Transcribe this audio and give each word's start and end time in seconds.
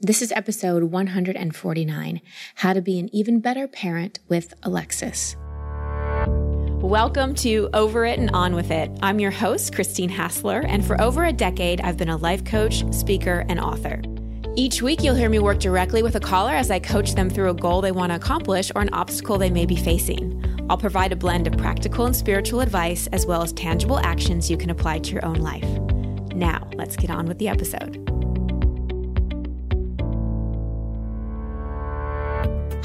This 0.00 0.22
is 0.22 0.30
episode 0.30 0.84
149 0.84 2.20
How 2.54 2.72
to 2.72 2.80
Be 2.80 3.00
an 3.00 3.12
Even 3.12 3.40
Better 3.40 3.66
Parent 3.66 4.20
with 4.28 4.54
Alexis. 4.62 5.34
Welcome 6.80 7.34
to 7.36 7.68
Over 7.74 8.04
It 8.04 8.20
and 8.20 8.30
On 8.30 8.54
With 8.54 8.70
It. 8.70 8.96
I'm 9.02 9.18
your 9.18 9.32
host, 9.32 9.74
Christine 9.74 10.08
Hassler, 10.08 10.60
and 10.60 10.86
for 10.86 11.00
over 11.00 11.24
a 11.24 11.32
decade, 11.32 11.80
I've 11.80 11.96
been 11.96 12.10
a 12.10 12.16
life 12.16 12.44
coach, 12.44 12.84
speaker, 12.94 13.44
and 13.48 13.58
author. 13.58 14.00
Each 14.54 14.82
week, 14.82 15.02
you'll 15.02 15.16
hear 15.16 15.28
me 15.28 15.40
work 15.40 15.58
directly 15.58 16.04
with 16.04 16.14
a 16.14 16.20
caller 16.20 16.52
as 16.52 16.70
I 16.70 16.78
coach 16.78 17.16
them 17.16 17.28
through 17.28 17.50
a 17.50 17.54
goal 17.54 17.80
they 17.80 17.90
want 17.90 18.12
to 18.12 18.16
accomplish 18.16 18.70
or 18.76 18.82
an 18.82 18.94
obstacle 18.94 19.36
they 19.36 19.50
may 19.50 19.66
be 19.66 19.74
facing. 19.74 20.40
I'll 20.70 20.78
provide 20.78 21.10
a 21.10 21.16
blend 21.16 21.48
of 21.48 21.56
practical 21.56 22.06
and 22.06 22.14
spiritual 22.14 22.60
advice 22.60 23.08
as 23.08 23.26
well 23.26 23.42
as 23.42 23.52
tangible 23.52 23.98
actions 23.98 24.48
you 24.48 24.56
can 24.56 24.70
apply 24.70 25.00
to 25.00 25.10
your 25.10 25.24
own 25.24 25.40
life. 25.40 25.68
Now, 26.36 26.68
let's 26.76 26.94
get 26.94 27.10
on 27.10 27.26
with 27.26 27.38
the 27.38 27.48
episode. 27.48 28.17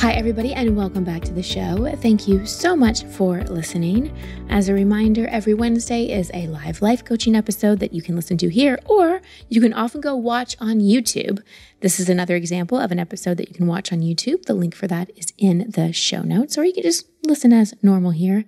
Hi, 0.03 0.11
everybody, 0.11 0.53
and 0.53 0.75
welcome 0.75 1.05
back 1.05 1.21
to 1.21 1.31
the 1.31 1.41
show. 1.41 1.89
Thank 2.01 2.27
you 2.27 2.45
so 2.45 2.75
much 2.75 3.05
for 3.05 3.41
listening. 3.43 4.13
As 4.49 4.67
a 4.67 4.73
reminder, 4.73 5.27
every 5.27 5.53
Wednesday 5.53 6.11
is 6.11 6.29
a 6.33 6.47
live 6.47 6.81
life 6.81 7.05
coaching 7.05 7.37
episode 7.37 7.79
that 7.79 7.93
you 7.93 8.01
can 8.01 8.13
listen 8.13 8.37
to 8.39 8.49
here, 8.49 8.77
or 8.85 9.21
you 9.47 9.61
can 9.61 9.71
often 9.71 10.01
go 10.01 10.13
watch 10.13 10.57
on 10.59 10.81
YouTube. 10.81 11.41
This 11.79 12.01
is 12.01 12.09
another 12.09 12.35
example 12.35 12.77
of 12.77 12.91
an 12.91 12.99
episode 12.99 13.37
that 13.37 13.47
you 13.47 13.55
can 13.55 13.65
watch 13.65 13.93
on 13.93 14.01
YouTube. 14.01 14.43
The 14.43 14.53
link 14.53 14.75
for 14.75 14.87
that 14.87 15.09
is 15.15 15.31
in 15.37 15.71
the 15.71 15.93
show 15.93 16.21
notes, 16.21 16.57
or 16.57 16.65
you 16.65 16.73
can 16.73 16.83
just 16.83 17.07
listen 17.25 17.53
as 17.53 17.73
normal 17.81 18.11
here. 18.11 18.43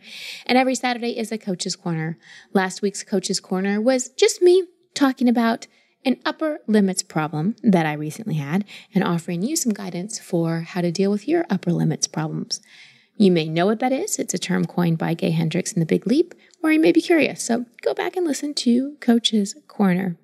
And 0.46 0.58
every 0.58 0.76
Saturday 0.76 1.18
is 1.18 1.32
a 1.32 1.38
Coach's 1.38 1.78
Corner. 1.78 2.18
Last 2.52 2.82
week's 2.82 3.02
Coach's 3.02 3.40
Corner 3.40 3.80
was 3.80 4.10
just 4.10 4.42
me 4.42 4.66
talking 4.94 5.30
about 5.30 5.68
an 6.06 6.18
upper 6.24 6.60
limits 6.68 7.02
problem 7.02 7.56
that 7.64 7.86
I 7.86 7.94
recently 7.94 8.36
had 8.36 8.64
and 8.94 9.04
offering 9.04 9.42
you 9.42 9.56
some 9.56 9.74
guidance 9.74 10.20
for 10.20 10.62
how 10.62 10.82
to 10.82 10.92
deal 10.92 11.12
with 11.12 11.28
your 11.28 11.46
upper 11.50 11.72
limits 11.72 12.08
problems. 12.08 12.62
You 13.18 13.32
may 13.32 13.50
know 13.50 13.66
what 13.66 13.80
that 13.80 13.92
is. 13.92 14.20
It's 14.20 14.34
a 14.34 14.38
term 14.40 14.66
coined 14.66 14.98
by 14.98 15.14
Gay 15.14 15.32
Hendricks 15.32 15.72
in 15.72 15.80
The 15.80 15.86
Big 15.86 16.06
Leap, 16.06 16.36
or 16.62 16.72
you 16.72 16.80
may 16.80 16.92
be 16.92 17.02
curious. 17.02 17.44
So 17.44 17.66
go 17.82 17.94
back 17.94 18.16
and 18.16 18.26
listen 18.26 18.54
to 18.56 18.98
Coach's 19.00 19.56
Corner. 19.68 20.18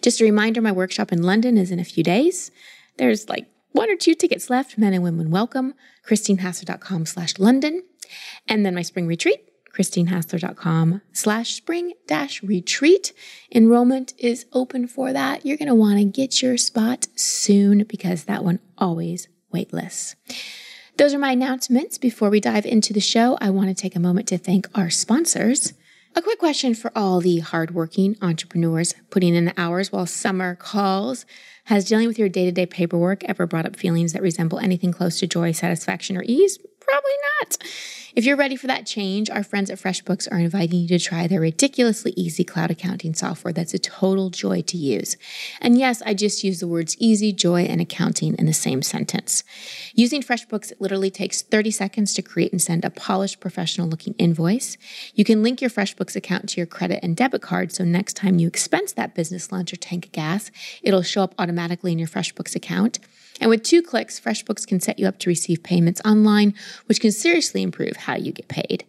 Just 0.00 0.20
a 0.20 0.24
reminder 0.24 0.60
my 0.60 0.72
workshop 0.72 1.12
in 1.12 1.22
London 1.22 1.58
is 1.58 1.70
in 1.70 1.80
a 1.80 1.84
few 1.84 2.04
days. 2.04 2.50
There's 2.96 3.28
like 3.28 3.46
one 3.72 3.90
or 3.90 3.96
two 3.96 4.14
tickets 4.14 4.48
left, 4.48 4.78
men 4.78 4.94
and 4.94 5.02
women 5.02 5.30
welcome, 5.30 5.74
christinehassler.com 6.06 7.06
slash 7.06 7.38
London. 7.38 7.82
And 8.46 8.64
then 8.64 8.74
my 8.74 8.82
spring 8.82 9.06
retreat 9.06 9.48
christinehassler.com 9.72 11.02
slash 11.12 11.54
spring 11.54 11.94
dash 12.06 12.42
retreat. 12.42 13.12
Enrollment 13.54 14.14
is 14.18 14.46
open 14.52 14.86
for 14.86 15.12
that. 15.12 15.44
You're 15.46 15.56
going 15.56 15.68
to 15.68 15.74
want 15.74 15.98
to 15.98 16.04
get 16.04 16.42
your 16.42 16.56
spot 16.56 17.06
soon 17.14 17.84
because 17.84 18.24
that 18.24 18.44
one 18.44 18.60
always 18.76 19.28
waitless. 19.54 20.14
Those 20.96 21.14
are 21.14 21.18
my 21.18 21.30
announcements. 21.30 21.96
Before 21.96 22.28
we 22.28 22.40
dive 22.40 22.66
into 22.66 22.92
the 22.92 23.00
show, 23.00 23.38
I 23.40 23.50
want 23.50 23.68
to 23.68 23.74
take 23.74 23.94
a 23.94 24.00
moment 24.00 24.26
to 24.28 24.38
thank 24.38 24.66
our 24.76 24.90
sponsors. 24.90 25.72
A 26.16 26.22
quick 26.22 26.40
question 26.40 26.74
for 26.74 26.90
all 26.96 27.20
the 27.20 27.38
hardworking 27.38 28.16
entrepreneurs 28.20 28.94
putting 29.10 29.36
in 29.36 29.44
the 29.44 29.54
hours 29.56 29.92
while 29.92 30.06
summer 30.06 30.56
calls. 30.56 31.24
Has 31.66 31.84
dealing 31.84 32.08
with 32.08 32.18
your 32.18 32.28
day 32.28 32.46
to 32.46 32.50
day 32.50 32.66
paperwork 32.66 33.22
ever 33.24 33.46
brought 33.46 33.66
up 33.66 33.76
feelings 33.76 34.14
that 34.14 34.22
resemble 34.22 34.58
anything 34.58 34.90
close 34.90 35.20
to 35.20 35.26
joy, 35.26 35.52
satisfaction, 35.52 36.16
or 36.16 36.24
ease? 36.24 36.58
Probably 36.80 37.12
not. 37.40 37.58
If 38.18 38.24
you're 38.24 38.36
ready 38.36 38.56
for 38.56 38.66
that 38.66 38.84
change, 38.84 39.30
our 39.30 39.44
friends 39.44 39.70
at 39.70 39.78
FreshBooks 39.78 40.26
are 40.32 40.40
inviting 40.40 40.80
you 40.80 40.88
to 40.88 40.98
try 40.98 41.28
their 41.28 41.40
ridiculously 41.40 42.12
easy 42.16 42.42
cloud 42.42 42.68
accounting 42.68 43.14
software 43.14 43.52
that's 43.52 43.74
a 43.74 43.78
total 43.78 44.28
joy 44.30 44.60
to 44.62 44.76
use. 44.76 45.16
And 45.60 45.78
yes, 45.78 46.02
I 46.04 46.14
just 46.14 46.42
use 46.42 46.58
the 46.58 46.66
words 46.66 46.96
easy, 46.98 47.32
joy, 47.32 47.62
and 47.62 47.80
accounting 47.80 48.34
in 48.34 48.46
the 48.46 48.52
same 48.52 48.82
sentence. 48.82 49.44
Using 49.94 50.20
FreshBooks 50.20 50.72
it 50.72 50.80
literally 50.80 51.12
takes 51.12 51.42
30 51.42 51.70
seconds 51.70 52.12
to 52.14 52.22
create 52.22 52.50
and 52.50 52.60
send 52.60 52.84
a 52.84 52.90
polished, 52.90 53.38
professional 53.38 53.86
looking 53.86 54.14
invoice. 54.14 54.76
You 55.14 55.24
can 55.24 55.44
link 55.44 55.60
your 55.60 55.70
FreshBooks 55.70 56.16
account 56.16 56.48
to 56.48 56.56
your 56.56 56.66
credit 56.66 56.98
and 57.04 57.16
debit 57.16 57.42
card 57.42 57.70
so 57.70 57.84
next 57.84 58.14
time 58.14 58.40
you 58.40 58.48
expense 58.48 58.92
that 58.94 59.14
business 59.14 59.52
lunch 59.52 59.72
or 59.72 59.76
tank 59.76 60.06
of 60.06 60.10
gas, 60.10 60.50
it'll 60.82 61.02
show 61.02 61.22
up 61.22 61.36
automatically 61.38 61.92
in 61.92 62.00
your 62.00 62.08
FreshBooks 62.08 62.56
account. 62.56 62.98
And 63.40 63.50
with 63.50 63.62
two 63.62 63.82
clicks, 63.82 64.18
FreshBooks 64.18 64.66
can 64.66 64.80
set 64.80 64.98
you 64.98 65.06
up 65.06 65.18
to 65.20 65.30
receive 65.30 65.62
payments 65.62 66.00
online, 66.04 66.54
which 66.86 67.00
can 67.00 67.12
seriously 67.12 67.62
improve 67.62 67.96
how 67.96 68.16
you 68.16 68.32
get 68.32 68.48
paid. 68.48 68.84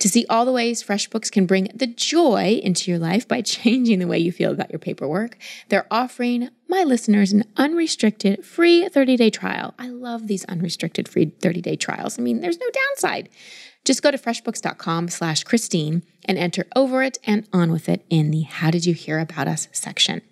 To 0.00 0.08
see 0.08 0.24
all 0.30 0.46
the 0.46 0.52
ways 0.52 0.82
FreshBooks 0.82 1.30
can 1.30 1.44
bring 1.44 1.68
the 1.74 1.86
joy 1.86 2.58
into 2.62 2.90
your 2.90 2.98
life 2.98 3.28
by 3.28 3.42
changing 3.42 3.98
the 3.98 4.06
way 4.06 4.18
you 4.18 4.32
feel 4.32 4.50
about 4.50 4.70
your 4.70 4.78
paperwork, 4.78 5.36
they're 5.68 5.86
offering 5.90 6.48
my 6.68 6.84
listeners 6.84 7.32
an 7.32 7.44
unrestricted 7.56 8.44
free 8.44 8.88
30 8.88 9.16
day 9.16 9.28
trial. 9.28 9.74
I 9.78 9.88
love 9.88 10.26
these 10.26 10.46
unrestricted 10.46 11.06
free 11.06 11.26
30 11.26 11.60
day 11.60 11.76
trials. 11.76 12.18
I 12.18 12.22
mean, 12.22 12.40
there's 12.40 12.58
no 12.58 12.70
downside. 12.70 13.28
Just 13.84 14.02
go 14.02 14.10
to 14.10 14.18
freshbooks.com 14.18 15.08
slash 15.08 15.44
Christine 15.44 16.02
and 16.24 16.38
enter 16.38 16.66
over 16.74 17.02
it 17.02 17.18
and 17.24 17.46
on 17.52 17.70
with 17.70 17.88
it 17.88 18.04
in 18.10 18.30
the 18.30 18.42
How 18.42 18.70
Did 18.70 18.86
You 18.86 18.94
Hear 18.94 19.18
About 19.18 19.48
Us 19.48 19.68
section. 19.72 20.22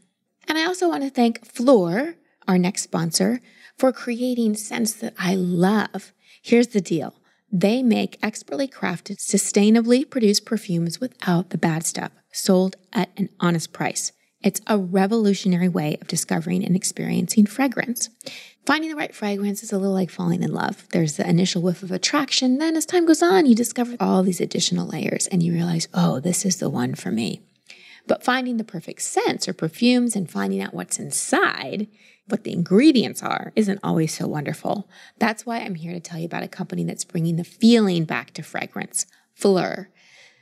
And 0.47 0.57
I 0.57 0.65
also 0.65 0.89
want 0.89 1.03
to 1.03 1.11
thank 1.11 1.47
Phlur, 1.47 2.15
our 2.47 2.59
next 2.59 2.83
sponsor, 2.83 3.41
for 3.79 3.93
creating 3.93 4.57
scents 4.57 4.93
that 4.95 5.15
I 5.19 5.37
love. 5.37 6.13
Here's 6.43 6.69
the 6.69 6.81
deal. 6.81 7.15
They 7.51 7.83
make 7.83 8.19
expertly 8.23 8.69
crafted, 8.69 9.19
sustainably 9.19 10.09
produced 10.09 10.45
perfumes 10.45 11.01
without 11.01 11.51
the 11.51 11.59
bad 11.59 11.87
stuff, 11.87 12.13
sold 12.33 12.77
at 12.93 13.09
an 13.17 13.31
honest 13.41 13.73
price. 13.73 14.13
It's 14.43 14.61
a 14.67 14.79
revolutionary 14.79 15.69
way 15.69 15.97
of 16.01 16.07
discovering 16.07 16.65
and 16.65 16.77
experiencing 16.77 17.47
fragrance. 17.47 18.11
Finding 18.67 18.91
the 18.91 18.97
right 18.97 19.15
fragrance 19.15 19.63
is 19.63 19.73
a 19.73 19.79
little 19.79 19.95
like 19.95 20.11
falling 20.11 20.43
in 20.43 20.53
love. 20.53 20.87
There's 20.93 21.17
the 21.17 21.29
initial 21.29 21.63
whiff 21.63 21.83
of 21.83 21.91
attraction, 21.91 22.59
then 22.59 22.77
as 22.77 22.85
time 22.85 23.07
goes 23.07 23.23
on, 23.23 23.47
you 23.47 23.55
discover 23.55 23.97
all 23.99 24.23
these 24.23 24.41
additional 24.41 24.87
layers 24.87 25.27
and 25.29 25.43
you 25.43 25.55
realize, 25.55 25.89
oh, 25.95 26.21
this 26.21 26.45
is 26.45 26.59
the 26.59 26.69
one 26.69 26.95
for 26.95 27.11
me. 27.11 27.41
But 28.07 28.23
finding 28.23 28.57
the 28.57 28.65
perfect 28.65 29.03
scents 29.03 29.49
or 29.49 29.53
perfumes 29.53 30.15
and 30.15 30.31
finding 30.31 30.61
out 30.61 30.75
what's 30.75 30.99
inside 30.99 31.89
what 32.29 32.45
the 32.45 32.53
ingredients 32.53 33.23
are 33.23 33.53
isn't 33.57 33.81
always 33.83 34.15
so 34.15 34.27
wonderful. 34.27 34.89
That's 35.19 35.45
why 35.45 35.59
I'm 35.59 35.75
here 35.75 35.93
to 35.93 36.01
tell 36.01 36.19
you 36.19 36.27
about 36.27 36.43
a 36.43 36.49
company 36.49 36.85
that's 36.85 37.05
bringing 37.05 37.37
the 37.37 37.45
feeling 37.45 38.05
back 38.05 38.33
to 38.35 38.43
fragrance, 38.43 39.07
Phlur. 39.39 39.89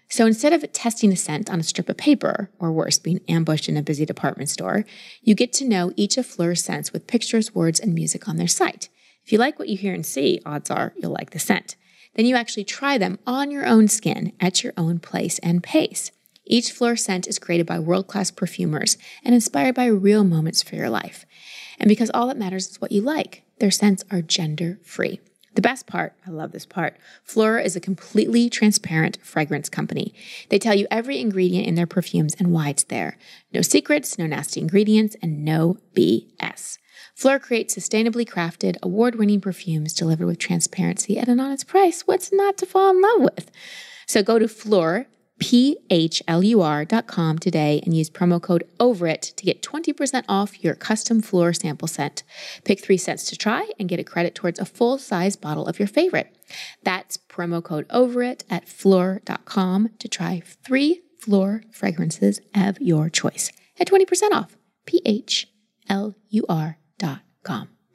So 0.09 0.27
instead 0.27 0.53
of 0.53 0.71
testing 0.73 1.13
a 1.13 1.17
scent 1.17 1.51
on 1.51 1.59
a 1.59 1.65
strip 1.65 1.89
of 1.89 1.97
paper, 1.97 2.51
or 2.59 2.71
worse, 2.71 2.99
being 2.99 3.21
ambushed 3.29 3.69
in 3.69 3.77
a 3.77 3.83
busy 3.83 4.07
department 4.07 4.49
store, 4.49 4.85
you 5.23 5.35
get 5.35 5.53
to 5.55 5.69
know 5.69 5.93
each 5.97 6.17
of 6.17 6.27
Phlur's 6.27 6.63
scents 6.63 6.93
with 6.93 7.09
pictures, 7.09 7.55
words, 7.55 7.81
and 7.81 7.95
music 7.95 8.29
on 8.29 8.37
their 8.37 8.47
site. 8.47 8.89
If 9.25 9.33
you 9.33 9.39
like 9.39 9.59
what 9.59 9.69
you 9.69 9.77
hear 9.77 9.93
and 9.93 10.07
see, 10.07 10.41
odds 10.47 10.71
are 10.71 10.93
you'll 10.97 11.11
like 11.11 11.31
the 11.31 11.41
scent. 11.41 11.75
Then 12.15 12.27
you 12.27 12.37
actually 12.37 12.65
try 12.65 12.97
them 12.97 13.19
on 13.27 13.51
your 13.51 13.67
own 13.67 13.89
skin 13.89 14.33
at 14.41 14.63
your 14.63 14.73
own 14.77 15.01
place 15.01 15.39
and 15.41 15.63
pace. 15.63 16.13
Each 16.45 16.73
Phlur 16.73 16.97
scent 16.97 17.27
is 17.27 17.41
created 17.41 17.67
by 17.67 17.81
world 17.81 18.07
class 18.07 18.31
perfumers 18.31 18.97
and 19.25 19.35
inspired 19.35 19.75
by 19.75 19.87
real 19.87 20.23
moments 20.23 20.63
for 20.63 20.77
your 20.77 20.89
life. 20.89 21.27
And 21.78 21.88
because 21.88 22.10
all 22.12 22.26
that 22.28 22.38
matters 22.38 22.69
is 22.69 22.81
what 22.81 22.92
you 22.92 23.03
like, 23.03 23.44
their 23.59 23.70
scents 23.70 24.04
are 24.10 24.22
gender 24.22 24.78
free. 24.82 25.20
The 25.56 25.62
best 25.62 25.87
part, 25.87 26.12
I 26.26 26.31
love 26.31 26.53
this 26.53 26.66
part, 26.66 26.98
Phlur 27.26 27.64
is 27.64 27.76
a 27.76 27.81
completely 27.81 28.50
transparent 28.50 29.16
fragrance 29.22 29.70
company. 29.70 30.14
They 30.50 30.59
tell 30.59 30.75
you 30.75 30.87
every 30.91 31.19
ingredient 31.19 31.66
in 31.66 31.76
their 31.76 31.87
perfumes 31.87 32.34
and 32.38 32.53
why 32.53 32.69
it's 32.69 32.84
there. 32.84 33.16
No 33.54 33.62
secrets, 33.62 34.19
no 34.19 34.26
nasty 34.26 34.60
ingredients, 34.60 35.16
and 35.22 35.47
no 35.47 35.78
BS. 35.94 36.76
Phlur 37.19 37.41
creates 37.41 37.75
sustainably 37.75 38.28
crafted, 38.28 38.76
award 38.82 39.14
winning 39.14 39.41
perfumes 39.41 39.94
delivered 39.94 40.26
with 40.26 40.38
transparency 40.38 41.19
at 41.19 41.28
an 41.28 41.41
honest 41.41 41.66
price. 41.66 42.03
What's 42.03 42.31
not 42.31 42.58
to 42.58 42.66
fall 42.66 42.91
in 42.91 43.00
love 43.00 43.20
with? 43.34 43.50
So 44.06 44.22
go 44.22 44.38
to 44.38 44.44
Phlur, 44.44 45.06
phlur.com 45.41 47.39
today 47.39 47.81
and 47.85 47.97
use 47.97 48.11
promo 48.11 48.41
code 48.41 48.65
OVERIT 48.81 49.23
to 49.37 49.45
get 49.45 49.63
20% 49.63 50.25
off 50.29 50.63
your 50.65 50.75
custom 50.75 51.23
Phlur 51.23 51.55
sample 51.59 51.89
set. 51.89 52.23
Pick 52.65 52.83
three 52.83 52.97
scents 52.97 53.25
to 53.27 53.37
try 53.37 53.69
and 53.79 53.88
get 53.88 54.00
a 54.00 54.05
credit 54.05 54.35
towards 54.35 54.59
a 54.59 54.65
full 54.65 54.99
size 54.99 55.37
bottle 55.37 55.67
of 55.67 55.79
your 55.79 55.88
favorite. 55.88 56.35
That's 56.83 57.17
promo 57.17 57.62
code 57.62 57.87
OVERIT 57.91 58.44
at 58.49 58.67
phlur.com 58.67 59.91
to 59.99 60.09
try 60.09 60.43
three 60.65 61.03
Phlur 61.23 61.62
fragrances 61.75 62.41
of 62.55 62.81
your 62.81 63.11
choice 63.11 63.50
at 63.79 63.89
20% 63.89 64.31
off. 64.32 64.56
P-H-L-U-R.com. 64.87 65.59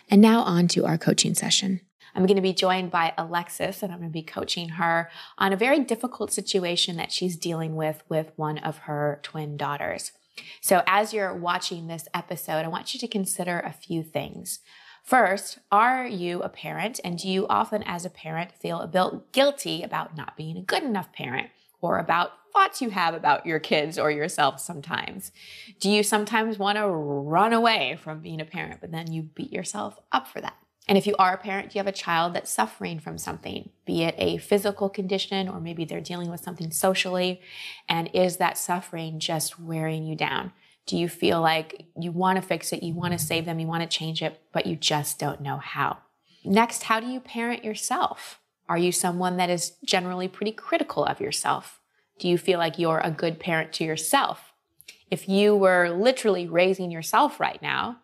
And 0.09 0.21
now 0.21 0.41
on 0.41 0.67
to 0.67 0.85
our 0.85 0.97
coaching 0.97 1.33
session. 1.33 1.79
I'm 2.15 2.25
going 2.25 2.35
to 2.35 2.41
be 2.41 2.53
joined 2.53 2.91
by 2.91 3.13
Alexis 3.17 3.83
and 3.83 3.91
I'm 3.91 3.99
going 3.99 4.09
to 4.09 4.13
be 4.13 4.23
coaching 4.23 4.69
her 4.69 5.09
on 5.37 5.53
a 5.53 5.57
very 5.57 5.79
difficult 5.79 6.31
situation 6.31 6.97
that 6.97 7.11
she's 7.11 7.35
dealing 7.35 7.75
with 7.75 8.03
with 8.09 8.31
one 8.35 8.57
of 8.57 8.79
her 8.79 9.19
twin 9.23 9.57
daughters. 9.57 10.11
So, 10.61 10.81
as 10.87 11.13
you're 11.13 11.33
watching 11.33 11.87
this 11.87 12.07
episode, 12.13 12.65
I 12.65 12.69
want 12.69 12.93
you 12.93 12.99
to 12.99 13.07
consider 13.07 13.59
a 13.59 13.73
few 13.73 14.01
things. 14.01 14.59
First, 15.03 15.59
are 15.71 16.05
you 16.05 16.41
a 16.41 16.49
parent 16.49 16.99
and 17.03 17.17
do 17.17 17.27
you 17.27 17.47
often, 17.47 17.83
as 17.83 18.05
a 18.05 18.09
parent, 18.09 18.51
feel 18.51 18.79
a 18.79 18.87
bit 18.87 19.31
guilty 19.31 19.83
about 19.83 20.15
not 20.15 20.37
being 20.37 20.57
a 20.57 20.61
good 20.61 20.83
enough 20.83 21.11
parent? 21.11 21.49
or 21.81 21.97
about 21.97 22.31
thoughts 22.53 22.81
you 22.81 22.89
have 22.91 23.13
about 23.13 23.45
your 23.45 23.59
kids 23.59 23.97
or 23.97 24.11
yourself 24.11 24.59
sometimes? 24.59 25.31
Do 25.79 25.89
you 25.89 26.03
sometimes 26.03 26.57
want 26.57 26.77
to 26.77 26.87
run 26.87 27.53
away 27.53 27.97
from 28.01 28.21
being 28.21 28.39
a 28.39 28.45
parent, 28.45 28.81
but 28.81 28.91
then 28.91 29.11
you 29.11 29.23
beat 29.23 29.51
yourself 29.51 29.99
up 30.11 30.27
for 30.27 30.41
that? 30.41 30.55
And 30.87 30.97
if 30.97 31.05
you 31.05 31.15
are 31.19 31.33
a 31.33 31.37
parent, 31.37 31.69
do 31.69 31.77
you 31.77 31.79
have 31.79 31.87
a 31.87 31.91
child 31.91 32.33
that's 32.33 32.51
suffering 32.51 32.99
from 32.99 33.17
something, 33.17 33.69
be 33.85 34.03
it 34.03 34.15
a 34.17 34.37
physical 34.37 34.89
condition 34.89 35.47
or 35.47 35.59
maybe 35.59 35.85
they're 35.85 36.01
dealing 36.01 36.29
with 36.29 36.41
something 36.41 36.71
socially? 36.71 37.39
And 37.87 38.09
is 38.13 38.37
that 38.37 38.57
suffering 38.57 39.19
just 39.19 39.59
wearing 39.59 40.05
you 40.05 40.15
down? 40.15 40.51
Do 40.87 40.97
you 40.97 41.07
feel 41.07 41.39
like 41.39 41.85
you 41.97 42.11
want 42.11 42.37
to 42.37 42.41
fix 42.41 42.73
it, 42.73 42.83
you 42.83 42.93
want 42.93 43.13
to 43.13 43.19
save 43.19 43.45
them, 43.45 43.59
you 43.59 43.67
want 43.67 43.83
to 43.83 43.97
change 43.97 44.21
it, 44.21 44.41
but 44.51 44.65
you 44.65 44.75
just 44.75 45.19
don't 45.19 45.39
know 45.39 45.57
how? 45.57 45.99
Next, 46.43 46.83
how 46.83 46.99
do 46.99 47.07
you 47.07 47.19
parent 47.19 47.63
yourself? 47.63 48.39
Are 48.67 48.77
you 48.77 48.91
someone 48.91 49.37
that 49.37 49.49
is 49.49 49.73
generally 49.85 50.27
pretty 50.27 50.51
critical 50.51 51.05
of 51.05 51.21
yourself? 51.21 51.79
Do 52.17 52.27
you 52.27 52.37
feel 52.37 52.57
like 52.57 52.79
you're 52.79 53.01
a 53.03 53.11
good 53.11 53.39
parent 53.39 53.73
to 53.73 53.83
yourself? 53.83 54.51
If 55.11 55.29
you 55.29 55.55
were 55.55 55.89
literally 55.89 56.47
raising 56.47 56.89
yourself 56.89 57.39
right 57.39 57.61
now, 57.61 57.97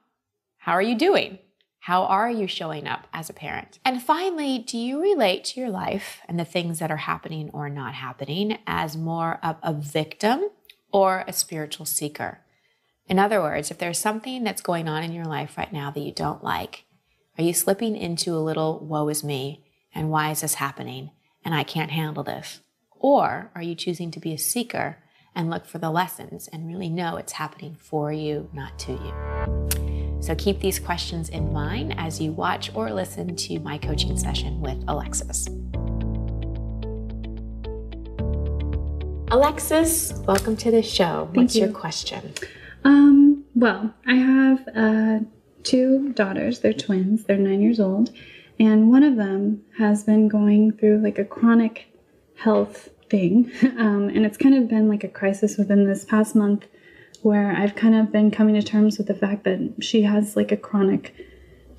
how 0.57 0.73
are 0.73 0.81
you 0.81 0.95
doing? 0.95 1.39
How 1.87 2.03
are 2.03 2.29
you 2.29 2.47
showing 2.47 2.85
up 2.85 3.07
as 3.13 3.29
a 3.29 3.33
parent? 3.33 3.79
And 3.85 4.03
finally, 4.03 4.59
do 4.59 4.77
you 4.77 5.01
relate 5.01 5.45
to 5.45 5.61
your 5.61 5.69
life 5.69 6.19
and 6.27 6.37
the 6.37 6.43
things 6.43 6.79
that 6.79 6.91
are 6.91 6.97
happening 6.97 7.49
or 7.53 7.69
not 7.69 7.93
happening 7.93 8.57
as 8.67 8.97
more 8.97 9.39
of 9.41 9.55
a 9.63 9.71
victim 9.71 10.49
or 10.91 11.23
a 11.29 11.31
spiritual 11.31 11.85
seeker? 11.85 12.41
In 13.07 13.17
other 13.17 13.41
words, 13.41 13.71
if 13.71 13.77
there's 13.77 13.99
something 13.99 14.43
that's 14.43 14.61
going 14.61 14.89
on 14.89 15.01
in 15.01 15.13
your 15.13 15.23
life 15.23 15.57
right 15.57 15.71
now 15.71 15.89
that 15.89 16.01
you 16.01 16.11
don't 16.11 16.43
like, 16.43 16.83
are 17.37 17.43
you 17.45 17.53
slipping 17.53 17.95
into 17.95 18.35
a 18.35 18.43
little 18.43 18.85
woe 18.85 19.07
is 19.07 19.23
me 19.23 19.63
and 19.95 20.09
why 20.09 20.31
is 20.31 20.41
this 20.41 20.55
happening 20.55 21.11
and 21.45 21.55
I 21.55 21.63
can't 21.63 21.91
handle 21.91 22.25
this? 22.25 22.59
Or 22.99 23.49
are 23.55 23.63
you 23.63 23.75
choosing 23.75 24.11
to 24.11 24.19
be 24.19 24.33
a 24.33 24.37
seeker 24.37 24.97
and 25.33 25.49
look 25.49 25.65
for 25.65 25.77
the 25.77 25.89
lessons 25.89 26.49
and 26.49 26.67
really 26.67 26.89
know 26.89 27.15
it's 27.15 27.31
happening 27.31 27.77
for 27.79 28.11
you, 28.11 28.49
not 28.51 28.77
to 28.79 28.91
you? 28.91 29.86
So 30.27 30.35
keep 30.35 30.59
these 30.59 30.77
questions 30.77 31.29
in 31.29 31.53
mind 31.53 31.93
as 31.97 32.19
you 32.19 32.33
watch 32.33 32.69
or 32.75 32.91
listen 32.91 33.37
to 33.37 33.59
my 33.59 33.77
coaching 33.77 34.17
session 34.17 34.59
with 34.59 34.77
Alexis. 34.85 35.47
Alexis, 39.31 40.11
welcome 40.27 40.57
to 40.57 40.69
the 40.69 40.83
show. 40.83 41.29
Thank 41.31 41.37
What's 41.37 41.55
you. 41.55 41.61
your 41.61 41.71
question? 41.71 42.33
Um, 42.83 43.45
well, 43.55 43.93
I 44.05 44.15
have 44.15 44.67
uh, 44.75 45.19
two 45.63 46.11
daughters. 46.11 46.59
They're 46.59 46.73
twins. 46.73 47.23
They're 47.23 47.37
nine 47.37 47.61
years 47.61 47.79
old. 47.79 48.11
And 48.59 48.91
one 48.91 49.03
of 49.03 49.15
them 49.15 49.63
has 49.77 50.03
been 50.03 50.27
going 50.27 50.73
through 50.73 50.97
like 50.97 51.17
a 51.17 51.23
chronic 51.23 51.87
health 52.35 52.89
thing. 53.09 53.49
Um, 53.77 54.09
and 54.09 54.25
it's 54.25 54.37
kind 54.37 54.55
of 54.55 54.67
been 54.67 54.89
like 54.89 55.05
a 55.05 55.07
crisis 55.07 55.55
within 55.55 55.87
this 55.87 56.03
past 56.03 56.35
month 56.35 56.67
where 57.23 57.51
I've 57.51 57.75
kind 57.75 57.95
of 57.95 58.11
been 58.11 58.31
coming 58.31 58.55
to 58.55 58.63
terms 58.63 58.97
with 58.97 59.07
the 59.07 59.15
fact 59.15 59.43
that 59.43 59.75
she 59.79 60.03
has 60.03 60.35
like 60.35 60.51
a 60.51 60.57
chronic 60.57 61.13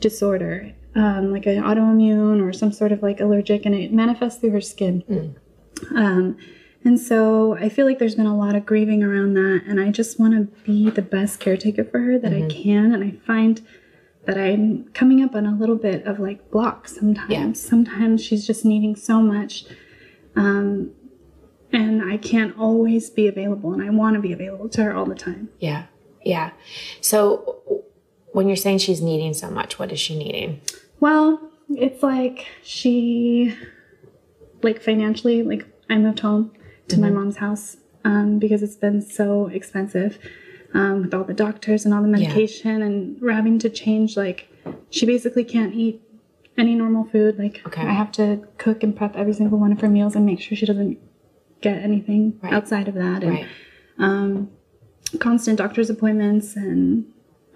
disorder, 0.00 0.72
um, 0.94 1.32
like 1.32 1.46
an 1.46 1.62
autoimmune 1.62 2.42
or 2.42 2.52
some 2.52 2.72
sort 2.72 2.92
of 2.92 3.02
like 3.02 3.20
allergic, 3.20 3.66
and 3.66 3.74
it 3.74 3.92
manifests 3.92 4.40
through 4.40 4.50
her 4.50 4.60
skin. 4.60 5.36
Um, 5.94 6.36
and 6.84 6.98
so 6.98 7.56
I 7.56 7.68
feel 7.68 7.86
like 7.86 7.98
there's 7.98 8.14
been 8.14 8.26
a 8.26 8.36
lot 8.36 8.54
of 8.54 8.64
grieving 8.64 9.02
around 9.02 9.34
that, 9.34 9.62
and 9.66 9.80
I 9.80 9.90
just 9.90 10.18
want 10.18 10.34
to 10.34 10.62
be 10.62 10.90
the 10.90 11.02
best 11.02 11.40
caretaker 11.40 11.84
for 11.84 11.98
her 11.98 12.18
that 12.18 12.32
I 12.32 12.46
can. 12.48 12.92
And 12.92 13.02
I 13.04 13.10
find 13.26 13.60
that 14.26 14.38
I'm 14.38 14.84
coming 14.92 15.22
up 15.22 15.34
on 15.34 15.46
a 15.46 15.56
little 15.56 15.76
bit 15.76 16.06
of 16.06 16.20
like 16.20 16.50
blocks 16.50 16.96
sometimes. 16.96 17.30
Yeah. 17.30 17.52
Sometimes 17.52 18.22
she's 18.22 18.46
just 18.46 18.64
needing 18.64 18.94
so 18.94 19.20
much, 19.20 19.64
um, 20.36 20.92
and 21.72 22.02
I 22.02 22.16
can't 22.16 22.56
always 22.58 23.10
be 23.10 23.26
available, 23.28 23.72
and 23.72 23.82
I 23.82 23.90
want 23.90 24.14
to 24.14 24.20
be 24.20 24.32
available 24.32 24.68
to 24.70 24.82
her 24.84 24.94
all 24.94 25.04
the 25.06 25.14
time. 25.14 25.48
Yeah. 25.58 25.86
Yeah. 26.24 26.50
So 27.00 27.82
when 28.32 28.46
you're 28.48 28.56
saying 28.56 28.78
she's 28.78 29.00
needing 29.00 29.34
so 29.34 29.50
much, 29.50 29.78
what 29.78 29.92
is 29.92 30.00
she 30.00 30.16
needing? 30.18 30.60
Well, 31.00 31.40
it's 31.70 32.02
like 32.02 32.46
she, 32.62 33.54
like 34.62 34.82
financially, 34.82 35.42
like 35.42 35.66
I 35.88 35.96
moved 35.98 36.20
home 36.20 36.52
to 36.88 36.98
my 36.98 37.10
mom's 37.10 37.36
house 37.36 37.76
um, 38.04 38.38
because 38.38 38.62
it's 38.62 38.76
been 38.76 39.00
so 39.02 39.46
expensive 39.48 40.18
um, 40.74 41.02
with 41.02 41.14
all 41.14 41.24
the 41.24 41.34
doctors 41.34 41.84
and 41.84 41.94
all 41.94 42.02
the 42.02 42.08
medication 42.08 42.82
and 42.82 43.20
we're 43.20 43.32
having 43.32 43.58
to 43.60 43.70
change. 43.70 44.16
Like, 44.16 44.48
she 44.90 45.06
basically 45.06 45.44
can't 45.44 45.74
eat 45.74 46.02
any 46.56 46.74
normal 46.74 47.04
food. 47.04 47.38
Like, 47.38 47.62
Okay. 47.66 47.82
I 47.82 47.92
have 47.92 48.10
to 48.12 48.46
cook 48.58 48.82
and 48.82 48.94
prep 48.96 49.16
every 49.16 49.32
single 49.32 49.58
one 49.58 49.72
of 49.72 49.80
her 49.80 49.88
meals 49.88 50.14
and 50.16 50.26
make 50.26 50.40
sure 50.40 50.56
she 50.56 50.66
doesn't 50.66 50.98
get 51.60 51.82
anything 51.82 52.38
Right. 52.42 52.52
outside 52.52 52.88
of 52.88 52.94
that. 52.94 53.22
And 53.22 53.32
Right. 53.32 53.46
um, 53.98 54.50
constant 55.18 55.58
doctor's 55.58 55.90
appointments 55.90 56.56
and 56.56 57.04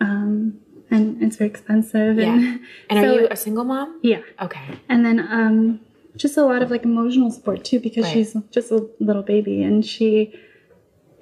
um, 0.01 0.55
and 0.91 1.23
it's 1.23 1.37
very 1.37 1.49
expensive. 1.49 2.17
Yeah. 2.19 2.35
And, 2.35 2.61
And 2.91 2.99
are 2.99 3.03
so- 3.15 3.15
you 3.21 3.29
a 3.31 3.37
single 3.37 3.65
mom? 3.65 3.99
yeah. 4.03 4.21
Okay. 4.41 4.61
And 4.89 5.07
then 5.07 5.21
um, 5.21 5.81
just 6.17 6.37
a 6.37 6.45
lot 6.45 6.61
of 6.63 6.71
like 6.71 6.85
emotional 6.85 7.31
support 7.31 7.65
too, 7.65 7.81
because 7.81 8.05
Right. 8.05 8.13
she's 8.15 8.37
just 8.51 8.71
a 8.73 8.87
little 9.01 9.23
baby 9.23 9.63
and 9.63 9.85
she 9.87 10.35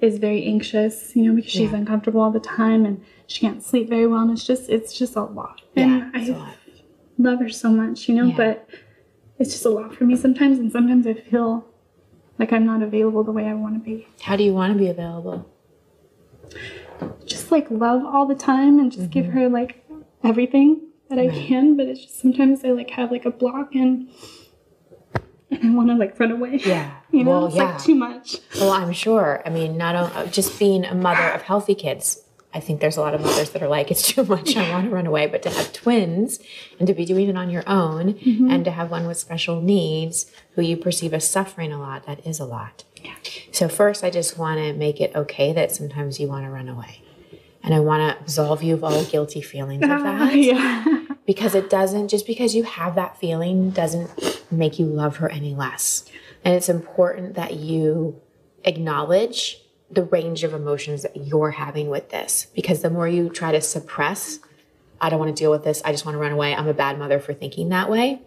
is 0.01 0.17
very 0.17 0.43
anxious, 0.45 1.15
you 1.15 1.23
know, 1.23 1.35
because 1.35 1.51
she's 1.51 1.71
Yeah. 1.71 1.77
uncomfortable 1.77 2.21
all 2.21 2.31
the 2.31 2.39
time 2.39 2.85
and 2.85 3.01
she 3.27 3.39
can't 3.41 3.61
sleep 3.63 3.87
very 3.87 4.07
well. 4.07 4.21
And 4.23 4.31
it's 4.31 4.43
just, 4.45 4.67
it's 4.69 4.97
just 4.97 5.15
a 5.15 5.23
lot. 5.23 5.61
Yeah. 5.75 6.09
And 6.13 6.15
I 6.15 6.37
lot. 6.37 6.55
love 7.19 7.39
her 7.39 7.49
so 7.49 7.69
much, 7.69 8.09
you 8.09 8.15
know, 8.15 8.25
Yeah. 8.25 8.35
but 8.37 8.67
it's 9.37 9.51
just 9.51 9.65
a 9.65 9.69
lot 9.69 9.93
for 9.95 10.05
me 10.05 10.15
sometimes. 10.15 10.57
And 10.59 10.71
sometimes 10.71 11.05
I 11.05 11.13
feel 11.13 11.65
like 12.41 12.51
I'm 12.51 12.65
not 12.65 12.81
available 12.81 13.23
the 13.23 13.31
way 13.31 13.45
I 13.47 13.53
want 13.53 13.75
to 13.75 13.79
be. 13.79 14.07
How 14.21 14.35
do 14.35 14.43
you 14.43 14.51
want 14.53 14.73
to 14.73 14.79
be 14.79 14.87
available? 14.89 15.47
Just 17.25 17.51
like 17.51 17.69
love 17.69 18.03
all 18.03 18.25
the 18.25 18.35
time 18.35 18.79
and 18.79 18.91
just 18.91 19.11
give 19.11 19.27
her 19.27 19.47
like 19.47 19.85
everything 20.23 20.81
that 21.09 21.19
I 21.19 21.27
Mm-hmm. 21.27 21.37
Right. 21.37 21.47
can. 21.47 21.77
But 21.77 21.85
it's 21.87 22.01
just 22.01 22.19
sometimes 22.19 22.65
I 22.65 22.69
like 22.71 22.89
have 22.91 23.11
like 23.11 23.25
a 23.25 23.31
block 23.31 23.75
and, 23.75 24.09
and 25.51 25.63
I 25.71 25.75
want 25.75 25.89
to 25.89 25.95
like 25.95 26.19
run 26.19 26.31
away. 26.31 26.59
Yeah. 26.65 26.91
You 27.11 27.25
know, 27.25 27.31
well, 27.31 27.45
it's 27.47 27.55
yeah. 27.57 27.63
like 27.73 27.83
too 27.83 27.93
much. 27.95 28.37
Well, 28.55 28.71
I'm 28.71 28.93
sure. 28.93 29.43
I 29.45 29.49
mean, 29.49 29.75
not 29.77 29.95
only 29.97 30.29
just 30.31 30.57
being 30.57 30.85
a 30.85 30.95
mother 30.95 31.27
of 31.31 31.41
healthy 31.41 31.75
kids. 31.75 32.23
I 32.53 32.59
think 32.59 32.81
there's 32.81 32.97
a 32.97 33.01
lot 33.01 33.13
of 33.13 33.21
mothers 33.21 33.51
that 33.51 33.63
are 33.63 33.67
like, 33.69 33.91
it's 33.91 34.07
too 34.07 34.23
much. 34.25 34.55
I 34.57 34.69
want 34.71 34.85
to 34.85 34.91
run 34.91 35.07
away. 35.07 35.25
But 35.27 35.41
to 35.43 35.49
have 35.49 35.71
twins 35.71 36.39
and 36.79 36.87
to 36.87 36.93
be 36.93 37.05
doing 37.05 37.29
it 37.29 37.37
on 37.37 37.49
your 37.49 37.63
own 37.65 38.13
Mm-hmm. 38.15 38.51
and 38.51 38.65
to 38.65 38.71
have 38.71 38.91
one 38.91 39.07
with 39.07 39.17
special 39.17 39.61
needs 39.61 40.29
who 40.55 40.61
you 40.61 40.75
perceive 40.77 41.13
as 41.13 41.29
suffering 41.29 41.71
a 41.71 41.79
lot, 41.79 42.05
that 42.07 42.25
is 42.27 42.39
a 42.39 42.45
lot. 42.45 42.83
Yeah. 43.01 43.15
So, 43.51 43.67
first, 43.69 44.03
I 44.03 44.09
just 44.09 44.37
want 44.37 44.59
to 44.59 44.73
make 44.73 44.99
it 44.99 45.15
okay 45.15 45.53
that 45.53 45.71
sometimes 45.71 46.19
you 46.19 46.27
want 46.27 46.45
to 46.45 46.51
run 46.51 46.67
away. 46.67 47.01
And 47.63 47.73
I 47.73 47.79
want 47.79 48.01
to 48.17 48.21
absolve 48.21 48.61
you 48.63 48.73
of 48.73 48.83
all 48.83 49.03
guilty 49.05 49.41
feelings 49.41 49.83
of 49.83 49.89
that. 50.03 50.35
yeah. 50.35 51.05
because 51.25 51.55
it 51.55 51.69
doesn't 51.69 52.09
just 52.09 52.25
because 52.27 52.53
you 52.55 52.63
have 52.63 52.95
that 52.95 53.17
feeling 53.19 53.69
doesn't 53.69 54.09
make 54.51 54.77
you 54.79 54.85
love 54.85 55.17
her 55.17 55.29
any 55.31 55.53
less 55.55 56.03
and 56.43 56.55
it's 56.55 56.67
important 56.67 57.35
that 57.35 57.53
you 57.53 58.19
acknowledge 58.65 59.61
the 59.91 60.03
range 60.03 60.43
of 60.43 60.53
emotions 60.53 61.03
that 61.03 61.15
you're 61.17 61.51
having 61.51 61.89
with 61.89 62.09
this 62.09 62.47
because 62.55 62.81
the 62.81 62.89
more 62.89 63.07
you 63.07 63.29
try 63.29 63.51
to 63.51 63.61
suppress 63.61 64.39
i 65.01 65.09
don't 65.09 65.19
want 65.19 65.35
to 65.35 65.39
deal 65.41 65.51
with 65.51 65.63
this 65.63 65.81
i 65.85 65.91
just 65.91 66.05
want 66.05 66.15
to 66.15 66.19
run 66.19 66.31
away 66.31 66.55
i'm 66.55 66.67
a 66.67 66.73
bad 66.73 66.97
mother 66.97 67.19
for 67.19 67.33
thinking 67.33 67.69
that 67.69 67.89
way 67.89 68.21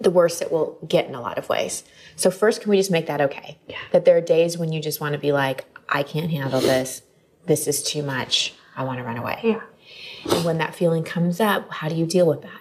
the 0.00 0.10
worse 0.10 0.42
it 0.42 0.50
will 0.50 0.78
get 0.88 1.06
in 1.06 1.14
a 1.14 1.20
lot 1.20 1.38
of 1.38 1.48
ways 1.48 1.84
so 2.16 2.30
first 2.30 2.60
can 2.60 2.70
we 2.70 2.76
just 2.76 2.90
make 2.90 3.06
that 3.06 3.20
okay 3.20 3.58
Yeah. 3.68 3.76
that 3.92 4.04
there 4.04 4.16
are 4.16 4.20
days 4.20 4.58
when 4.58 4.72
you 4.72 4.80
just 4.82 5.00
want 5.00 5.12
to 5.12 5.18
be 5.18 5.32
like 5.32 5.64
i 5.88 6.02
can't 6.02 6.30
handle 6.30 6.60
this 6.60 7.02
this 7.46 7.66
is 7.68 7.82
too 7.82 8.02
much 8.02 8.54
i 8.76 8.82
want 8.84 8.98
to 8.98 9.04
run 9.04 9.16
away 9.16 9.38
Yeah. 9.44 9.62
and 10.34 10.44
when 10.44 10.58
that 10.58 10.74
feeling 10.74 11.04
comes 11.04 11.38
up, 11.40 11.70
how 11.70 11.88
do 11.88 11.94
you 11.94 12.06
deal 12.06 12.26
with 12.26 12.42
that? 12.42 12.60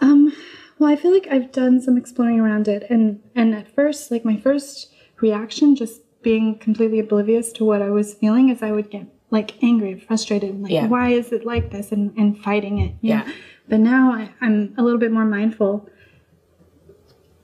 Um, 0.00 0.32
well, 0.78 0.90
I 0.90 0.96
feel 0.96 1.12
like 1.12 1.28
I've 1.30 1.52
done 1.52 1.80
some 1.80 1.96
exploring 1.98 2.40
around 2.40 2.66
it, 2.66 2.84
and 2.90 3.20
and 3.36 3.54
at 3.54 3.72
first, 3.72 4.10
like 4.10 4.24
my 4.24 4.36
first 4.36 4.90
reaction, 5.20 5.76
just 5.76 6.00
being 6.22 6.58
completely 6.58 6.98
oblivious 6.98 7.52
to 7.52 7.64
what 7.64 7.82
I 7.82 7.90
was 7.90 8.14
feeling, 8.14 8.48
is 8.48 8.62
I 8.62 8.72
would 8.72 8.90
get 8.90 9.06
like 9.30 9.62
angry, 9.62 9.92
and 9.92 10.02
frustrated, 10.02 10.50
and 10.50 10.62
like 10.62 10.72
Yeah. 10.72 10.86
why 10.88 11.10
is 11.10 11.32
it 11.32 11.44
like 11.46 11.70
this, 11.70 11.92
and 11.92 12.12
and 12.16 12.38
fighting 12.38 12.78
it. 12.78 12.90
know? 12.92 12.98
Yeah. 13.02 13.32
But 13.68 13.80
now 13.80 14.12
I, 14.12 14.30
I'm 14.40 14.74
a 14.76 14.82
little 14.82 14.98
bit 14.98 15.12
more 15.12 15.24
mindful. 15.24 15.88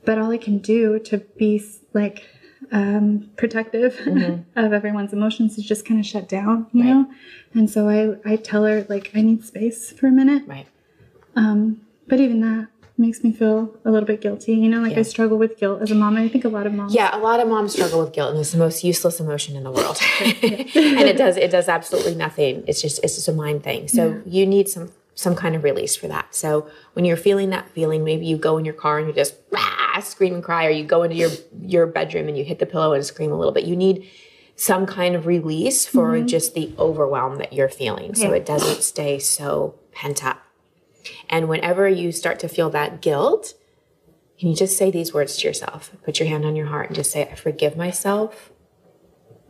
But 0.04 0.18
all 0.18 0.30
I 0.30 0.38
can 0.38 0.58
do 0.58 0.98
to 1.00 1.18
be 1.18 1.62
like 1.92 2.24
um, 2.72 3.30
protective 3.36 4.00
of 4.56 4.72
everyone's 4.72 5.12
emotions 5.12 5.58
is 5.58 5.64
just 5.64 5.84
kind 5.86 6.00
of 6.00 6.06
shut 6.06 6.28
down, 6.28 6.66
you 6.72 6.82
Mm-hmm. 6.84 6.88
Right. 6.92 7.08
know. 7.08 7.14
And 7.54 7.70
so 7.70 7.88
I 7.88 8.32
I 8.32 8.36
tell 8.36 8.64
her 8.64 8.86
like 8.88 9.10
I 9.14 9.20
need 9.22 9.44
space 9.44 9.90
for 9.92 10.06
a 10.06 10.10
minute. 10.12 10.44
Right. 10.46 10.66
Um, 11.36 11.82
but 12.06 12.20
even 12.20 12.40
that 12.40 12.68
makes 12.98 13.22
me 13.22 13.32
feel 13.32 13.74
a 13.84 13.90
little 13.90 14.06
bit 14.06 14.20
guilty. 14.20 14.54
You 14.54 14.68
know, 14.68 14.80
like 14.80 14.92
Yeah. 14.92 15.00
I 15.00 15.02
struggle 15.02 15.38
with 15.38 15.58
guilt 15.58 15.82
as 15.82 15.90
a 15.90 15.94
mom. 15.94 16.16
and 16.16 16.24
I 16.24 16.28
think 16.28 16.44
a 16.44 16.48
lot 16.48 16.66
of 16.66 16.72
moms. 16.72 16.94
Yeah, 16.94 17.16
a 17.16 17.20
lot 17.20 17.40
of 17.40 17.48
moms 17.48 17.72
struggle 17.72 18.00
with 18.00 18.12
guilt, 18.12 18.30
and 18.30 18.40
it's 18.40 18.52
the 18.52 18.58
most 18.58 18.82
useless 18.84 19.20
emotion 19.20 19.56
in 19.56 19.64
the 19.64 19.70
world. 19.70 19.98
and 20.20 20.34
it 20.44 21.16
does 21.16 21.36
it 21.36 21.50
does 21.50 21.68
absolutely 21.68 22.14
nothing. 22.14 22.64
It's 22.66 22.82
just 22.82 23.02
it's 23.04 23.14
just 23.16 23.28
a 23.28 23.32
mind 23.32 23.62
thing. 23.62 23.88
So 23.88 24.22
you 24.26 24.46
need 24.46 24.68
some 24.68 24.90
some 25.14 25.34
kind 25.34 25.56
of 25.56 25.64
release 25.64 25.96
for 25.96 26.06
that. 26.06 26.32
So 26.34 26.68
when 26.92 27.04
you're 27.04 27.16
feeling 27.16 27.50
that 27.50 27.68
feeling, 27.70 28.04
maybe 28.04 28.24
you 28.26 28.36
go 28.36 28.56
in 28.56 28.64
your 28.64 28.74
car 28.74 28.98
and 28.98 29.08
you 29.08 29.12
just 29.12 29.34
rah, 29.50 29.98
scream 30.00 30.34
and 30.34 30.44
cry 30.44 30.64
or 30.66 30.70
you 30.70 30.84
go 30.84 31.02
into 31.02 31.16
your 31.16 31.30
your 31.60 31.86
bedroom 31.86 32.28
and 32.28 32.38
you 32.38 32.44
hit 32.44 32.58
the 32.60 32.66
pillow 32.66 32.92
and 32.92 33.04
scream 33.04 33.32
a 33.32 33.36
little 33.36 33.52
bit. 33.52 33.64
You 33.64 33.74
need 33.76 34.08
some 34.54 34.86
kind 34.86 35.14
of 35.14 35.26
release 35.26 35.86
for 35.86 36.14
mm-hmm. 36.14 36.26
just 36.26 36.54
the 36.54 36.72
overwhelm 36.78 37.36
that 37.36 37.52
you're 37.52 37.68
feeling 37.68 38.14
so 38.14 38.30
Yeah. 38.30 38.36
it 38.36 38.46
doesn't 38.46 38.82
stay 38.82 39.18
so 39.20 39.76
pent 39.92 40.24
up. 40.24 40.38
And 41.28 41.48
whenever 41.48 41.88
you 41.88 42.12
start 42.12 42.38
to 42.40 42.48
feel 42.48 42.70
that 42.70 43.02
guilt, 43.02 43.54
can 44.38 44.48
you 44.48 44.54
just 44.54 44.76
say 44.76 44.90
these 44.90 45.12
words 45.12 45.36
to 45.38 45.46
yourself? 45.46 45.90
Put 46.04 46.20
your 46.20 46.28
hand 46.28 46.44
on 46.44 46.56
your 46.56 46.66
heart 46.66 46.86
and 46.86 46.96
just 46.96 47.10
say, 47.10 47.22
I 47.22 47.34
forgive 47.34 47.76
myself 47.76 48.50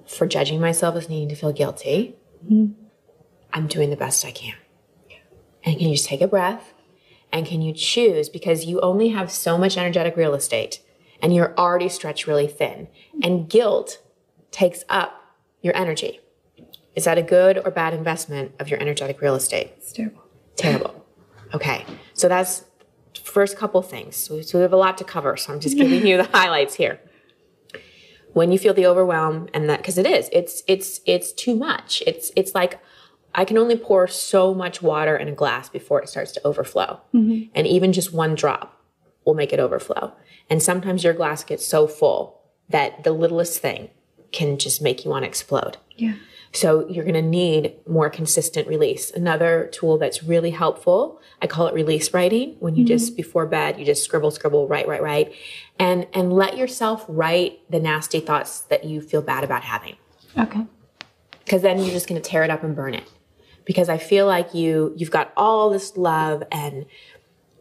for 0.06 0.26
judging 0.26 0.60
myself 0.60 0.96
as 0.96 1.08
needing 1.08 1.28
to 1.28 1.34
feel 1.34 1.52
guilty. 1.52 2.16
Mm-hmm. 2.44 2.72
I'm 3.52 3.66
doing 3.66 3.90
the 3.90 3.96
best 3.96 4.24
I 4.24 4.30
can. 4.30 4.54
And 5.64 5.76
can 5.76 5.88
you 5.88 5.96
just 5.96 6.08
take 6.08 6.20
a 6.20 6.28
breath? 6.28 6.72
And 7.30 7.46
can 7.46 7.60
you 7.60 7.74
choose? 7.74 8.28
Because 8.28 8.64
you 8.64 8.80
only 8.80 9.10
have 9.10 9.30
so 9.30 9.58
much 9.58 9.76
energetic 9.76 10.16
real 10.16 10.34
estate 10.34 10.80
and 11.20 11.34
you're 11.34 11.54
already 11.58 11.88
stretched 11.88 12.26
really 12.26 12.46
thin. 12.46 12.88
And 13.22 13.48
guilt 13.48 14.00
takes 14.50 14.84
up 14.88 15.36
your 15.60 15.76
energy. 15.76 16.20
Is 16.94 17.04
that 17.04 17.18
a 17.18 17.22
good 17.22 17.58
or 17.64 17.70
bad 17.70 17.92
investment 17.92 18.52
of 18.58 18.68
your 18.68 18.80
energetic 18.80 19.20
real 19.20 19.34
estate? 19.34 19.72
It's 19.76 19.92
terrible. 19.92 20.22
Terrible. 20.56 21.06
Okay. 21.54 21.84
So 22.14 22.28
that's 22.28 22.64
first 23.22 23.56
couple 23.56 23.82
things. 23.82 24.16
So 24.16 24.36
we 24.36 24.62
have 24.62 24.72
a 24.72 24.76
lot 24.76 24.98
to 24.98 25.04
cover. 25.04 25.36
So 25.36 25.52
I'm 25.52 25.60
just 25.60 25.76
giving 25.76 26.06
you 26.06 26.16
the 26.16 26.24
highlights 26.32 26.74
here. 26.74 27.00
When 28.32 28.52
you 28.52 28.58
feel 28.58 28.74
the 28.74 28.86
overwhelm 28.86 29.48
and 29.54 29.68
that 29.70 29.78
because 29.78 29.98
it 29.98 30.06
is, 30.06 30.28
it's 30.32 30.62
it's 30.68 31.00
it's 31.06 31.32
too 31.32 31.56
much. 31.56 32.02
It's 32.06 32.30
it's 32.36 32.54
like 32.54 32.80
I 33.34 33.44
can 33.44 33.58
only 33.58 33.76
pour 33.76 34.06
so 34.06 34.54
much 34.54 34.82
water 34.82 35.16
in 35.16 35.28
a 35.28 35.32
glass 35.32 35.68
before 35.68 36.02
it 36.02 36.08
starts 36.08 36.32
to 36.32 36.46
overflow. 36.46 37.00
Mm-hmm. 37.14 37.50
And 37.54 37.66
even 37.66 37.92
just 37.92 38.12
one 38.12 38.34
drop 38.34 38.80
will 39.24 39.34
make 39.34 39.52
it 39.52 39.60
overflow. 39.60 40.12
And 40.50 40.62
sometimes 40.62 41.04
your 41.04 41.14
glass 41.14 41.44
gets 41.44 41.66
so 41.66 41.86
full 41.86 42.40
that 42.68 43.04
the 43.04 43.12
littlest 43.12 43.60
thing 43.60 43.90
can 44.32 44.58
just 44.58 44.82
make 44.82 45.04
you 45.04 45.10
want 45.10 45.24
to 45.24 45.28
explode. 45.28 45.78
Yeah. 45.96 46.14
So 46.52 46.88
you're 46.88 47.04
going 47.04 47.14
to 47.14 47.22
need 47.22 47.74
more 47.86 48.08
consistent 48.08 48.68
release. 48.68 49.10
Another 49.10 49.68
tool 49.72 49.98
that's 49.98 50.22
really 50.22 50.50
helpful, 50.50 51.20
I 51.42 51.46
call 51.46 51.66
it 51.66 51.74
release 51.74 52.14
writing. 52.14 52.56
When 52.58 52.74
you 52.74 52.84
just 52.84 53.08
mm-hmm. 53.08 53.16
before 53.16 53.46
bed, 53.46 53.78
you 53.78 53.84
just 53.84 54.04
scribble, 54.04 54.30
scribble, 54.30 54.66
write, 54.66 54.88
write, 54.88 55.02
write, 55.02 55.34
and 55.78 56.06
and 56.12 56.32
let 56.32 56.56
yourself 56.56 57.04
write 57.08 57.60
the 57.70 57.80
nasty 57.80 58.20
thoughts 58.20 58.60
that 58.60 58.84
you 58.84 59.00
feel 59.00 59.22
bad 59.22 59.44
about 59.44 59.62
having. 59.62 59.96
Okay. 60.36 60.64
Because 61.44 61.62
then 61.62 61.78
you're 61.78 61.90
just 61.90 62.08
going 62.08 62.20
to 62.20 62.28
tear 62.28 62.42
it 62.44 62.50
up 62.50 62.62
and 62.62 62.74
burn 62.74 62.94
it. 62.94 63.10
Because 63.64 63.88
I 63.88 63.98
feel 63.98 64.26
like 64.26 64.54
you 64.54 64.94
you've 64.96 65.10
got 65.10 65.32
all 65.36 65.70
this 65.70 65.96
love 65.96 66.42
and 66.50 66.86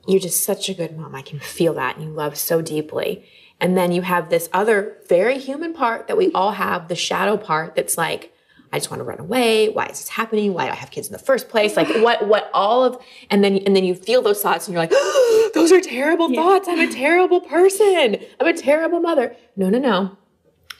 you're 0.08 0.22
just 0.22 0.44
such 0.46 0.70
a 0.70 0.74
good 0.74 0.98
mom. 0.98 1.13
I 1.13 1.22
can 1.22 1.39
feel 1.39 1.74
that 1.74 1.98
and 1.98 2.06
you 2.06 2.12
love 2.12 2.38
so 2.38 2.62
deeply. 2.62 3.25
And 3.60 3.75
then 3.75 3.91
you 3.91 4.03
have 4.03 4.29
this 4.29 4.48
other 4.53 4.98
very 5.10 5.38
human 5.38 5.74
part 5.74 6.08
that 6.08 6.15
we 6.15 6.32
all 6.32 6.51
have, 6.51 6.88
the 6.88 6.96
shadow 6.96 7.38
part 7.38 7.75
that's 7.75 7.98
like, 7.98 8.34
I 8.71 8.79
just 8.79 8.91
want 8.91 9.00
to 9.00 9.05
run 9.05 9.19
away. 9.19 9.69
Why 9.69 9.86
is 9.86 10.00
this 10.00 10.09
happening? 10.09 10.53
Why 10.53 10.65
do 10.65 10.71
I 10.71 10.75
have 10.75 10.91
kids 10.91 11.07
in 11.07 11.13
the 11.13 11.19
first 11.19 11.50
place? 11.50 11.77
Like 11.77 11.88
what 12.03 12.27
what 12.27 12.50
all 12.53 12.83
of 12.83 13.01
and 13.29 13.43
then 13.43 13.57
and 13.57 13.75
then 13.75 13.83
you 13.83 13.95
feel 13.95 14.21
those 14.21 14.41
thoughts 14.41 14.67
and 14.67 14.74
you're 14.74 14.83
like, 14.83 14.89
those 15.53 15.71
are 15.71 15.81
terrible 15.81 16.33
thoughts. 16.33 16.67
I'm 16.67 16.79
a 16.79 16.91
terrible 16.91 17.41
person. 17.41 18.17
I'm 18.39 18.47
a 18.47 18.53
terrible 18.53 19.00
mother. 19.00 19.36
No, 19.55 19.69
no, 19.69 19.79
no. 19.79 20.17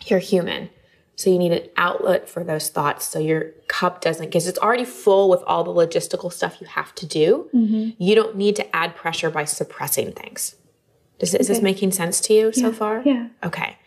You're 0.06 0.20
human. 0.20 0.70
So 1.16 1.32
you 1.32 1.40
need 1.40 1.52
an 1.52 1.68
outlet 1.78 2.30
for 2.30 2.44
those 2.44 2.70
thoughts 2.70 3.08
so 3.08 3.18
your 3.18 3.46
cup 3.68 4.02
doesn't, 4.02 4.28
because 4.28 4.48
it's 4.48 4.60
already 4.60 4.86
full 4.86 5.30
with 5.30 5.42
all 5.48 5.64
the 5.64 5.72
logistical 5.74 6.32
stuff 6.32 6.62
you 6.62 6.68
have 6.68 6.94
to 6.94 7.08
do. 7.08 7.50
Mm-hmm. 7.56 8.02
You 8.02 8.14
don't 8.14 8.36
need 8.36 8.56
to 8.58 8.76
add 8.76 8.96
pressure 8.96 9.32
by 9.32 9.46
suppressing 9.46 10.12
things. 10.12 10.56
Does, 11.18 11.34
Is 11.34 11.48
this 11.48 11.60
making 11.60 11.92
sense 11.92 12.22
to 12.22 12.34
you 12.34 12.54
so 12.54 12.72
far? 12.72 13.02
Yeah. 13.04 13.30
Okay. 13.44 13.78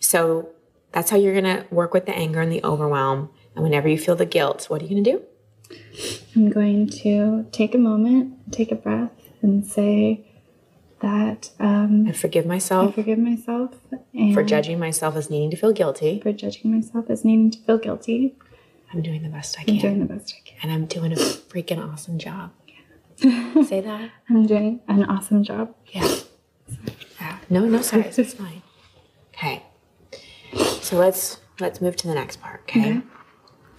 So 0.00 0.48
that's 0.92 1.10
how 1.10 1.16
you're 1.16 1.38
going 1.40 1.56
to 1.56 1.66
work 1.74 1.92
with 1.94 2.06
the 2.06 2.14
anger 2.14 2.40
and 2.40 2.52
the 2.52 2.62
overwhelm. 2.64 3.30
And 3.54 3.64
whenever 3.64 3.88
you 3.88 3.98
feel 3.98 4.16
the 4.16 4.26
guilt, 4.26 4.66
what 4.68 4.80
are 4.82 4.84
you 4.86 4.90
going 4.90 5.04
to 5.04 5.12
do? 5.12 5.22
I'm 6.36 6.50
going 6.50 6.88
to 6.88 7.46
take 7.52 7.74
a 7.74 7.78
moment, 7.78 8.52
take 8.52 8.70
a 8.72 8.74
breath, 8.74 9.10
and 9.40 9.66
say 9.66 10.26
that 11.00 11.50
um, 11.58 12.06
I 12.08 12.12
forgive 12.12 12.44
I 12.44 12.48
myself 12.48 12.94
forgive 12.94 13.18
myself 13.18 13.74
and 14.14 14.32
for 14.32 14.42
judging 14.44 14.78
myself 14.78 15.16
as 15.16 15.28
needing 15.30 15.50
to 15.50 15.56
feel 15.56 15.72
guilty. 15.72 16.20
for 16.20 16.32
judging 16.32 16.72
myself 16.72 17.10
as 17.10 17.24
needing 17.24 17.50
to 17.50 17.58
feel 17.58 17.78
guilty. 17.78 18.36
I'm 18.92 19.02
doing 19.02 19.22
the 19.22 19.28
best 19.28 19.58
I 19.58 19.64
can. 19.64 19.74
I'm 19.74 19.80
doing 19.80 19.98
the 20.06 20.14
best 20.14 20.34
I 20.36 20.48
can. 20.48 20.58
and 20.62 20.70
I'm 20.72 20.86
doing 20.86 21.12
a 21.12 21.16
freaking 21.16 21.82
awesome 21.82 22.18
job. 22.18 22.52
Say 23.18 23.80
that. 23.80 24.10
I'm 24.28 24.46
doing 24.46 24.80
an 24.88 25.04
awesome 25.04 25.42
job. 25.42 25.74
Yeah. 25.86 26.16
Yeah. 27.20 27.38
No, 27.50 27.60
no, 27.64 27.82
sorry. 27.82 28.04
It's 28.04 28.34
fine. 28.34 28.62
Okay. 29.34 29.62
So 30.92 30.98
let's 30.98 31.38
let's 31.58 31.80
move 31.80 31.96
to 31.96 32.06
the 32.06 32.14
next 32.14 32.42
part. 32.42 32.64
Okay. 32.64 32.98
Okay. 32.98 33.02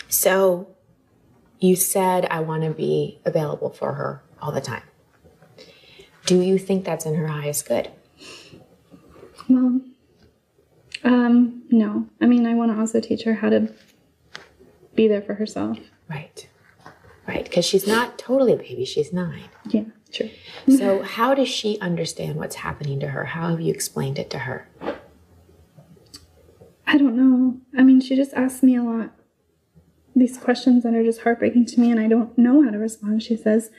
So 0.09 0.67
you 1.59 1.75
said 1.75 2.25
I 2.25 2.39
want 2.39 2.63
to 2.63 2.71
be 2.71 3.19
available 3.23 3.69
for 3.69 3.93
her 3.93 4.23
all 4.41 4.51
the 4.51 4.61
time. 4.61 4.81
Do 6.25 6.41
you 6.41 6.57
think 6.57 6.85
that's 6.85 7.05
in 7.05 7.13
her 7.13 7.27
highest 7.27 7.67
good? 7.67 7.91
Well, 9.47 9.81
um, 11.03 11.61
no. 11.69 12.07
I 12.19 12.25
mean, 12.25 12.47
I 12.47 12.55
want 12.55 12.71
to 12.71 12.79
also 12.79 12.99
teach 12.99 13.25
her 13.25 13.35
how 13.35 13.49
to 13.49 13.71
be 14.95 15.07
there 15.07 15.21
for 15.21 15.35
herself. 15.35 15.77
Right. 16.09 16.47
Right. 17.27 17.43
Because 17.43 17.63
she's 17.63 17.85
not 17.85 18.17
totally 18.17 18.53
a 18.53 18.57
baby. 18.57 18.85
She's 18.85 19.13
nine. 19.13 19.49
Yeah, 19.69 19.83
true. 20.11 20.31
So 20.67 21.03
how 21.03 21.35
does 21.35 21.47
she 21.47 21.79
understand 21.79 22.37
what's 22.37 22.55
happening 22.55 22.99
to 23.01 23.09
her? 23.09 23.25
How 23.25 23.49
have 23.49 23.61
you 23.61 23.71
explained 23.71 24.17
it 24.17 24.31
to 24.31 24.39
her? 24.39 24.67
I 26.93 26.97
don't 26.97 27.17
know. 27.17 27.59
I 27.77 27.81
mean, 27.81 27.99
she 27.99 28.15
just 28.15 28.33
asks 28.33 28.61
me 28.61 28.75
a 28.75 28.83
lot 28.83 29.09
these 30.15 30.37
questions 30.37 30.83
that 30.83 30.93
are 30.93 31.03
just 31.03 31.21
heartbreaking 31.21 31.65
to 31.65 31.79
me, 31.79 31.89
and 31.89 31.99
I 31.99 32.07
don't 32.07 32.37
know 32.37 32.61
how 32.61 32.69
to 32.69 32.77
respond. 32.77 33.23
She 33.23 33.35
says, 33.35 33.71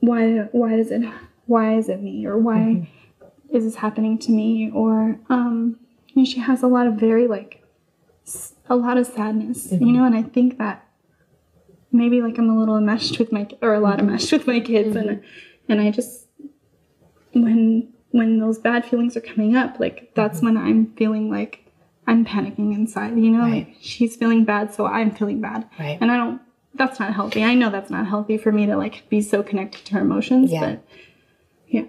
"Why? 0.00 0.48
Why 0.52 0.74
is 0.74 0.90
it? 0.90 1.02
Why 1.46 1.76
is 1.76 1.88
it 1.88 2.02
me? 2.02 2.26
Or 2.26 2.36
why 2.38 2.58
mm-hmm. 2.58 3.56
is 3.56 3.64
this 3.64 3.76
happening 3.76 4.18
to 4.18 4.32
me?" 4.32 4.70
Or 4.70 5.18
um, 5.30 5.80
you 6.08 6.22
know, 6.22 6.26
she 6.26 6.40
has 6.40 6.62
a 6.62 6.66
lot 6.66 6.86
of 6.86 6.94
very 6.94 7.26
like 7.26 7.64
a 8.68 8.76
lot 8.76 8.98
of 8.98 9.06
sadness, 9.06 9.72
you 9.72 9.78
mm-hmm. 9.78 9.92
know, 9.94 10.04
and 10.04 10.14
I 10.14 10.22
think 10.22 10.58
that 10.58 10.86
maybe 11.92 12.20
like 12.20 12.36
I'm 12.36 12.50
a 12.50 12.58
little 12.58 12.76
enmeshed 12.76 13.18
with 13.18 13.32
my 13.32 13.48
or 13.62 13.72
a 13.72 13.80
lot 13.80 13.96
mm-hmm. 13.98 14.08
enmeshed 14.08 14.32
with 14.32 14.46
my 14.46 14.60
kids, 14.60 14.94
and 14.94 15.22
and 15.70 15.80
I 15.80 15.90
just 15.90 16.26
when 17.32 17.94
when 18.10 18.40
those 18.40 18.58
bad 18.58 18.84
feelings 18.84 19.16
are 19.16 19.22
coming 19.22 19.56
up, 19.56 19.80
like 19.80 20.12
that's 20.14 20.42
when 20.42 20.58
I'm 20.58 20.92
feeling 20.96 21.30
like 21.30 21.65
I'm 22.06 22.24
panicking 22.24 22.74
inside, 22.74 23.16
you 23.18 23.30
know, 23.30 23.40
Right. 23.40 23.66
like 23.68 23.76
she's 23.80 24.16
feeling 24.16 24.44
bad, 24.44 24.72
so 24.74 24.86
I'm 24.86 25.10
feeling 25.14 25.40
bad. 25.40 25.68
Right. 25.78 25.98
And 26.00 26.10
I 26.10 26.16
don't 26.16 26.40
that's 26.74 27.00
not 27.00 27.14
healthy. 27.14 27.42
I 27.42 27.54
know 27.54 27.70
that's 27.70 27.88
not 27.90 28.06
healthy 28.06 28.36
for 28.36 28.52
me 28.52 28.66
to 28.66 28.76
like 28.76 29.08
be 29.08 29.22
so 29.22 29.42
connected 29.42 29.84
to 29.86 29.94
her 29.94 30.00
emotions, 30.00 30.52
Yeah. 30.52 30.60
but 30.60 30.84
yeah. 31.68 31.82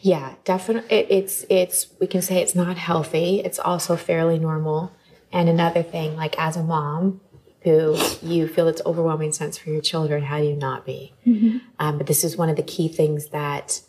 Yeah, 0.00 0.34
definitely. 0.44 0.94
It, 0.96 1.06
it's 1.10 1.46
it's 1.48 1.86
we 2.00 2.06
can 2.06 2.20
say 2.22 2.42
it's 2.42 2.54
not 2.54 2.76
healthy. 2.76 3.40
It's 3.40 3.58
also 3.58 3.96
fairly 3.96 4.38
normal. 4.38 4.92
And 5.32 5.48
another 5.48 5.82
thing, 5.82 6.14
like 6.16 6.38
as 6.38 6.56
a 6.56 6.62
mom 6.62 7.20
who 7.62 7.96
you 8.22 8.46
feel 8.46 8.68
it's 8.68 8.82
overwhelming 8.84 9.32
sense 9.32 9.56
for 9.56 9.70
your 9.70 9.80
children, 9.80 10.24
how 10.24 10.38
do 10.38 10.44
you 10.44 10.54
not 10.54 10.84
be? 10.84 11.14
Um, 11.78 11.96
but 11.98 12.06
this 12.06 12.22
is 12.22 12.36
one 12.36 12.50
of 12.50 12.56
the 12.56 12.62
key 12.62 12.88
things 12.88 13.30
that 13.30 13.80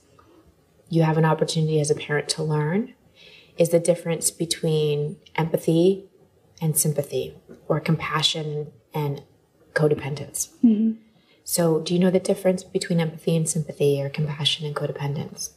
you 0.89 1.03
have 1.03 1.17
an 1.17 1.25
opportunity 1.25 1.79
as 1.81 1.91
a 1.91 1.95
parent 1.95 2.29
to 2.29 2.43
learn 2.43 2.93
is 3.57 3.69
the 3.69 3.79
difference 3.79 4.31
between 4.31 5.17
empathy 5.35 6.05
and 6.61 6.77
sympathy, 6.77 7.35
or 7.67 7.79
compassion 7.79 8.71
and 8.93 9.21
codependence. 9.73 10.49
So, 11.43 11.79
do 11.79 11.93
you 11.93 11.99
know 11.99 12.09
the 12.09 12.19
difference 12.19 12.63
between 12.63 12.99
empathy 12.99 13.35
and 13.35 13.47
sympathy, 13.47 14.01
or 14.01 14.09
compassion 14.09 14.65
and 14.65 14.75
codependence? 14.75 15.51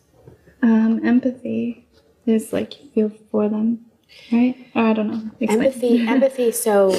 Um, 0.62 1.00
empathy 1.06 1.86
is 2.26 2.52
like 2.52 2.82
you 2.82 2.90
feel 2.90 3.12
for 3.30 3.48
them, 3.48 3.86
right? 4.32 4.56
Or 4.74 4.82
I 4.82 4.92
don't 4.92 5.08
know. 5.08 5.30
Explain. 5.40 5.66
Empathy, 5.66 6.00
empathy. 6.08 6.52
So, 6.52 6.94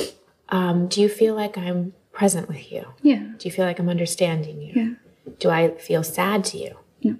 um, 0.49 0.87
do 0.87 1.01
you 1.01 1.09
feel 1.09 1.35
like 1.35 1.57
I'm 1.57 1.93
present 2.13 2.47
with 2.47 2.71
you? 2.71 2.85
Yeah. 3.01 3.19
Do 3.37 3.47
you 3.47 3.51
feel 3.51 3.65
like 3.65 3.79
I'm 3.79 3.89
understanding 3.89 4.61
you? 4.61 4.73
Yeah. 4.75 5.33
Do 5.37 5.49
I 5.49 5.75
feel 5.75 6.03
sad 6.03 6.43
to 6.45 6.57
you? 6.57 6.77
No. 7.03 7.17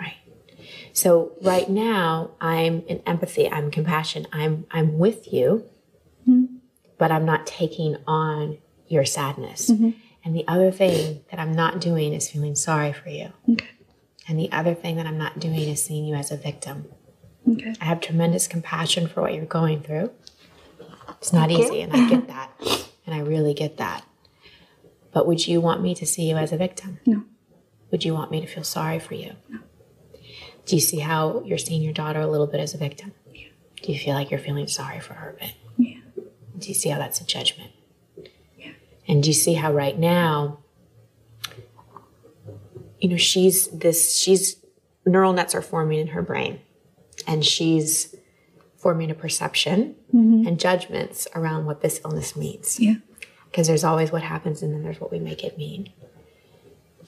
Right. 0.00 0.16
So 0.92 1.32
right 1.42 1.68
now 1.68 2.32
I'm 2.40 2.82
in 2.86 3.00
empathy, 3.06 3.50
I'm 3.50 3.70
compassion, 3.70 4.26
I'm 4.32 4.66
I'm 4.70 4.98
with 4.98 5.32
you, 5.32 5.64
mm-hmm. 6.28 6.56
but 6.98 7.10
I'm 7.10 7.24
not 7.24 7.46
taking 7.46 7.96
on 8.06 8.58
your 8.88 9.04
sadness. 9.04 9.70
Mm-hmm. 9.70 9.90
And 10.24 10.36
the 10.36 10.46
other 10.46 10.70
thing 10.70 11.24
that 11.30 11.40
I'm 11.40 11.52
not 11.52 11.80
doing 11.80 12.12
is 12.12 12.30
feeling 12.30 12.54
sorry 12.54 12.92
for 12.92 13.08
you. 13.08 13.32
Okay. 13.50 13.70
And 14.28 14.38
the 14.38 14.52
other 14.52 14.74
thing 14.74 14.96
that 14.96 15.06
I'm 15.06 15.18
not 15.18 15.40
doing 15.40 15.68
is 15.68 15.82
seeing 15.82 16.04
you 16.04 16.14
as 16.14 16.30
a 16.30 16.36
victim. 16.36 16.86
Okay. 17.50 17.74
I 17.80 17.84
have 17.86 18.00
tremendous 18.00 18.46
compassion 18.46 19.08
for 19.08 19.20
what 19.22 19.34
you're 19.34 19.44
going 19.44 19.82
through. 19.82 20.12
It's 21.18 21.32
not 21.32 21.50
easy, 21.50 21.80
and 21.80 21.92
I 21.92 22.08
get 22.08 22.28
that. 22.28 22.50
And 23.04 23.16
I 23.16 23.18
really 23.18 23.52
get 23.52 23.78
that. 23.78 24.04
But 25.12 25.26
would 25.26 25.48
you 25.48 25.60
want 25.60 25.82
me 25.82 25.92
to 25.96 26.06
see 26.06 26.28
you 26.30 26.36
as 26.36 26.52
a 26.52 26.56
victim? 26.56 27.00
No. 27.04 27.24
Would 27.90 28.04
you 28.04 28.14
want 28.14 28.30
me 28.30 28.40
to 28.40 28.46
feel 28.46 28.62
sorry 28.62 29.00
for 29.00 29.14
you? 29.14 29.34
Do 30.66 30.76
you 30.76 30.80
see 30.80 30.98
how 30.98 31.42
you're 31.44 31.58
seeing 31.58 31.82
your 31.82 31.92
daughter 31.92 32.20
a 32.20 32.26
little 32.26 32.46
bit 32.46 32.60
as 32.60 32.74
a 32.74 32.78
victim? 32.78 33.12
Yeah. 33.32 33.48
Do 33.82 33.92
you 33.92 33.98
feel 33.98 34.14
like 34.14 34.30
you're 34.30 34.40
feeling 34.40 34.68
sorry 34.68 35.00
for 35.00 35.14
her 35.14 35.30
a 35.30 35.40
bit? 35.40 35.54
Yeah. 35.76 35.98
Do 36.58 36.68
you 36.68 36.74
see 36.74 36.88
how 36.88 36.98
that's 36.98 37.20
a 37.20 37.24
judgment? 37.24 37.72
Yeah. 38.58 38.72
And 39.08 39.22
do 39.22 39.30
you 39.30 39.34
see 39.34 39.54
how 39.54 39.72
right 39.72 39.98
now, 39.98 40.58
you 43.00 43.08
know, 43.08 43.16
she's 43.16 43.66
this, 43.68 44.16
she's, 44.16 44.56
neural 45.04 45.32
nets 45.32 45.54
are 45.54 45.62
forming 45.62 45.98
in 45.98 46.06
her 46.08 46.22
brain 46.22 46.60
and 47.26 47.44
she's 47.44 48.14
forming 48.76 49.10
a 49.10 49.14
perception 49.14 49.96
mm-hmm. 50.14 50.46
and 50.46 50.60
judgments 50.60 51.26
around 51.34 51.66
what 51.66 51.80
this 51.80 52.00
illness 52.04 52.36
means. 52.36 52.78
Yeah. 52.78 52.94
Because 53.50 53.66
there's 53.66 53.84
always 53.84 54.12
what 54.12 54.22
happens 54.22 54.62
and 54.62 54.72
then 54.72 54.84
there's 54.84 55.00
what 55.00 55.10
we 55.10 55.18
make 55.18 55.42
it 55.42 55.58
mean. 55.58 55.92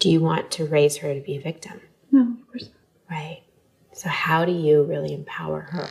Do 0.01 0.11
you 0.11 0.21
want 0.21 0.51
to 0.53 0.67
raise 0.67 0.99
her 0.99 1.15
to 1.15 1.21
be 1.21 1.37
a 1.37 1.41
victim? 1.41 1.81
No, 2.11 2.23
of 2.23 2.47
course 2.49 2.65
not. 2.65 2.73
Right. 3.11 3.43
So, 3.95 4.09
how 4.09 4.45
do 4.45 4.53
you 4.53 4.83
really 4.83 5.15
empower 5.15 5.63
her? 5.71 5.89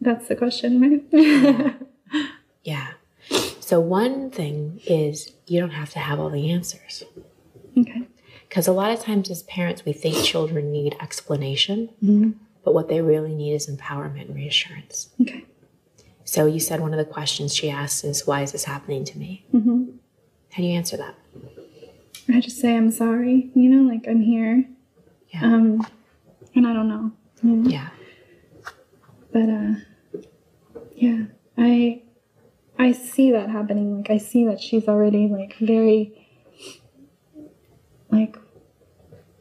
That's 0.00 0.28
the 0.28 0.36
question, 0.36 0.80
right? 1.12 1.76
Yeah. 2.62 2.92
So, 3.60 3.78
one 3.80 4.30
thing 4.30 4.80
is 4.86 5.32
you 5.46 5.60
don't 5.60 5.70
have 5.70 5.90
to 5.90 5.98
have 5.98 6.18
all 6.18 6.30
the 6.30 6.50
answers. 6.50 7.04
okay. 7.78 8.02
Because 8.48 8.66
a 8.68 8.72
lot 8.72 8.90
of 8.90 9.00
times 9.00 9.30
as 9.30 9.42
parents, 9.44 9.84
we 9.84 9.92
think 9.92 10.24
children 10.24 10.70
need 10.72 10.96
explanation, 11.00 11.90
but 12.64 12.72
what 12.72 12.88
they 12.88 13.00
really 13.02 13.34
need 13.34 13.52
is 13.54 13.68
empowerment 13.68 14.26
and 14.28 14.34
reassurance. 14.36 15.10
Okay. 15.20 15.44
So, 16.24 16.46
you 16.46 16.60
said 16.60 16.80
one 16.80 16.92
of 16.94 16.98
the 16.98 17.04
questions 17.04 17.54
she 17.54 17.68
asked 17.68 18.04
is, 18.04 18.26
Why 18.26 18.42
is 18.42 18.52
this 18.52 18.64
happening 18.64 19.04
to 19.06 19.18
me? 19.18 19.44
Mm-hmm. 19.52 19.84
How 20.52 20.56
do 20.58 20.62
you 20.62 20.74
answer 20.74 20.96
that? 20.96 21.14
I 22.32 22.40
just 22.40 22.58
say 22.60 22.76
I'm 22.76 22.90
sorry. 22.90 23.50
You 23.54 23.68
know, 23.68 23.90
like 23.92 24.06
I'm 24.08 24.22
here. 24.22 24.64
Yeah. 25.30 25.44
Um, 25.44 25.86
and 26.54 26.66
I 26.66 26.72
don't 26.72 26.88
know. 26.88 27.12
You 27.42 27.56
know? 27.56 27.70
Yeah. 27.70 27.88
But 29.32 29.48
uh, 29.48 29.74
yeah, 30.94 31.24
I 31.58 32.02
I 32.78 32.92
see 32.92 33.32
that 33.32 33.50
happening. 33.50 33.96
Like 33.98 34.10
I 34.10 34.18
see 34.18 34.46
that 34.46 34.60
she's 34.60 34.88
already 34.88 35.28
like 35.28 35.56
very 35.58 36.28
like 38.10 38.36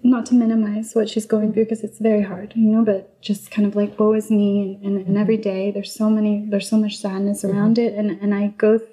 not 0.05 0.25
to 0.25 0.36
minimize 0.36 0.93
what 0.93 1.10
she's 1.10 1.25
going 1.25 1.53
through 1.53 1.63
because 1.63 1.84
it's 1.84 2.00
very 2.00 2.24
hard, 2.24 2.53
you 2.55 2.70
know, 2.70 2.84
but 2.84 3.22
just 3.22 3.51
kind 3.51 3.65
of 3.65 3.75
like 3.75 3.98
woe 3.98 4.13
is 4.13 4.29
me 4.29 4.62
and, 4.62 4.86
and, 4.98 5.08
and 5.08 5.17
every 5.17 5.38
day 5.38 5.72
there's 5.72 5.93
so 5.93 6.10
many 6.10 6.46
there's 6.50 6.70
so 6.70 6.77
much 6.77 6.98
sadness 6.98 7.46
around 7.46 7.77
it 7.77 7.93
and, 7.93 8.12
and 8.12 8.34
I 8.34 8.48
go 8.48 8.77
th- 8.79 8.89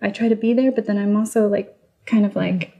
I 0.00 0.10
try 0.10 0.28
to 0.28 0.36
be 0.36 0.52
there, 0.52 0.72
but 0.72 0.86
then 0.86 0.98
I'm 0.98 1.16
also 1.16 1.48
like 1.48 1.76
kind 2.06 2.24
of 2.24 2.36
like 2.36 2.75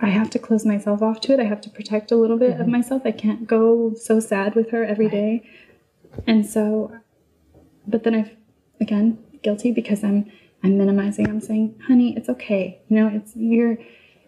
I 0.00 0.08
have 0.08 0.30
to 0.30 0.38
close 0.38 0.66
myself 0.66 1.02
off 1.02 1.20
to 1.22 1.32
it. 1.32 1.40
I 1.40 1.44
have 1.44 1.60
to 1.62 1.70
protect 1.70 2.12
a 2.12 2.16
little 2.16 2.38
bit 2.38 2.60
of 2.60 2.68
myself. 2.68 3.02
I 3.04 3.12
can't 3.12 3.46
go 3.46 3.94
so 3.94 4.20
sad 4.20 4.54
with 4.54 4.70
her 4.70 4.84
every 4.84 5.08
day. 5.08 5.48
And 6.26 6.46
so 6.46 6.92
but 7.86 8.04
then 8.04 8.14
I've, 8.14 8.30
again 8.80 9.18
guilty 9.42 9.72
because 9.72 10.02
I'm 10.02 10.30
I'm 10.62 10.78
minimizing. 10.78 11.28
I'm 11.28 11.40
saying, 11.40 11.80
"Honey, 11.86 12.16
it's 12.16 12.28
okay. 12.28 12.80
You 12.88 12.96
know, 12.96 13.10
it's 13.12 13.34
you're 13.36 13.78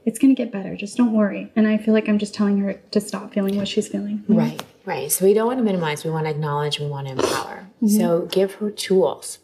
it's 0.04 0.18
going 0.18 0.34
to 0.34 0.40
get 0.42 0.52
better. 0.52 0.76
Just 0.76 0.96
don't 0.96 1.12
worry." 1.12 1.50
And 1.56 1.66
I 1.66 1.78
feel 1.78 1.94
like 1.94 2.08
I'm 2.08 2.18
just 2.18 2.34
telling 2.34 2.58
her 2.58 2.74
to 2.74 3.00
stop 3.00 3.32
feeling 3.32 3.56
what 3.56 3.66
she's 3.66 3.88
feeling. 3.88 4.24
Right, 4.28 4.62
right. 4.84 5.10
So 5.10 5.24
we 5.24 5.34
don't 5.34 5.46
want 5.46 5.58
to 5.58 5.64
minimize, 5.64 6.04
we 6.04 6.10
want 6.10 6.26
to 6.26 6.30
acknowledge, 6.30 6.78
we 6.78 6.86
want 6.86 7.08
to 7.08 7.14
empower. 7.14 7.68
So 7.86 8.26
give 8.30 8.54
her 8.54 8.70
tools. 8.70 9.38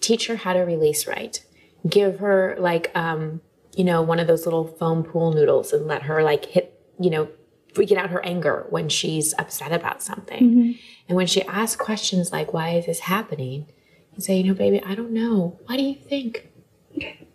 Teach 0.00 0.26
her 0.28 0.36
how 0.36 0.52
to 0.52 0.60
release 0.60 1.06
right. 1.06 1.44
Give 1.88 2.20
her 2.20 2.56
like 2.58 2.90
um, 2.94 3.40
you 3.78 3.84
know, 3.84 4.02
one 4.02 4.18
of 4.18 4.26
those 4.26 4.44
little 4.44 4.66
foam 4.66 5.04
pool 5.04 5.32
noodles 5.32 5.72
and 5.72 5.86
let 5.86 6.02
her 6.02 6.24
like 6.24 6.46
hit, 6.46 6.84
you 6.98 7.10
know, 7.10 7.28
freaking 7.72 7.96
out 7.96 8.10
her 8.10 8.24
anger 8.24 8.66
when 8.70 8.88
she's 8.88 9.32
upset 9.38 9.70
about 9.70 10.02
something. 10.02 10.42
Mm-hmm. 10.42 10.72
And 11.06 11.16
when 11.16 11.28
she 11.28 11.42
asks 11.44 11.80
questions 11.80 12.32
like, 12.32 12.52
why 12.52 12.70
is 12.70 12.86
this 12.86 12.98
happening? 12.98 13.66
You 14.16 14.20
say, 14.20 14.38
you 14.38 14.48
know, 14.48 14.54
baby, 14.54 14.82
I 14.82 14.96
don't 14.96 15.12
know. 15.12 15.60
Why 15.66 15.76
do 15.76 15.84
you 15.84 15.94
think? 15.94 16.48
Okay. 16.96 17.28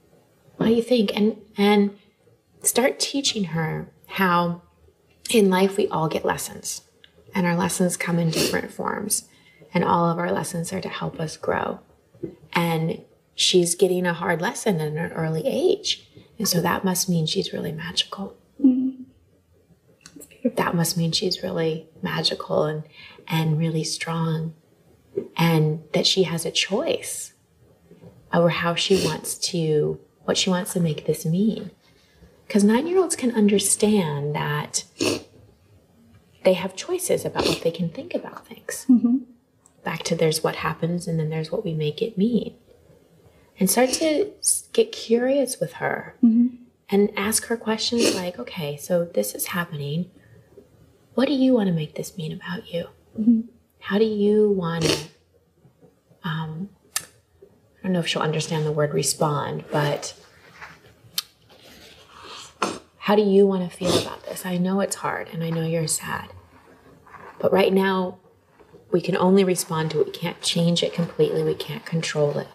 What 0.57 0.65
do 0.65 0.73
you 0.73 0.81
think? 0.81 1.15
And 1.15 1.37
and 1.57 1.97
start 2.61 2.99
teaching 2.99 3.45
her 3.45 3.89
how 4.07 4.63
in 5.29 5.49
life 5.49 5.77
we 5.77 5.87
all 5.87 6.09
get 6.09 6.25
lessons. 6.25 6.81
And 7.33 7.47
our 7.47 7.55
lessons 7.55 7.95
come 7.95 8.19
in 8.19 8.31
different 8.31 8.69
forms. 8.69 9.29
And 9.73 9.85
all 9.85 10.11
of 10.11 10.19
our 10.19 10.31
lessons 10.31 10.73
are 10.73 10.81
to 10.81 10.89
help 10.89 11.21
us 11.21 11.37
grow. 11.37 11.79
And 12.51 13.01
she's 13.33 13.75
getting 13.75 14.05
a 14.05 14.13
hard 14.13 14.41
lesson 14.41 14.81
at 14.81 14.89
an 14.89 15.13
early 15.13 15.43
age. 15.45 16.09
And 16.37 16.47
so 16.47 16.61
that 16.61 16.83
must 16.83 17.09
mean 17.09 17.25
she's 17.25 17.53
really 17.53 17.71
magical. 17.71 18.35
Mm-hmm. 18.63 19.03
That 20.55 20.75
must 20.75 20.97
mean 20.97 21.11
she's 21.11 21.41
really 21.43 21.87
magical 22.01 22.65
and, 22.65 22.83
and 23.27 23.57
really 23.57 23.83
strong. 23.83 24.53
And 25.37 25.83
that 25.93 26.07
she 26.07 26.23
has 26.23 26.45
a 26.45 26.51
choice 26.51 27.33
over 28.33 28.49
how 28.49 28.75
she 28.75 29.05
wants 29.05 29.35
to, 29.37 29.99
what 30.23 30.37
she 30.37 30.49
wants 30.49 30.73
to 30.73 30.79
make 30.79 31.05
this 31.05 31.25
mean. 31.25 31.71
Because 32.47 32.63
nine 32.63 32.87
year 32.87 32.99
olds 32.99 33.15
can 33.15 33.31
understand 33.31 34.35
that 34.35 34.83
they 36.43 36.53
have 36.53 36.75
choices 36.75 37.25
about 37.25 37.47
what 37.47 37.61
they 37.61 37.71
can 37.71 37.89
think 37.89 38.13
about 38.13 38.47
things. 38.47 38.85
Mm-hmm. 38.89 39.17
Back 39.83 40.03
to 40.03 40.15
there's 40.15 40.43
what 40.43 40.57
happens 40.57 41.07
and 41.07 41.19
then 41.19 41.29
there's 41.29 41.51
what 41.51 41.63
we 41.63 41.73
make 41.73 42.01
it 42.01 42.17
mean. 42.17 42.55
And 43.59 43.69
start 43.69 43.89
to 43.93 44.31
get 44.73 44.91
curious 44.91 45.59
with 45.59 45.73
her 45.73 46.15
and 46.89 47.11
ask 47.15 47.45
her 47.45 47.55
questions 47.57 48.15
like, 48.15 48.37
okay, 48.39 48.77
so 48.77 49.05
this 49.05 49.35
is 49.35 49.47
happening. 49.47 50.09
What 51.13 51.27
do 51.27 51.33
you 51.33 51.53
want 51.53 51.67
to 51.67 51.73
make 51.73 51.95
this 51.95 52.17
mean 52.17 52.31
about 52.33 52.73
you? 52.73 52.87
How 53.79 53.97
do 53.99 54.05
you 54.05 54.49
want 54.49 54.83
to, 54.85 54.97
um, 56.23 56.69
I 56.99 57.83
don't 57.83 57.93
know 57.93 57.99
if 57.99 58.07
she'll 58.07 58.21
understand 58.21 58.65
the 58.65 58.71
word 58.71 58.93
respond, 58.93 59.65
but 59.71 60.15
how 62.97 63.15
do 63.15 63.21
you 63.21 63.45
want 63.45 63.69
to 63.69 63.77
feel 63.77 63.97
about 63.99 64.25
this? 64.25 64.45
I 64.45 64.57
know 64.57 64.79
it's 64.79 64.95
hard 64.95 65.27
and 65.31 65.43
I 65.43 65.49
know 65.51 65.65
you're 65.65 65.87
sad. 65.87 66.29
But 67.39 67.51
right 67.51 67.73
now, 67.73 68.17
we 68.91 69.01
can 69.01 69.17
only 69.17 69.43
respond 69.43 69.91
to 69.91 69.99
it. 70.01 70.05
We 70.07 70.11
can't 70.13 70.41
change 70.41 70.81
it 70.83 70.93
completely. 70.93 71.43
We 71.43 71.55
can't 71.55 71.85
control 71.85 72.37
it. 72.37 72.47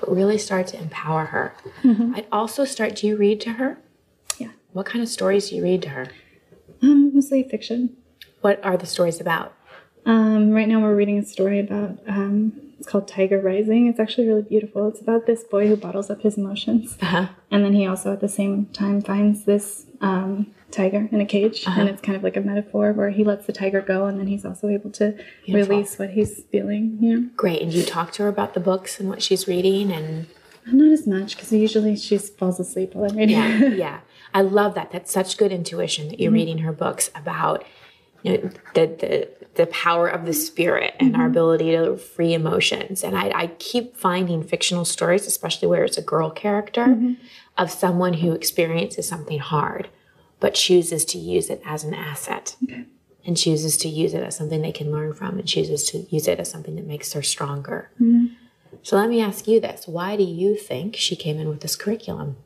But 0.00 0.14
really 0.14 0.38
start 0.38 0.66
to 0.68 0.78
empower 0.78 1.26
her. 1.26 1.54
I'd 1.84 2.26
also 2.30 2.64
start, 2.64 2.96
do 2.96 3.06
you 3.06 3.16
read 3.16 3.40
to 3.42 3.50
her? 3.54 3.78
Yeah. 4.38 4.50
What 4.72 4.86
kind 4.86 5.02
of 5.02 5.08
stories 5.08 5.48
do 5.50 5.56
you 5.56 5.62
read 5.62 5.82
to 5.82 5.88
her? 5.90 6.08
Um, 6.82 7.12
mostly 7.14 7.42
fiction. 7.44 7.96
What 8.42 8.62
are 8.64 8.76
the 8.76 8.86
stories 8.86 9.20
about? 9.20 9.54
Um, 10.04 10.50
right 10.50 10.68
now 10.68 10.80
we're 10.80 10.94
reading 10.94 11.18
a 11.18 11.24
story 11.24 11.58
about 11.60 11.98
um, 12.06 12.52
it's 12.78 12.86
called 12.86 13.08
Tiger 13.08 13.40
Rising. 13.40 13.86
It's 13.88 13.98
actually 13.98 14.28
really 14.28 14.42
beautiful. 14.42 14.86
It's 14.88 15.00
about 15.00 15.26
this 15.26 15.42
boy 15.42 15.66
who 15.66 15.76
bottles 15.76 16.10
up 16.10 16.20
his 16.20 16.36
emotions, 16.36 16.96
Uh-huh. 17.00 17.28
and 17.50 17.64
then 17.64 17.72
he 17.72 17.86
also 17.86 18.12
at 18.12 18.20
the 18.20 18.28
same 18.28 18.66
time 18.66 19.00
finds 19.02 19.46
this 19.46 19.86
um, 20.02 20.54
tiger 20.70 21.08
in 21.10 21.20
a 21.20 21.26
cage, 21.26 21.64
and 21.66 21.82
uh-huh. 21.82 21.92
it's 21.92 22.02
kind 22.02 22.16
of 22.16 22.22
like 22.22 22.36
a 22.36 22.40
metaphor 22.40 22.92
where 22.92 23.10
he 23.10 23.24
lets 23.24 23.46
the 23.46 23.52
tiger 23.52 23.80
go, 23.80 24.06
and 24.06 24.18
then 24.18 24.26
he's 24.26 24.44
also 24.44 24.68
able 24.68 24.90
to 24.90 25.16
Beautiful. 25.44 25.76
release 25.76 25.98
what 25.98 26.10
he's 26.10 26.42
feeling. 26.50 26.98
You 27.00 27.20
know, 27.20 27.28
Great. 27.36 27.62
And 27.62 27.72
you 27.72 27.84
talk 27.84 28.12
to 28.12 28.24
her 28.24 28.28
about 28.28 28.54
the 28.54 28.60
books 28.60 29.00
and 29.00 29.08
what 29.08 29.22
she's 29.22 29.46
reading 29.46 29.92
and 29.92 30.26
not 30.66 30.92
as 30.92 31.06
much 31.06 31.36
because 31.36 31.52
usually 31.52 31.96
she 31.96 32.18
falls 32.18 32.58
asleep 32.58 32.94
while 32.94 33.10
I'm 33.10 33.16
reading. 33.16 33.36
yeah, 33.36 33.58
yeah. 33.68 34.00
I 34.34 34.42
love 34.42 34.74
that. 34.74 34.90
That's 34.90 35.12
such 35.12 35.38
good 35.38 35.52
intuition 35.52 36.08
that 36.08 36.20
you're 36.20 36.30
mm-hmm. 36.30 36.34
reading 36.34 36.58
her 36.58 36.72
books 36.72 37.10
about 37.14 37.64
you 38.22 38.32
know 38.32 38.50
the 38.74 38.86
the 38.86 39.28
the 39.56 39.66
power 39.66 40.06
of 40.06 40.26
the 40.26 40.32
spirit 40.32 40.94
and 41.00 41.16
our 41.16 41.22
mm-hmm. 41.22 41.30
ability 41.30 41.70
to 41.72 41.96
free 41.96 42.34
emotions. 42.34 43.02
And 43.02 43.16
I, 43.16 43.30
I 43.34 43.46
keep 43.58 43.96
finding 43.96 44.42
fictional 44.42 44.84
stories, 44.84 45.26
especially 45.26 45.68
where 45.68 45.84
it's 45.84 45.96
a 45.96 46.02
girl 46.02 46.30
character, 46.30 46.84
mm-hmm. 46.84 47.14
of 47.56 47.70
someone 47.70 48.14
who 48.14 48.32
experiences 48.32 49.08
something 49.08 49.38
hard, 49.38 49.88
but 50.40 50.54
chooses 50.54 51.04
to 51.06 51.18
use 51.18 51.50
it 51.50 51.62
as 51.64 51.84
an 51.84 51.94
asset. 51.94 52.56
And 53.24 53.36
chooses 53.36 53.76
to 53.78 53.88
use 53.88 54.14
it 54.14 54.22
as 54.22 54.36
something 54.36 54.62
they 54.62 54.70
can 54.70 54.92
learn 54.92 55.12
from 55.12 55.36
and 55.36 55.48
chooses 55.48 55.82
to 55.90 55.98
use 56.14 56.28
it 56.28 56.38
as 56.38 56.48
something 56.48 56.76
that 56.76 56.86
makes 56.86 57.12
her 57.12 57.22
stronger. 57.22 57.90
Mm-hmm. 58.00 58.26
So 58.82 58.96
let 58.96 59.08
me 59.08 59.20
ask 59.20 59.48
you 59.48 59.58
this. 59.58 59.88
Why 59.88 60.16
do 60.16 60.22
you 60.22 60.54
think 60.54 60.94
she 60.94 61.16
came 61.16 61.40
in 61.40 61.48
with 61.48 61.60
this 61.60 61.74
curriculum? 61.74 62.36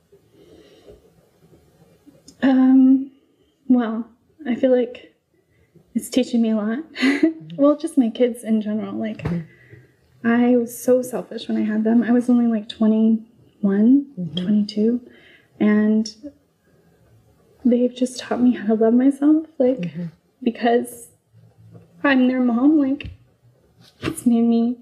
Um, 2.43 3.11
well, 3.69 4.09
I 4.47 4.55
feel 4.55 4.75
like 4.75 5.15
it's 5.95 6.09
teaching 6.09 6.41
me 6.41 6.51
a 6.51 6.57
lot. 6.57 6.79
well, 7.57 7.77
just 7.77 7.99
my 7.99 8.09
kids 8.09 8.43
in 8.43 8.63
general. 8.63 8.95
Like, 8.95 9.19
mm-hmm. 9.19 10.27
I 10.27 10.57
was 10.57 10.83
so 10.83 11.03
selfish 11.03 11.49
when 11.49 11.57
I 11.59 11.65
had 11.65 11.85
them. 11.85 12.03
I 12.03 12.13
was 12.13 12.31
only 12.31 12.47
like 12.47 12.69
21, 12.69 14.07
mm-hmm. 14.19 14.35
22. 14.35 15.01
And 15.59 16.33
they've 17.65 17.95
just 17.95 18.19
taught 18.19 18.41
me 18.41 18.53
how 18.53 18.69
to 18.69 18.75
love 18.75 18.95
myself. 18.95 19.47
Like, 19.59 19.81
mm-hmm. 19.81 20.07
because 20.43 21.09
I'm 22.03 22.29
their 22.29 22.41
mom, 22.41 22.79
like, 22.79 23.11
it's 24.01 24.27
made 24.27 24.43
me 24.43 24.79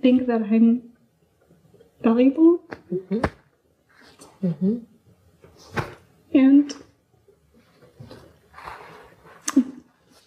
think 0.00 0.26
that 0.26 0.42
I'm 0.42 0.82
valuable. 2.02 2.60
Mm-hmm. 2.92 3.20
Mm-hmm. 4.46 4.76
And 6.34 6.74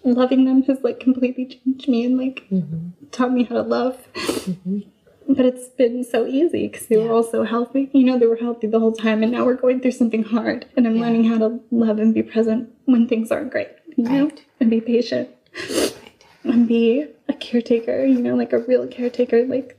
loving 0.03 0.45
them 0.45 0.61
has 0.63 0.79
like 0.81 0.99
completely 0.99 1.45
changed 1.45 1.89
me 1.89 2.05
and 2.05 2.17
like 2.17 2.45
Mm-hmm. 2.51 3.07
taught 3.11 3.31
me 3.33 3.43
how 3.43 3.55
to 3.55 3.61
love. 3.63 4.07
But 5.27 5.45
it's 5.45 5.69
been 5.69 6.03
so 6.03 6.25
easy 6.27 6.67
because 6.67 6.87
they 6.87 6.97
were 6.97 7.11
all 7.11 7.23
so 7.23 7.43
healthy. 7.43 7.89
You 7.93 8.03
know, 8.03 8.19
they 8.19 8.27
were 8.27 8.35
healthy 8.35 8.67
the 8.67 8.79
whole 8.79 8.91
time, 8.93 9.23
and 9.23 9.31
now 9.31 9.43
we're 9.45 9.55
going 9.55 9.79
through 9.81 9.91
something 9.91 10.23
hard. 10.23 10.65
And 10.77 10.85
I'm 10.85 10.95
Yeah. 10.95 11.01
learning 11.01 11.23
how 11.25 11.37
to 11.39 11.59
love 11.71 11.99
and 11.99 12.13
be 12.13 12.21
present 12.21 12.69
when 12.85 13.07
things 13.07 13.31
aren't 13.31 13.51
great. 13.51 13.69
You 13.95 14.03
know, 14.03 14.23
Right. 14.25 14.41
and 14.59 14.69
be 14.69 14.81
patient 14.81 15.29
and 16.43 16.67
be 16.67 17.05
a 17.27 17.33
caretaker. 17.33 18.05
You 18.05 18.21
know, 18.21 18.35
like 18.35 18.53
a 18.53 18.59
real 18.59 18.85
caretaker, 18.87 19.45
like 19.45 19.77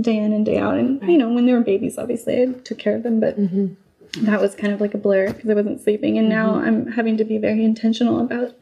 day 0.00 0.16
in 0.16 0.32
and 0.32 0.46
day 0.46 0.58
out. 0.58 0.78
And 0.78 1.02
you 1.02 1.18
know, 1.18 1.32
when 1.32 1.46
they 1.46 1.52
were 1.52 1.60
babies, 1.62 1.98
obviously 1.98 2.40
I 2.40 2.46
took 2.46 2.78
care 2.78 2.94
of 2.94 3.02
them, 3.02 3.18
but 3.18 3.40
mm-hmm. 3.40 4.24
that 4.24 4.40
was 4.40 4.54
kind 4.54 4.72
of 4.72 4.80
like 4.80 4.94
a 4.94 4.98
blur 4.98 5.32
because 5.32 5.50
I 5.50 5.54
wasn't 5.54 5.80
sleeping. 5.80 6.16
And 6.18 6.28
now 6.28 6.54
mm-hmm. 6.54 6.66
I'm 6.66 6.86
having 6.92 7.16
to 7.16 7.24
be 7.24 7.38
very 7.38 7.64
intentional 7.64 8.20
about 8.20 8.54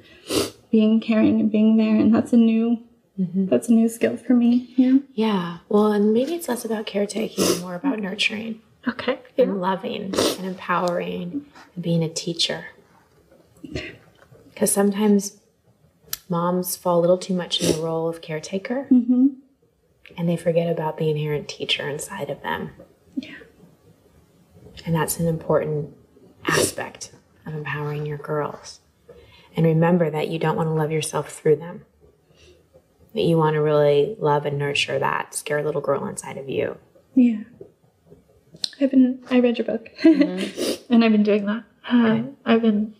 being 0.70 1.00
caring 1.00 1.40
and 1.40 1.50
being 1.50 1.76
there, 1.76 1.96
and 1.96 2.14
that's 2.14 2.32
a 2.32 2.36
new. 2.36 2.82
Mm-hmm. 3.18 3.46
That's 3.46 3.68
a 3.68 3.72
new 3.72 3.88
skill 3.88 4.16
for 4.16 4.34
me. 4.34 4.72
Yeah. 4.76 4.98
Yeah. 5.14 5.58
Well, 5.68 5.92
and 5.92 6.12
maybe 6.12 6.34
it's 6.34 6.48
less 6.48 6.64
about 6.64 6.86
caretaking 6.86 7.44
and 7.44 7.60
more 7.60 7.74
about 7.74 7.98
nurturing 7.98 8.60
Okay. 8.86 9.18
and 9.36 9.60
loving 9.60 10.14
and 10.14 10.46
empowering 10.46 11.46
and 11.74 11.82
being 11.82 12.02
a 12.02 12.08
teacher. 12.08 12.66
Because 14.54 14.70
sometimes 14.72 15.40
moms 16.28 16.76
fall 16.76 16.98
a 16.98 17.02
little 17.02 17.18
too 17.18 17.34
much 17.34 17.60
in 17.60 17.72
the 17.72 17.82
role 17.82 18.08
of 18.08 18.20
caretaker 18.20 18.86
mm-hmm. 18.90 19.28
and 20.16 20.28
they 20.28 20.36
forget 20.36 20.70
about 20.70 20.98
the 20.98 21.10
inherent 21.10 21.48
teacher 21.48 21.88
inside 21.88 22.30
of 22.30 22.42
them. 22.42 22.70
Yeah. 23.16 23.34
And 24.86 24.94
that's 24.94 25.18
an 25.18 25.26
important 25.26 25.94
aspect 26.46 27.12
of 27.46 27.54
empowering 27.54 28.06
your 28.06 28.18
girls. 28.18 28.80
And 29.56 29.66
remember 29.66 30.08
that 30.08 30.28
you 30.28 30.38
don't 30.38 30.56
want 30.56 30.68
to 30.68 30.72
love 30.72 30.92
yourself 30.92 31.30
through 31.32 31.56
them. 31.56 31.84
That 33.18 33.24
you 33.24 33.36
want 33.36 33.54
to 33.54 33.60
really 33.60 34.14
love 34.20 34.46
and 34.46 34.58
nurture 34.58 34.96
that 35.00 35.34
scared 35.34 35.64
little 35.64 35.80
girl 35.80 36.06
inside 36.06 36.38
of 36.38 36.48
you. 36.48 36.78
Yeah. 37.16 37.38
I've 38.80 38.92
been. 38.92 39.24
I 39.28 39.40
read 39.40 39.58
your 39.58 39.64
book, 39.66 39.88
and 40.04 41.04
I've 41.04 41.10
been 41.10 41.24
doing 41.24 41.44
that. 41.46 41.64
Uh, 41.90 42.22
I've 42.46 42.62
been. 42.62 42.94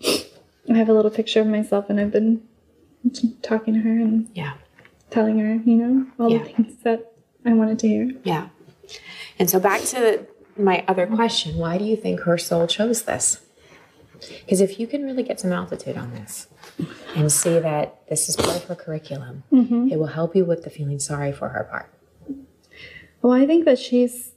I 0.69 0.77
have 0.77 0.89
a 0.89 0.93
little 0.93 1.13
picture 1.13 1.41
of 1.41 1.47
myself, 1.47 1.89
and 1.89 2.01
I've 2.01 2.11
been 2.11 2.43
talking 3.43 3.75
to 3.75 3.81
her 3.81 3.91
and 3.93 4.29
Yeah. 4.35 4.55
telling 5.11 5.39
her, 5.39 5.55
you 5.65 5.77
know, 5.77 6.07
all 6.19 6.33
Yeah. 6.33 6.39
the 6.39 6.45
things 6.49 6.83
that 6.83 7.13
I 7.47 7.53
wanted 7.53 7.79
to 7.79 7.87
hear. 7.87 8.11
Yeah. 8.25 8.49
And 9.39 9.49
so 9.49 9.61
back 9.61 9.83
to 9.83 10.27
my 10.57 10.85
other 10.89 11.07
question 11.07 11.59
why 11.59 11.79
do 11.79 11.85
you 11.85 11.95
think 11.95 12.23
her 12.23 12.37
soul 12.39 12.67
chose 12.67 13.03
this? 13.03 13.41
Because 14.41 14.61
if 14.61 14.79
you 14.81 14.87
can 14.87 15.05
really 15.05 15.23
get 15.23 15.41
some 15.41 15.53
altitude 15.53 15.97
on 15.97 16.13
this 16.13 16.49
and 17.17 17.31
see 17.31 17.59
that 17.59 18.07
this 18.09 18.29
is 18.29 18.37
part 18.37 18.57
of 18.57 18.65
her 18.65 18.75
curriculum, 18.75 19.45
mm-hmm. 19.53 19.89
it 19.91 19.99
will 19.99 20.07
help 20.07 20.35
you 20.35 20.45
with 20.45 20.65
the 20.65 20.71
feeling 20.71 20.99
sorry 20.99 21.33
for 21.33 21.49
her 21.51 21.65
part. 21.65 21.93
Well, 23.23 23.33
I 23.33 23.47
think 23.47 23.65
that 23.65 23.79
she's 23.79 24.33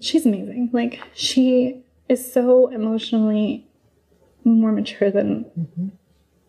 she's 0.00 0.26
amazing. 0.26 0.70
Like 0.72 1.00
she 1.14 1.82
is 2.08 2.32
so 2.32 2.68
emotionally 2.68 3.66
more 4.44 4.72
mature 4.72 5.10
than 5.10 5.44
mm-hmm. 5.58 5.88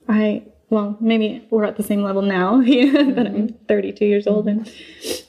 I. 0.08 0.44
Well, 0.70 0.98
maybe 1.00 1.48
we're 1.50 1.64
at 1.64 1.78
the 1.78 1.84
same 1.84 2.04
level 2.04 2.22
now, 2.22 2.58
but 2.58 2.68
I'm 2.68 3.48
mm-hmm. 3.48 3.66
32 3.68 4.06
years 4.06 4.28
old 4.28 4.48
and 4.48 4.70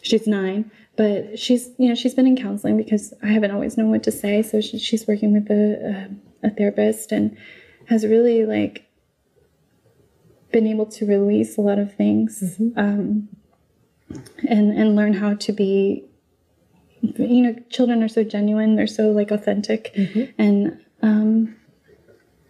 she's 0.02 0.26
nine. 0.26 0.70
But 0.96 1.38
she's, 1.38 1.70
you 1.78 1.88
know, 1.88 1.94
she's 1.94 2.14
been 2.14 2.26
in 2.26 2.36
counseling 2.36 2.76
because 2.76 3.14
I 3.22 3.28
haven't 3.28 3.52
always 3.52 3.76
known 3.76 3.92
what 3.92 4.02
to 4.02 4.10
say. 4.10 4.42
So 4.42 4.60
she, 4.60 4.80
she's 4.80 5.06
working 5.06 5.32
with 5.32 5.48
a, 5.48 6.10
a, 6.42 6.50
therapist 6.50 7.12
and 7.12 7.36
has 7.86 8.04
really 8.04 8.44
like 8.44 8.86
been 10.52 10.66
able 10.66 10.86
to 10.86 11.06
release 11.06 11.58
a 11.58 11.60
lot 11.60 11.78
of 11.78 11.94
things 11.94 12.60
um, 12.76 13.28
and 14.48 14.76
and 14.78 14.96
learn 14.96 15.12
how 15.14 15.34
to 15.34 15.52
be 15.52 16.04
you 17.00 17.42
know 17.42 17.54
children 17.70 18.02
are 18.02 18.08
so 18.08 18.24
genuine 18.24 18.74
they're 18.76 18.86
so 18.86 19.10
like 19.10 19.30
authentic. 19.30 19.94
And 20.38 20.80
um 21.02 21.56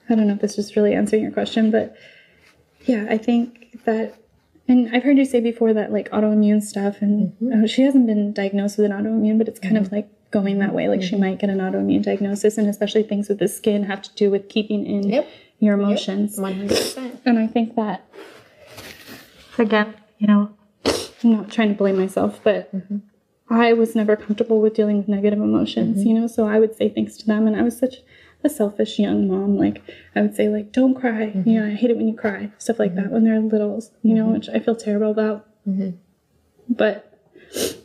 i 0.09 0.15
don't 0.15 0.27
know 0.27 0.35
if 0.35 0.41
this 0.41 0.59
is 0.59 0.77
really 0.77 0.95
answering 0.95 1.23
your 1.23 1.33
question 1.33 1.71
but 1.71 1.97
yeah 2.87 3.07
i 3.11 3.19
think 3.19 3.79
that 3.85 4.15
and 4.67 4.95
i've 4.95 5.03
heard 5.03 5.19
you 5.19 5.25
say 5.25 5.41
before 5.41 5.75
that 5.75 5.93
like 5.93 6.09
autoimmune 6.11 6.63
stuff 6.63 7.03
and 7.03 7.33
uh, 7.53 7.67
she 7.67 7.83
hasn't 7.83 8.07
been 8.07 8.33
diagnosed 8.33 8.79
with 8.79 8.91
an 8.91 8.93
autoimmune 8.93 9.39
but 9.39 9.49
it's 9.49 9.61
kind 9.61 9.77
of 9.77 9.93
like 9.93 10.09
going 10.31 10.59
that 10.59 10.75
way 10.75 10.89
like 10.89 11.03
she 11.03 11.17
might 11.17 11.39
get 11.39 11.49
an 11.51 11.59
autoimmune 11.59 12.03
diagnosis 12.03 12.59
and 12.59 12.69
especially 12.69 13.03
things 13.03 13.29
with 13.29 13.39
the 13.39 13.49
skin 13.49 13.85
have 13.85 14.03
to 14.03 14.15
do 14.15 14.31
with 14.31 14.49
keeping 14.49 14.85
in 14.87 15.09
Yep. 15.09 15.29
your 15.59 15.75
emotions 15.75 16.39
100%. 16.39 17.21
and 17.25 17.39
I 17.39 17.47
think 17.47 17.77
that, 17.77 18.05
again, 19.59 19.95
you 20.19 20.27
know, 20.27 20.51
I'm 20.85 21.33
not 21.33 21.51
trying 21.51 21.69
to 21.69 21.75
blame 21.75 21.97
myself, 21.99 22.41
but 22.45 22.71
I 23.51 23.73
was 23.73 23.95
never 23.97 24.17
comfortable 24.17 24.61
with 24.61 24.75
dealing 24.75 24.99
with 24.99 25.09
negative 25.09 25.39
emotions, 25.41 26.05
you 26.05 26.13
know, 26.15 26.27
so 26.27 26.47
I 26.47 26.59
would 26.61 26.77
say 26.77 26.89
things 26.89 27.17
to 27.19 27.27
them. 27.27 27.47
And 27.47 27.57
I 27.57 27.63
was 27.63 27.79
such 27.79 27.97
a 28.45 28.49
selfish 28.49 28.99
young 28.99 29.27
mom. 29.27 29.57
Like, 29.59 29.83
I 30.15 30.21
would 30.21 30.37
say, 30.37 30.49
like, 30.49 30.71
don't 30.73 30.95
cry. 30.95 31.33
You 31.45 31.61
know, 31.61 31.67
I 31.67 31.71
hate 31.71 31.91
it 31.91 31.97
when 31.97 32.07
you 32.09 32.15
cry, 32.15 32.53
stuff 32.59 32.79
like 32.79 32.95
that 32.97 33.11
when 33.11 33.25
they're 33.25 33.41
littles, 33.41 33.91
you 34.03 34.15
know, 34.15 34.27
which 34.27 34.49
I 34.49 34.59
feel 34.61 34.77
terrible 34.77 35.11
about. 35.11 35.47
But 36.69 37.08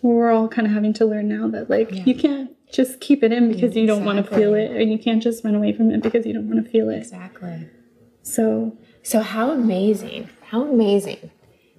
we're 0.01 0.31
all 0.31 0.47
kind 0.47 0.67
of 0.67 0.73
having 0.73 0.93
to 0.93 1.05
learn 1.05 1.27
now 1.27 1.47
that, 1.49 1.69
like, 1.69 2.05
you 2.05 2.15
can't 2.15 2.51
just 2.71 2.99
keep 2.99 3.23
it 3.23 3.31
in 3.31 3.51
because 3.51 3.75
you 3.75 3.85
don't 3.85 4.03
want 4.03 4.17
to 4.25 4.35
feel 4.35 4.53
it, 4.53 4.71
and 4.71 4.91
you 4.91 4.97
can't 4.97 5.21
just 5.21 5.43
run 5.43 5.55
away 5.55 5.73
from 5.73 5.91
it 5.91 6.01
because 6.01 6.25
you 6.25 6.33
don't 6.33 6.49
want 6.49 6.63
to 6.63 6.69
feel 6.69 6.89
it. 6.89 6.97
Exactly. 6.97 7.69
So, 8.23 8.77
So, 9.03 9.19
how 9.21 9.51
amazing, 9.51 10.29
how 10.49 10.63
amazing 10.63 11.29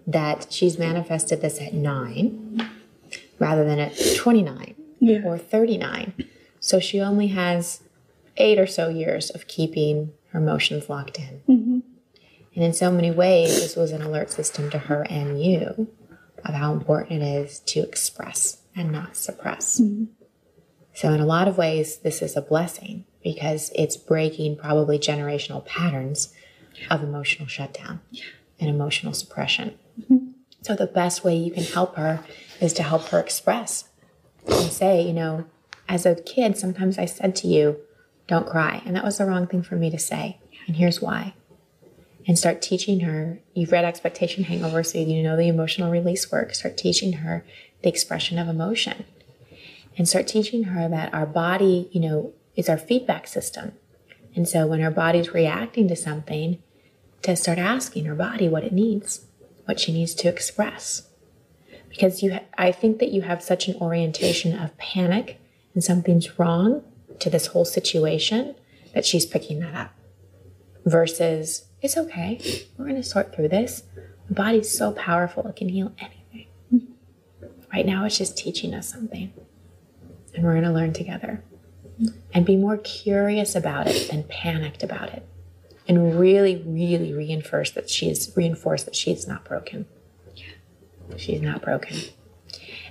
that 0.06 0.46
she's 0.50 0.78
manifested 0.78 1.40
this 1.40 1.58
at 1.60 1.72
nine 1.72 2.70
rather 3.38 3.64
than 3.64 3.78
at 3.78 3.98
29 4.16 4.74
yeah. 5.00 5.20
or 5.24 5.38
39. 5.38 6.12
So, 6.60 6.78
she 6.78 7.00
only 7.00 7.28
has 7.28 7.82
eight 8.36 8.58
or 8.58 8.66
so 8.66 8.88
years 8.88 9.30
of 9.30 9.46
keeping 9.46 10.12
her 10.32 10.40
emotions 10.40 10.88
locked 10.90 11.18
in. 11.18 11.40
Mm-hmm. 11.48 11.78
And 12.56 12.64
in 12.64 12.72
so 12.72 12.90
many 12.90 13.10
ways, 13.10 13.60
this 13.60 13.74
was 13.74 13.90
an 13.90 14.02
alert 14.02 14.30
system 14.30 14.70
to 14.70 14.78
her 14.78 15.06
and 15.08 15.42
you 15.42 15.88
of 16.44 16.54
how 16.54 16.72
important 16.72 17.22
it 17.22 17.26
is 17.26 17.60
to 17.60 17.80
express 17.80 18.62
and 18.76 18.90
not 18.92 19.16
suppress. 19.16 19.80
Mm-hmm. 19.80 20.04
So, 20.94 21.12
in 21.12 21.20
a 21.20 21.26
lot 21.26 21.48
of 21.48 21.58
ways, 21.58 21.98
this 21.98 22.22
is 22.22 22.36
a 22.36 22.42
blessing 22.42 23.04
because 23.22 23.72
it's 23.74 23.96
breaking 23.96 24.56
probably 24.56 24.98
generational 24.98 25.64
patterns 25.64 26.32
of 26.90 27.02
emotional 27.02 27.48
shutdown 27.48 28.00
and 28.60 28.70
emotional 28.70 29.12
suppression. 29.12 29.78
Mm-hmm. 30.00 30.30
So, 30.62 30.74
the 30.74 30.86
best 30.86 31.24
way 31.24 31.36
you 31.36 31.50
can 31.50 31.64
help 31.64 31.96
her 31.96 32.24
is 32.60 32.72
to 32.74 32.82
help 32.82 33.08
her 33.08 33.18
express 33.18 33.88
and 34.46 34.70
say, 34.70 35.02
you 35.02 35.12
know, 35.12 35.46
as 35.88 36.06
a 36.06 36.14
kid, 36.14 36.56
sometimes 36.56 36.98
I 36.98 37.06
said 37.06 37.34
to 37.36 37.48
you, 37.48 37.80
don't 38.26 38.46
cry. 38.46 38.82
And 38.86 38.96
that 38.96 39.04
was 39.04 39.18
the 39.18 39.26
wrong 39.26 39.46
thing 39.46 39.62
for 39.62 39.76
me 39.76 39.90
to 39.90 39.98
say. 39.98 40.38
And 40.66 40.76
here's 40.76 41.00
why. 41.00 41.34
And 42.26 42.38
start 42.38 42.62
teaching 42.62 43.00
her. 43.00 43.40
You've 43.52 43.72
read 43.72 43.84
Expectation 43.84 44.44
Hangover, 44.44 44.82
so 44.82 44.98
you 44.98 45.22
know 45.22 45.36
the 45.36 45.48
emotional 45.48 45.90
release 45.90 46.32
work. 46.32 46.54
Start 46.54 46.78
teaching 46.78 47.14
her 47.14 47.44
the 47.82 47.88
expression 47.90 48.38
of 48.38 48.48
emotion 48.48 49.04
and 49.96 50.08
start 50.08 50.26
teaching 50.26 50.64
her 50.64 50.88
that 50.88 51.12
our 51.14 51.26
body, 51.26 51.88
you 51.92 52.00
know, 52.00 52.32
is 52.56 52.68
our 52.68 52.78
feedback 52.78 53.26
system. 53.26 53.72
And 54.34 54.48
so 54.48 54.66
when 54.66 54.80
her 54.80 54.90
body's 54.90 55.32
reacting 55.32 55.88
to 55.88 55.96
something, 55.96 56.62
to 57.22 57.36
start 57.36 57.58
asking 57.58 58.04
her 58.06 58.14
body 58.14 58.48
what 58.48 58.64
it 58.64 58.72
needs, 58.72 59.26
what 59.64 59.78
she 59.78 59.92
needs 59.92 60.14
to 60.14 60.28
express. 60.28 61.08
Because 61.88 62.22
you, 62.22 62.40
I 62.58 62.72
think 62.72 62.98
that 62.98 63.12
you 63.12 63.22
have 63.22 63.42
such 63.42 63.68
an 63.68 63.76
orientation 63.76 64.58
of 64.58 64.76
panic 64.78 65.40
and 65.74 65.84
something's 65.84 66.38
wrong 66.38 66.82
to 67.20 67.30
this 67.30 67.48
whole 67.48 67.64
situation 67.64 68.56
that 68.94 69.06
she's 69.06 69.26
picking 69.26 69.60
that 69.60 69.74
up. 69.74 69.92
Versus, 70.84 71.66
it's 71.84 71.96
okay, 71.96 72.40
we're 72.76 72.86
going 72.86 72.96
to 72.96 73.02
sort 73.02 73.34
through 73.34 73.48
this. 73.48 73.82
The 74.28 74.34
body's 74.34 74.76
so 74.76 74.92
powerful, 74.92 75.46
it 75.46 75.56
can 75.56 75.68
heal 75.68 75.92
anything. 75.98 76.48
Right 77.72 77.84
now, 77.84 78.04
it's 78.04 78.16
just 78.16 78.38
teaching 78.38 78.72
us 78.72 78.88
something. 78.88 79.32
And 80.34 80.44
we're 80.44 80.52
going 80.52 80.64
to 80.64 80.72
learn 80.72 80.92
together. 80.92 81.44
And 82.32 82.44
be 82.46 82.56
more 82.56 82.76
curious 82.78 83.54
about 83.54 83.86
it 83.86 84.10
than 84.10 84.24
panicked 84.24 84.82
about 84.82 85.10
it. 85.10 85.28
And 85.86 86.18
really 86.18 86.56
really 86.66 87.12
reinforce 87.12 87.70
that 87.72 87.90
she's 87.90 88.32
reinforce 88.34 88.84
that 88.84 88.96
she's 88.96 89.28
not 89.28 89.44
broken. 89.44 89.86
She's 91.16 91.42
not 91.42 91.62
broken. 91.62 91.98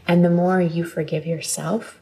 And 0.07 0.23
the 0.23 0.29
more 0.29 0.61
you 0.61 0.85
forgive 0.85 1.25
yourself 1.25 1.99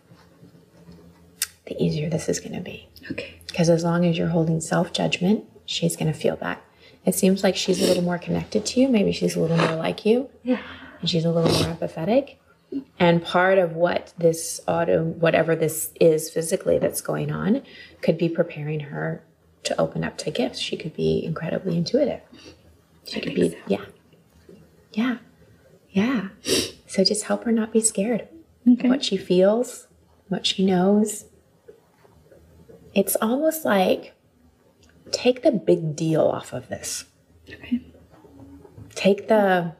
the 1.66 1.82
easier 1.82 2.10
this 2.10 2.28
is 2.28 2.40
going 2.40 2.54
to 2.54 2.60
be. 2.62 2.90
Okay. 3.10 3.40
because 3.48 3.70
as 3.70 3.84
long 3.84 4.06
as 4.06 4.18
you're 4.18 4.30
holding 4.30 4.62
self-judgment 4.62 5.44
she's 5.66 5.96
going 5.96 6.12
to 6.12 6.18
feel 6.18 6.36
that 6.38 6.62
it 7.06 7.16
seems 7.16 7.44
like 7.44 7.56
she's 7.56 7.82
a 7.82 7.86
little 7.86 8.04
more 8.04 8.18
connected 8.20 8.66
to 8.66 8.80
you 8.80 8.88
maybe 8.88 9.12
she's 9.12 9.36
a 9.36 9.40
little 9.40 9.58
more 9.58 9.76
like 9.76 10.06
you 10.06 10.30
Yeah. 10.44 10.62
and 11.00 11.10
she's 11.10 11.26
a 11.26 11.32
little 11.32 11.52
more 11.52 11.76
empathetic. 11.76 12.36
And 12.98 13.22
part 13.22 13.58
of 13.58 13.74
what 13.76 14.14
this 14.18 14.62
auto, 14.66 15.04
whatever 15.04 15.58
this 15.58 15.92
is 16.00 16.30
physically 16.30 16.78
that's 16.80 17.02
going 17.02 17.30
on, 17.30 17.64
could 18.02 18.18
be 18.18 18.30
preparing 18.30 18.80
her 18.80 19.26
to 19.64 19.80
open 19.82 20.06
up 20.06 20.18
to 20.20 20.32
gifts. 20.32 20.58
She 20.60 20.78
could 20.78 20.96
be 20.96 21.22
incredibly 21.26 21.76
intuitive. 21.76 22.22
She 23.04 23.20
could 23.20 23.36
be, 23.36 23.58
yeah. 23.68 23.84
Yeah. 24.94 25.18
Yeah. 25.90 26.30
So 26.88 27.04
just 27.04 27.26
help 27.26 27.44
her 27.44 27.52
not 27.52 27.74
be 27.74 27.82
scared. 27.82 28.30
Okay. 28.66 28.88
What 28.88 29.04
she 29.04 29.18
feels, 29.18 29.88
what 30.30 30.46
she 30.46 30.66
knows. 30.66 31.26
It's 32.94 33.18
almost 33.22 33.66
like 33.66 34.14
take 35.12 35.44
the 35.44 35.52
big 35.52 35.96
deal 35.96 36.22
off 36.22 36.54
of 36.54 36.70
this. 36.70 37.06
Okay. 37.50 37.82
Take 38.96 39.28
the, 39.28 39.74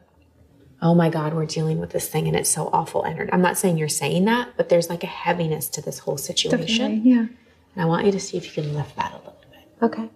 oh 0.82 0.96
my 0.96 1.10
God, 1.10 1.34
we're 1.34 1.46
dealing 1.46 1.80
with 1.80 1.92
this 1.92 2.08
thing 2.08 2.28
and 2.28 2.36
it's 2.36 2.50
so 2.50 2.70
awful 2.72 3.06
energy. 3.06 3.32
I'm 3.32 3.42
not 3.42 3.58
saying 3.58 3.78
you're 3.78 3.90
saying 3.90 4.26
that, 4.26 4.50
but 4.58 4.70
there's 4.70 4.90
like 4.90 5.04
a 5.04 5.08
heaviness 5.08 5.68
to 5.70 5.82
this 5.82 6.00
whole 6.00 6.18
situation. 6.18 7.02
Definitely. 7.02 7.12
Yeah. 7.12 7.26
And 7.74 7.84
I 7.84 7.86
want 7.86 8.06
you 8.06 8.12
to 8.12 8.20
see 8.20 8.38
if 8.38 8.46
you 8.46 8.64
can 8.64 8.74
lift 8.74 8.96
that 8.96 9.14
a 9.14 9.18
little 9.18 9.42
bit. 9.50 9.84
Okay. 9.84 10.10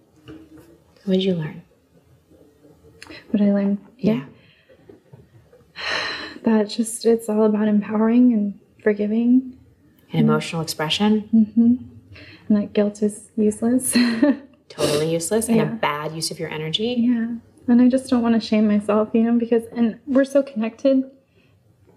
What 1.06 1.14
did 1.14 1.24
you 1.24 1.36
learn? 1.36 1.62
What 3.30 3.40
did 3.40 3.50
I 3.50 3.54
learned. 3.54 3.86
Yeah. 3.98 4.26
That 6.44 6.70
just 6.70 7.04
it's 7.08 7.28
all 7.28 7.46
about 7.46 7.68
empowering 7.68 8.32
and 8.32 8.60
forgiving, 8.84 9.58
And 10.14 10.22
emotional 10.22 10.62
expression, 10.62 11.28
mm-hmm. 11.34 11.76
and 12.48 12.58
that 12.58 12.72
guilt 12.72 13.02
is 13.02 13.32
useless. 13.36 13.98
totally 14.78 15.12
useless, 15.12 15.50
and 15.50 15.62
a 15.62 15.66
bad 15.66 16.14
use 16.14 16.32
of 16.32 16.40
your 16.40 16.50
energy. 16.50 16.96
yeah. 17.00 17.36
And 17.68 17.82
I 17.82 17.90
just 17.90 18.12
don't 18.12 18.22
want 18.22 18.40
to 18.40 18.48
shame 18.48 18.68
myself, 18.68 19.10
you 19.14 19.24
know, 19.24 19.40
because 19.40 19.64
and 19.76 20.00
we're 20.06 20.26
so 20.26 20.44
connected 20.44 21.04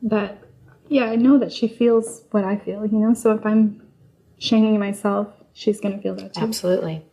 that 0.02 0.42
yeah, 0.88 1.04
I 1.04 1.16
know 1.16 1.38
that 1.38 1.52
she 1.52 1.68
feels 1.68 2.22
what 2.30 2.44
I 2.44 2.56
feel, 2.56 2.86
you 2.86 2.98
know. 2.98 3.12
So 3.12 3.32
if 3.32 3.44
I'm 3.44 3.82
shaming 4.38 4.78
myself, 4.78 5.28
she's 5.52 5.78
gonna 5.78 6.00
feel 6.00 6.14
that 6.14 6.34
too. 6.34 6.40
Absolutely. 6.40 7.04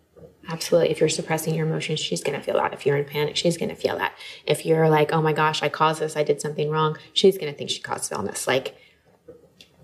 Absolutely. 0.48 0.92
If 0.92 1.00
you're 1.00 1.10
suppressing 1.10 1.56
your 1.56 1.66
emotions, 1.66 2.00
she's 2.00 2.24
going 2.24 2.38
to 2.38 2.44
feel 2.44 2.56
that. 2.56 2.72
If 2.72 2.86
you're 2.86 2.98
in 2.98 3.06
panic, 3.06 3.36
she's 3.36 3.58
going 3.58 3.70
to 3.70 3.76
feel 3.76 3.98
that. 3.98 4.14
If 4.46 4.66
you're 4.66 4.90
like, 4.90 5.12
oh 5.12 5.22
my 5.22 5.34
gosh, 5.34 5.64
I 5.64 5.70
caused 5.70 6.02
this, 6.02 6.16
I 6.16 6.24
did 6.24 6.40
something 6.40 6.70
wrong, 6.70 6.98
she's 7.14 7.38
going 7.38 7.52
to 7.52 7.58
think 7.58 7.72
she 7.72 7.82
caused 7.82 8.12
illness. 8.12 8.46
Like, 8.48 8.78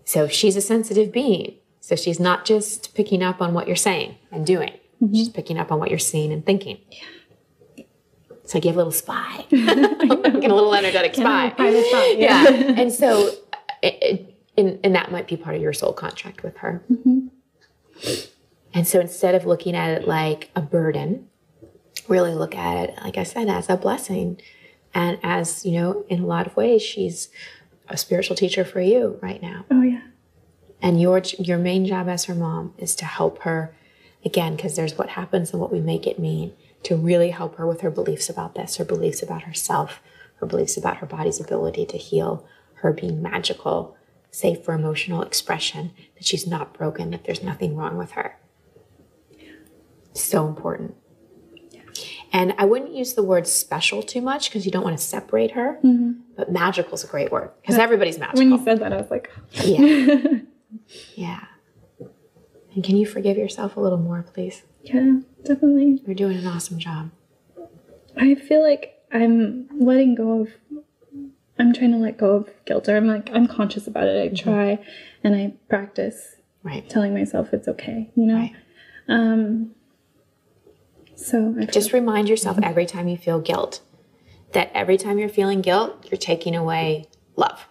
so 0.06 0.28
she's 0.28 0.56
a 0.56 0.62
sensitive 0.62 1.12
being. 1.12 1.56
So 1.80 1.96
she's 1.96 2.20
not 2.20 2.46
just 2.46 2.94
picking 2.94 3.24
up 3.24 3.42
on 3.42 3.56
what 3.56 3.66
you're 3.66 3.76
saying 3.76 4.18
and 4.32 4.46
doing, 4.46 4.74
she's 5.14 5.30
picking 5.30 5.58
up 5.58 5.72
on 5.72 5.80
what 5.80 5.90
you're 5.90 6.00
seeing 6.00 6.32
and 6.32 6.46
thinking. 6.46 6.80
Yeah. 6.90 7.86
So 8.46 8.58
I 8.58 8.60
give 8.60 8.76
a 8.76 8.78
little 8.78 8.92
spy, 8.92 9.46
like 9.52 10.44
a 10.44 10.54
little 10.54 10.76
energetic 10.76 11.16
spy. 11.16 11.52
private 11.52 11.86
thought, 11.86 12.18
yeah. 12.18 12.46
and 12.48 12.92
so, 12.92 13.30
uh, 13.54 13.58
it, 13.82 13.98
it, 14.02 14.38
and, 14.58 14.80
and 14.84 14.96
that 14.96 15.12
might 15.12 15.28
be 15.28 15.38
part 15.38 15.56
of 15.56 15.62
your 15.62 15.72
soul 15.72 15.94
contract 15.94 16.44
with 16.44 16.58
her. 16.58 16.84
And 18.74 18.88
so 18.88 19.00
instead 19.00 19.36
of 19.36 19.46
looking 19.46 19.76
at 19.76 20.02
it 20.02 20.08
like 20.08 20.50
a 20.56 20.62
burden, 20.62 21.30
really 22.08 22.34
look 22.34 22.56
at 22.56 22.90
it, 22.90 22.96
like 23.04 23.18
I 23.18 23.24
said, 23.24 23.48
as 23.48 23.70
a 23.70 23.78
blessing. 23.78 24.42
And 24.94 25.20
as, 25.24 25.66
you 25.66 25.74
know, 25.74 26.06
in 26.10 26.22
a 26.22 26.26
lot 26.26 26.48
of 26.48 26.56
ways, 26.56 26.82
she's 26.82 27.30
a 27.88 27.98
spiritual 27.98 28.36
teacher 28.36 28.66
for 28.66 28.82
you 28.82 29.20
right 29.22 29.42
now. 29.42 29.66
Oh 29.70 29.82
yeah. 29.82 30.02
And 30.82 31.02
your 31.02 31.22
your 31.38 31.58
main 31.58 31.86
job 31.86 32.08
as 32.10 32.26
her 32.26 32.36
mom 32.36 32.74
is 32.78 32.96
to 32.96 33.06
help 33.06 33.44
her 33.44 33.76
again, 34.26 34.56
because 34.56 34.76
there's 34.76 34.98
what 34.98 35.10
happens 35.10 35.52
and 35.52 35.62
what 35.62 35.72
we 35.72 35.80
make 35.80 36.08
it 36.08 36.20
mean, 36.20 36.54
to 36.84 36.96
really 36.96 37.30
help 37.30 37.56
her 37.56 37.68
with 37.68 37.82
her 37.82 37.92
beliefs 37.92 38.30
about 38.30 38.56
this, 38.56 38.78
her 38.78 38.86
beliefs 38.86 39.22
about 39.22 39.44
herself, 39.44 40.02
her 40.36 40.46
beliefs 40.48 40.78
about 40.78 40.98
her 40.98 41.06
body's 41.06 41.40
ability 41.40 41.86
to 41.86 41.98
heal, 41.98 42.46
her 42.76 42.92
being 42.92 43.22
magical, 43.22 43.96
safe 44.32 44.64
for 44.64 44.74
emotional 44.74 45.22
expression, 45.22 45.92
that 46.16 46.26
she's 46.26 46.48
not 46.48 46.74
broken, 46.74 47.12
that 47.12 47.26
there's 47.26 47.44
nothing 47.44 47.76
wrong 47.76 47.98
with 47.98 48.12
her. 48.12 48.38
So 50.14 50.48
important. 50.48 50.96
And 52.34 52.54
I 52.58 52.66
wouldn't 52.66 52.94
use 52.94 53.14
the 53.14 53.24
word 53.24 53.46
special 53.46 54.02
too 54.02 54.22
much 54.22 54.50
because 54.50 54.66
you 54.66 54.72
don't 54.72 54.84
want 54.84 54.98
to 54.98 55.04
separate 55.04 55.52
her. 55.52 55.78
Mm-hmm. 55.84 56.12
But 56.38 56.52
magical 56.52 56.94
is 56.94 57.04
a 57.04 57.08
great 57.08 57.32
word 57.32 57.52
because 57.62 57.78
everybody's 57.78 58.18
magical. 58.18 58.40
When 58.40 58.52
you 58.52 58.64
said 58.64 58.80
that, 58.80 58.94
I 58.94 58.98
was 58.98 59.12
like, 59.12 59.30
Yeah. 59.52 60.16
yeah. 61.16 61.44
And 62.74 62.84
can 62.84 62.96
you 62.98 63.06
forgive 63.06 63.38
yourself 63.38 63.76
a 63.76 63.80
little 63.80 63.98
more, 63.98 64.24
please? 64.34 64.64
yeah, 64.84 65.20
definitely. 65.44 66.02
You're 66.06 66.16
doing 66.16 66.38
an 66.38 66.48
awesome 66.48 66.80
job. 66.80 67.12
I 68.18 68.34
feel 68.36 68.64
like 68.64 68.96
I'm 69.14 69.68
letting 69.80 70.16
go 70.16 70.42
of. 70.42 70.50
I'm 71.60 71.74
trying 71.74 71.92
to 71.92 71.98
let 71.98 72.18
go 72.18 72.36
of 72.38 72.50
guilt, 72.66 72.90
or 72.90 72.96
I'm 72.98 73.08
like 73.08 73.30
I'm 73.32 73.48
conscious 73.48 73.86
about 73.88 74.08
it. 74.08 74.32
I 74.32 74.36
try, 74.36 74.80
and 75.24 75.36
I 75.36 75.54
practice 75.70 76.36
Right. 76.64 76.88
telling 76.90 77.14
myself 77.14 77.54
it's 77.54 77.68
okay. 77.68 78.10
You 78.16 78.26
know. 78.26 78.36
Right. 78.36 78.56
Um. 79.08 79.72
So 81.16 81.56
I 81.60 81.66
Just 81.66 81.94
remind 81.94 82.30
yourself 82.30 82.58
every 82.64 82.86
time 82.88 83.08
you 83.08 83.18
feel 83.18 83.40
guilt 83.40 83.82
that 84.54 84.72
every 84.74 84.98
time 84.98 85.20
you're 85.20 85.30
feeling 85.30 85.62
guilt, 85.62 86.08
you're 86.12 86.18
taking 86.18 86.56
away 86.56 87.08
love. 87.36 87.68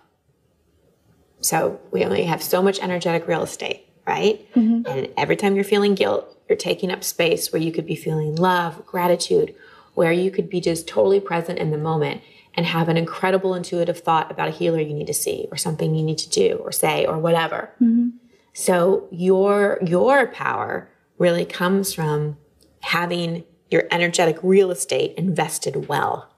So 1.40 1.80
we 1.90 2.04
only 2.04 2.24
have 2.24 2.42
so 2.42 2.62
much 2.62 2.78
energetic 2.80 3.26
real 3.26 3.42
estate, 3.42 3.88
right? 4.06 4.52
Mm-hmm. 4.54 4.86
And 4.86 5.08
every 5.16 5.36
time 5.36 5.54
you're 5.54 5.64
feeling 5.64 5.94
guilt, 5.94 6.36
you're 6.48 6.56
taking 6.56 6.90
up 6.90 7.04
space 7.04 7.52
where 7.52 7.62
you 7.62 7.72
could 7.72 7.86
be 7.86 7.94
feeling 7.94 8.34
love, 8.34 8.84
gratitude, 8.86 9.54
where 9.94 10.12
you 10.12 10.30
could 10.30 10.48
be 10.48 10.60
just 10.60 10.88
totally 10.88 11.20
present 11.20 11.58
in 11.58 11.70
the 11.70 11.78
moment 11.78 12.22
and 12.54 12.66
have 12.66 12.88
an 12.88 12.96
incredible 12.96 13.54
intuitive 13.54 14.00
thought 14.00 14.30
about 14.30 14.48
a 14.48 14.52
healer 14.52 14.80
you 14.80 14.94
need 14.94 15.06
to 15.06 15.14
see 15.14 15.46
or 15.50 15.56
something 15.56 15.94
you 15.94 16.02
need 16.02 16.18
to 16.18 16.28
do 16.28 16.56
or 16.62 16.72
say 16.72 17.06
or 17.06 17.18
whatever. 17.18 17.70
Mm-hmm. 17.80 18.08
So 18.52 19.08
your 19.12 19.78
your 19.86 20.26
power 20.26 20.90
really 21.18 21.44
comes 21.44 21.94
from 21.94 22.36
having 22.80 23.44
your 23.70 23.84
energetic 23.90 24.38
real 24.42 24.70
estate 24.70 25.14
invested 25.16 25.88
well 25.88 26.34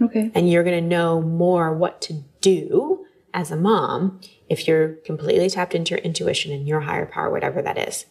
okay. 0.00 0.30
and 0.34 0.50
you're 0.50 0.64
going 0.64 0.82
to 0.82 0.88
know 0.88 1.20
more 1.20 1.72
what 1.74 2.00
to 2.00 2.24
do 2.40 3.04
as 3.34 3.50
a 3.50 3.56
mom 3.56 4.20
if 4.48 4.66
you're 4.68 4.94
completely 5.04 5.50
tapped 5.50 5.74
into 5.74 5.90
your 5.90 6.00
intuition 6.00 6.52
and 6.52 6.66
your 6.66 6.80
higher 6.80 7.06
power, 7.06 7.30
whatever 7.30 7.62
that 7.62 7.78
is. 7.78 8.06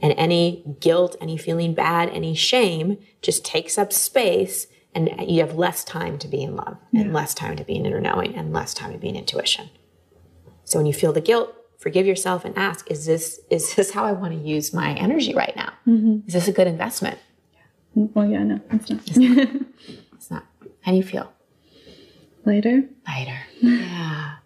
And 0.00 0.14
any 0.16 0.64
guilt, 0.80 1.16
any 1.20 1.36
feeling 1.36 1.74
bad, 1.74 2.08
any 2.10 2.34
shame 2.34 2.98
just 3.20 3.44
takes 3.44 3.78
up 3.78 3.92
space 3.92 4.66
and 4.94 5.10
you 5.26 5.40
have 5.40 5.54
less 5.54 5.84
time 5.84 6.18
to 6.18 6.28
be 6.28 6.42
in 6.42 6.54
love 6.56 6.76
and 6.92 7.12
less 7.12 7.34
time 7.34 7.56
to 7.56 7.64
be 7.64 7.76
in 7.76 7.86
inner 7.86 8.00
knowing 8.00 8.34
and 8.34 8.52
less 8.52 8.74
time 8.74 8.92
to 8.92 8.98
be 8.98 9.08
in 9.08 9.16
intuition. 9.16 9.70
So 10.64 10.78
when 10.78 10.86
you 10.86 10.92
feel 10.92 11.12
the 11.12 11.20
guilt, 11.20 11.54
forgive 11.78 12.06
yourself 12.06 12.44
and 12.44 12.56
ask, 12.58 12.90
is 12.90 13.06
this, 13.06 13.40
is 13.50 13.74
this 13.74 13.92
how 13.92 14.04
I 14.04 14.12
want 14.12 14.34
to 14.34 14.38
use 14.38 14.74
my 14.74 14.94
energy 14.94 15.34
right 15.34 15.54
now? 15.56 15.72
Mm-hmm. 15.86 16.26
Is 16.26 16.34
this 16.34 16.48
a 16.48 16.52
good 16.52 16.66
investment? 16.66 17.18
Well, 17.94 18.28
yeah, 18.28 18.42
no, 18.42 18.60
it's 18.70 18.90
not. 18.90 19.00
It's 20.14 20.30
not. 20.30 20.46
How 20.82 20.92
do 20.92 20.96
you 20.96 21.02
feel? 21.02 21.32
Lighter. 22.44 22.84
Lighter. 23.06 23.40
Yeah. 23.60 24.36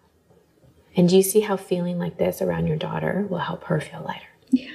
And 0.97 1.07
do 1.07 1.15
you 1.15 1.23
see 1.23 1.41
how 1.41 1.55
feeling 1.55 1.97
like 1.99 2.17
this 2.17 2.41
around 2.41 2.67
your 2.67 2.75
daughter 2.75 3.25
will 3.29 3.37
help 3.37 3.63
her 3.65 3.79
feel 3.79 4.01
lighter? 4.05 4.27
Yeah. 4.49 4.71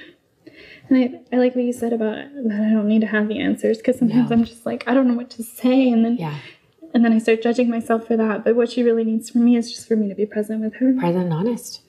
And 0.89 0.97
I, 1.31 1.35
I 1.35 1.39
like 1.39 1.55
what 1.55 1.65
you 1.65 1.73
said 1.73 1.93
about 1.93 2.15
that 2.15 2.65
I 2.67 2.73
don't 2.73 2.87
need 2.87 3.01
to 3.01 3.07
have 3.07 3.27
the 3.27 3.39
answers 3.39 3.77
because 3.77 3.99
sometimes 3.99 4.29
No. 4.29 4.35
I'm 4.37 4.43
just 4.45 4.65
like 4.65 4.83
I 4.87 4.93
don't 4.93 5.07
know 5.07 5.13
what 5.13 5.29
to 5.31 5.43
say, 5.43 5.89
and 5.89 6.03
then 6.03 6.17
Yeah. 6.17 6.37
and 6.93 7.03
then 7.05 7.13
I 7.13 7.17
start 7.19 7.41
judging 7.41 7.69
myself 7.69 8.07
for 8.07 8.17
that. 8.17 8.43
But 8.43 8.55
what 8.55 8.71
she 8.71 8.83
really 8.83 9.03
needs 9.03 9.29
from 9.29 9.45
me 9.45 9.55
is 9.57 9.71
just 9.71 9.87
for 9.87 9.95
me 9.95 10.07
to 10.09 10.15
be 10.15 10.25
present 10.25 10.61
with 10.61 10.75
her. 10.75 10.93
Present 10.93 11.25
and 11.25 11.33
honest. 11.33 11.81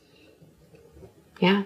Yeah. 1.40 1.64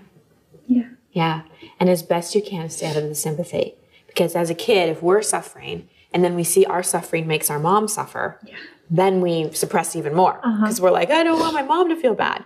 Yeah. 0.66 0.88
Yeah. 1.12 1.42
And 1.80 1.88
as 1.88 2.02
best 2.02 2.34
you 2.34 2.42
can, 2.42 2.68
stay 2.70 2.86
out 2.86 2.96
of 2.96 3.04
the 3.04 3.14
sympathy. 3.14 3.74
Because 4.06 4.34
as 4.34 4.50
a 4.50 4.54
kid, 4.54 4.88
if 4.88 5.02
we're 5.02 5.22
suffering 5.22 5.88
and 6.12 6.24
then 6.24 6.34
we 6.34 6.44
see 6.44 6.64
our 6.64 6.82
suffering 6.82 7.26
makes 7.26 7.50
our 7.50 7.58
mom 7.58 7.86
suffer, 7.88 8.38
yeah. 8.44 8.56
then 8.90 9.20
we 9.20 9.52
suppress 9.52 9.94
even 9.94 10.14
more. 10.14 10.40
Uh-huh. 10.44 10.62
Because 10.62 10.80
we're 10.80 10.90
like, 10.90 11.10
I 11.10 11.22
don't 11.22 11.38
want 11.38 11.54
my 11.54 11.62
mom 11.62 11.88
to 11.90 11.96
feel 11.96 12.14
bad. 12.14 12.44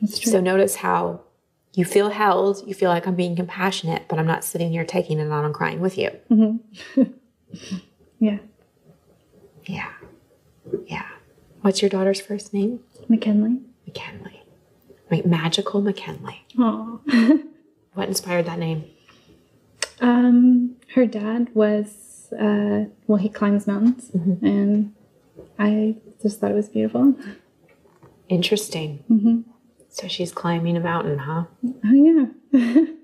That's 0.00 0.18
true. 0.18 0.32
So 0.32 0.40
notice 0.40 0.76
how 0.76 1.22
you 1.74 1.84
feel 1.84 2.10
held, 2.10 2.66
you 2.66 2.74
feel 2.74 2.90
like 2.90 3.06
I'm 3.06 3.14
being 3.14 3.36
compassionate, 3.36 4.06
but 4.08 4.18
I'm 4.18 4.26
not 4.26 4.44
sitting 4.44 4.70
here 4.70 4.84
taking 4.84 5.18
it 5.18 5.30
on 5.30 5.44
and 5.44 5.54
crying 5.54 5.80
with 5.80 5.98
you. 5.98 6.10
yeah. 8.18 8.38
Yeah. 9.66 9.90
Yeah. 10.86 11.06
What's 11.60 11.82
your 11.82 11.88
daughter's 11.88 12.20
first 12.20 12.54
name? 12.54 12.80
McKinley. 13.08 13.60
McKinley. 13.86 14.42
Right, 15.10 15.26
magical 15.26 15.80
McKinley. 15.80 16.44
Oh. 16.58 17.00
What 17.94 18.06
inspired 18.06 18.46
that 18.46 18.60
name? 18.60 18.84
um, 20.00 20.76
her 20.94 21.04
dad 21.04 21.48
was 21.52 22.32
uh, 22.38 22.84
well, 23.08 23.18
he 23.18 23.28
climbs 23.28 23.66
mountains, 23.66 24.10
and 24.14 24.94
I 25.58 25.96
just 26.22 26.38
thought 26.38 26.52
it 26.52 26.54
was 26.54 26.68
beautiful. 26.68 27.16
Interesting. 28.28 29.04
Mm-hmm. 29.10 29.40
So 29.88 30.08
she's 30.08 30.32
climbing 30.32 30.76
a 30.76 30.80
mountain, 30.80 31.18
huh? 31.18 31.44
Oh 31.84 32.30
yeah. 32.52 32.84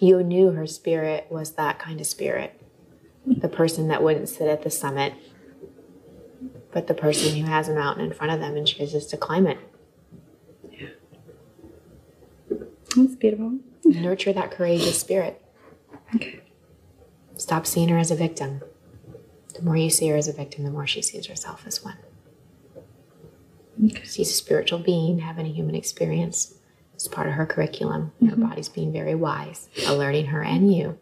You 0.00 0.22
knew 0.22 0.50
her 0.50 0.66
spirit 0.66 1.26
was 1.30 1.52
that 1.52 1.78
kind 1.78 2.00
of 2.00 2.06
spirit. 2.06 2.60
The 3.26 3.48
person 3.48 3.88
that 3.88 4.02
wouldn't 4.02 4.28
sit 4.28 4.48
at 4.48 4.62
the 4.62 4.70
summit, 4.70 5.14
but 6.72 6.88
the 6.88 6.94
person 6.94 7.34
who 7.34 7.46
has 7.46 7.68
a 7.68 7.74
mountain 7.74 8.04
in 8.04 8.12
front 8.12 8.32
of 8.32 8.40
them 8.40 8.56
and 8.56 8.66
chooses 8.66 9.06
to 9.06 9.16
climb 9.16 9.46
it. 9.46 9.58
Yeah. 10.70 10.88
That's 12.96 13.14
beautiful. 13.14 13.60
Nurture 13.84 14.32
that 14.32 14.50
courageous 14.50 15.00
spirit. 15.00 15.42
Okay. 16.14 16.40
Stop 17.36 17.66
seeing 17.66 17.88
her 17.88 17.98
as 17.98 18.10
a 18.10 18.16
victim. 18.16 18.62
The 19.54 19.62
more 19.62 19.76
you 19.76 19.90
see 19.90 20.08
her 20.08 20.16
as 20.16 20.28
a 20.28 20.32
victim, 20.32 20.64
the 20.64 20.70
more 20.70 20.86
she 20.86 21.00
sees 21.00 21.26
herself 21.26 21.64
as 21.66 21.82
one. 21.84 21.96
Okay. 23.82 24.02
She's 24.04 24.30
a 24.30 24.34
spiritual 24.34 24.78
being 24.78 25.18
having 25.18 25.46
a 25.46 25.50
human 25.52 25.74
experience. 25.74 26.54
It's 26.94 27.08
part 27.08 27.26
of 27.26 27.34
her 27.34 27.46
curriculum. 27.46 28.12
Her 28.20 28.26
Mm-hmm. 28.28 28.42
body's 28.48 28.68
being 28.68 28.92
very 28.92 29.14
wise, 29.14 29.68
alerting 29.86 30.26
her 30.26 30.42
and 30.42 30.72
you 30.74 30.98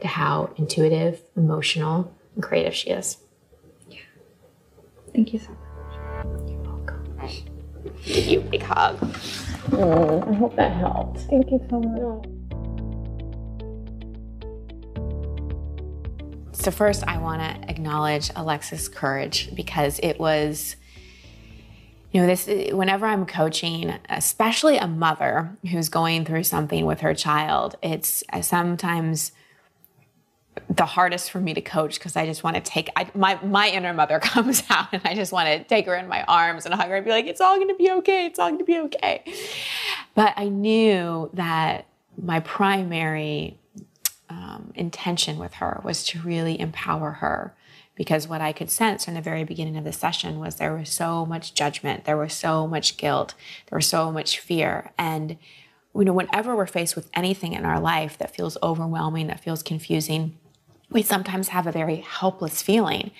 to 0.00 0.08
how 0.08 0.50
intuitive, 0.56 1.20
emotional, 1.36 2.12
and 2.34 2.42
creative 2.42 2.74
she 2.74 2.90
is. 2.90 3.18
Yeah. 3.88 3.98
Thank 5.14 5.32
you 5.32 5.38
so 5.38 5.50
much. 5.50 6.48
You're 6.50 6.60
welcome. 6.62 7.04
Give 8.04 8.26
you 8.26 8.40
a 8.40 8.42
big 8.42 8.62
hug. 8.62 8.96
I 9.72 10.34
hope 10.34 10.56
that 10.56 10.72
helped. 10.72 11.20
Thank 11.20 11.50
you 11.50 11.60
so 11.70 11.78
much. 11.80 12.26
So, 16.54 16.70
first, 16.70 17.02
I 17.08 17.18
want 17.18 17.40
to 17.42 17.68
acknowledge 17.70 18.30
Alexis' 18.36 18.88
courage 18.88 19.52
because 19.54 19.98
it 20.02 20.18
was, 20.20 20.76
you 22.12 22.20
know, 22.20 22.26
this, 22.26 22.46
whenever 22.72 23.06
I'm 23.06 23.24
coaching, 23.24 23.94
especially 24.10 24.76
a 24.76 24.86
mother 24.86 25.56
who's 25.70 25.88
going 25.88 26.26
through 26.26 26.44
something 26.44 26.84
with 26.84 27.00
her 27.00 27.14
child, 27.14 27.76
it's 27.82 28.22
sometimes 28.42 29.32
the 30.68 30.84
hardest 30.84 31.30
for 31.30 31.40
me 31.40 31.54
to 31.54 31.62
coach 31.62 31.94
because 31.94 32.14
I 32.14 32.26
just 32.26 32.44
want 32.44 32.56
to 32.56 32.62
take 32.62 32.90
I, 32.94 33.10
my 33.14 33.42
my 33.42 33.68
inner 33.68 33.94
mother 33.94 34.18
comes 34.20 34.62
out 34.68 34.88
and 34.92 35.00
I 35.04 35.14
just 35.14 35.32
want 35.32 35.48
to 35.48 35.64
take 35.64 35.86
her 35.86 35.94
in 35.94 36.08
my 36.08 36.22
arms 36.24 36.66
and 36.66 36.74
hug 36.74 36.88
her 36.88 36.96
and 36.96 37.04
be 37.04 37.10
like, 37.10 37.26
it's 37.26 37.40
all 37.40 37.56
going 37.56 37.68
to 37.68 37.74
be 37.74 37.90
okay. 37.90 38.26
It's 38.26 38.38
all 38.38 38.48
going 38.48 38.58
to 38.58 38.64
be 38.64 38.78
okay. 38.78 39.24
But 40.14 40.34
I 40.36 40.48
knew 40.48 41.30
that 41.32 41.86
my 42.20 42.40
primary 42.40 43.58
um, 44.28 44.72
intention 44.74 45.38
with 45.38 45.54
her 45.54 45.80
was 45.82 46.04
to 46.08 46.20
really 46.20 46.60
empower 46.60 47.12
her 47.12 47.54
because 47.94 48.26
what 48.26 48.40
I 48.40 48.52
could 48.52 48.70
sense 48.70 49.04
from 49.04 49.14
the 49.14 49.20
very 49.20 49.44
beginning 49.44 49.76
of 49.76 49.84
the 49.84 49.92
session 49.92 50.38
was 50.38 50.56
there 50.56 50.74
was 50.74 50.90
so 50.90 51.26
much 51.26 51.54
judgment, 51.54 52.04
there 52.04 52.16
was 52.16 52.32
so 52.32 52.66
much 52.66 52.96
guilt, 52.96 53.34
there 53.68 53.76
was 53.76 53.86
so 53.86 54.10
much 54.10 54.38
fear. 54.38 54.92
And, 54.96 55.36
you 55.94 56.04
know, 56.04 56.12
whenever 56.12 56.56
we're 56.56 56.66
faced 56.66 56.96
with 56.96 57.10
anything 57.14 57.52
in 57.52 57.64
our 57.64 57.80
life 57.80 58.16
that 58.18 58.34
feels 58.34 58.56
overwhelming, 58.62 59.26
that 59.26 59.40
feels 59.40 59.62
confusing, 59.62 60.38
we 60.90 61.02
sometimes 61.02 61.48
have 61.48 61.66
a 61.66 61.72
very 61.72 61.96
helpless 61.96 62.62
feeling. 62.62 63.10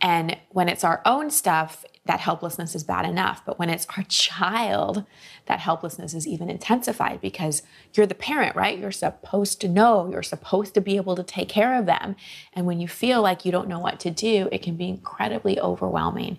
And 0.00 0.36
when 0.50 0.68
it's 0.68 0.84
our 0.84 1.02
own 1.04 1.30
stuff, 1.30 1.84
that 2.08 2.20
helplessness 2.20 2.74
is 2.74 2.82
bad 2.84 3.04
enough. 3.04 3.42
But 3.44 3.58
when 3.58 3.68
it's 3.68 3.86
our 3.96 4.02
child, 4.04 5.04
that 5.44 5.60
helplessness 5.60 6.14
is 6.14 6.26
even 6.26 6.48
intensified 6.48 7.20
because 7.20 7.62
you're 7.92 8.06
the 8.06 8.14
parent, 8.14 8.56
right? 8.56 8.78
You're 8.78 8.90
supposed 8.90 9.60
to 9.60 9.68
know, 9.68 10.10
you're 10.10 10.22
supposed 10.22 10.72
to 10.72 10.80
be 10.80 10.96
able 10.96 11.16
to 11.16 11.22
take 11.22 11.50
care 11.50 11.78
of 11.78 11.84
them. 11.84 12.16
And 12.54 12.64
when 12.64 12.80
you 12.80 12.88
feel 12.88 13.20
like 13.20 13.44
you 13.44 13.52
don't 13.52 13.68
know 13.68 13.78
what 13.78 14.00
to 14.00 14.10
do, 14.10 14.48
it 14.50 14.62
can 14.62 14.76
be 14.76 14.88
incredibly 14.88 15.60
overwhelming. 15.60 16.38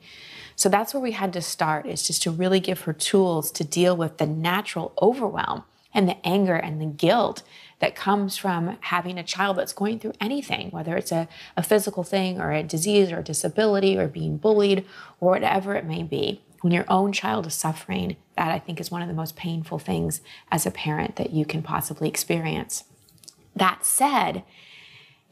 So 0.55 0.69
that's 0.69 0.91
where 0.93 1.03
we 1.03 1.11
had 1.11 1.31
to 1.33 1.41
start, 1.41 1.85
is 1.85 2.05
just 2.05 2.23
to 2.23 2.31
really 2.31 2.59
give 2.59 2.81
her 2.81 2.93
tools 2.93 3.51
to 3.51 3.63
deal 3.63 3.95
with 3.95 4.17
the 4.17 4.25
natural 4.25 4.93
overwhelm 4.99 5.65
and 5.93 6.07
the 6.07 6.25
anger 6.25 6.55
and 6.55 6.79
the 6.79 6.85
guilt 6.85 7.43
that 7.79 7.95
comes 7.95 8.37
from 8.37 8.77
having 8.81 9.17
a 9.17 9.23
child 9.23 9.57
that's 9.57 9.73
going 9.73 9.99
through 9.99 10.13
anything, 10.19 10.69
whether 10.69 10.95
it's 10.97 11.11
a, 11.11 11.27
a 11.57 11.63
physical 11.63 12.03
thing 12.03 12.39
or 12.39 12.51
a 12.51 12.63
disease 12.63 13.11
or 13.11 13.19
a 13.19 13.23
disability 13.23 13.97
or 13.97 14.07
being 14.07 14.37
bullied 14.37 14.85
or 15.19 15.31
whatever 15.31 15.75
it 15.75 15.85
may 15.85 16.03
be. 16.03 16.41
When 16.61 16.73
your 16.73 16.85
own 16.89 17.13
child 17.13 17.47
is 17.47 17.53
suffering, 17.53 18.17
that 18.35 18.51
I 18.51 18.59
think 18.59 18.81
is 18.81 18.91
one 18.91 19.01
of 19.01 19.07
the 19.07 19.13
most 19.13 19.37
painful 19.37 19.79
things 19.79 20.21
as 20.51 20.65
a 20.65 20.71
parent 20.71 21.15
that 21.15 21.31
you 21.31 21.45
can 21.45 21.61
possibly 21.61 22.09
experience. 22.09 22.83
That 23.55 23.85
said, 23.85 24.43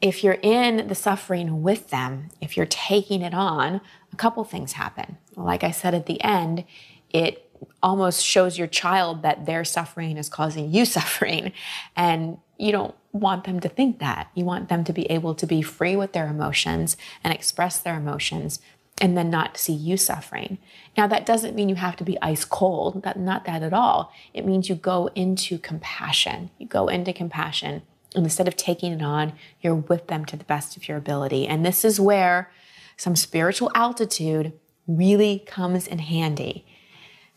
if 0.00 0.24
you're 0.24 0.38
in 0.42 0.88
the 0.88 0.94
suffering 0.94 1.62
with 1.62 1.90
them, 1.90 2.28
if 2.40 2.56
you're 2.56 2.66
taking 2.66 3.20
it 3.20 3.34
on, 3.34 3.80
a 4.12 4.16
couple 4.16 4.44
things 4.44 4.72
happen. 4.72 5.18
Like 5.36 5.64
I 5.64 5.70
said 5.70 5.94
at 5.94 6.06
the 6.06 6.22
end, 6.22 6.64
it 7.10 7.47
almost 7.82 8.24
shows 8.24 8.58
your 8.58 8.66
child 8.66 9.22
that 9.22 9.46
their 9.46 9.64
suffering 9.64 10.16
is 10.16 10.28
causing 10.28 10.72
you 10.72 10.84
suffering. 10.96 11.52
And 11.96 12.38
you 12.58 12.72
don't 12.72 12.94
want 13.12 13.44
them 13.44 13.60
to 13.60 13.68
think 13.68 13.98
that. 14.00 14.28
You 14.34 14.44
want 14.44 14.68
them 14.68 14.84
to 14.84 14.92
be 14.92 15.04
able 15.10 15.34
to 15.34 15.46
be 15.46 15.62
free 15.62 15.96
with 15.96 16.12
their 16.12 16.26
emotions 16.26 16.96
and 17.22 17.32
express 17.32 17.78
their 17.78 17.96
emotions 17.96 18.60
and 19.00 19.16
then 19.16 19.30
not 19.30 19.56
see 19.56 19.72
you 19.72 19.96
suffering. 19.96 20.58
Now, 20.96 21.06
that 21.06 21.24
doesn't 21.24 21.54
mean 21.54 21.68
you 21.68 21.76
have 21.76 21.96
to 21.96 22.04
be 22.04 22.20
ice 22.20 22.44
cold, 22.44 23.02
that, 23.04 23.18
not 23.18 23.44
that 23.44 23.62
at 23.62 23.72
all. 23.72 24.12
It 24.34 24.44
means 24.44 24.68
you 24.68 24.74
go 24.74 25.08
into 25.14 25.58
compassion. 25.58 26.50
You 26.58 26.66
go 26.66 26.88
into 26.88 27.12
compassion. 27.12 27.82
And 28.14 28.24
instead 28.24 28.48
of 28.48 28.56
taking 28.56 28.92
it 28.92 29.02
on, 29.02 29.34
you're 29.60 29.74
with 29.74 30.08
them 30.08 30.24
to 30.26 30.36
the 30.36 30.44
best 30.44 30.76
of 30.76 30.88
your 30.88 30.96
ability. 30.96 31.46
And 31.46 31.64
this 31.64 31.84
is 31.84 32.00
where 32.00 32.50
some 32.96 33.14
spiritual 33.14 33.70
altitude 33.74 34.52
really 34.88 35.44
comes 35.46 35.86
in 35.86 36.00
handy. 36.00 36.66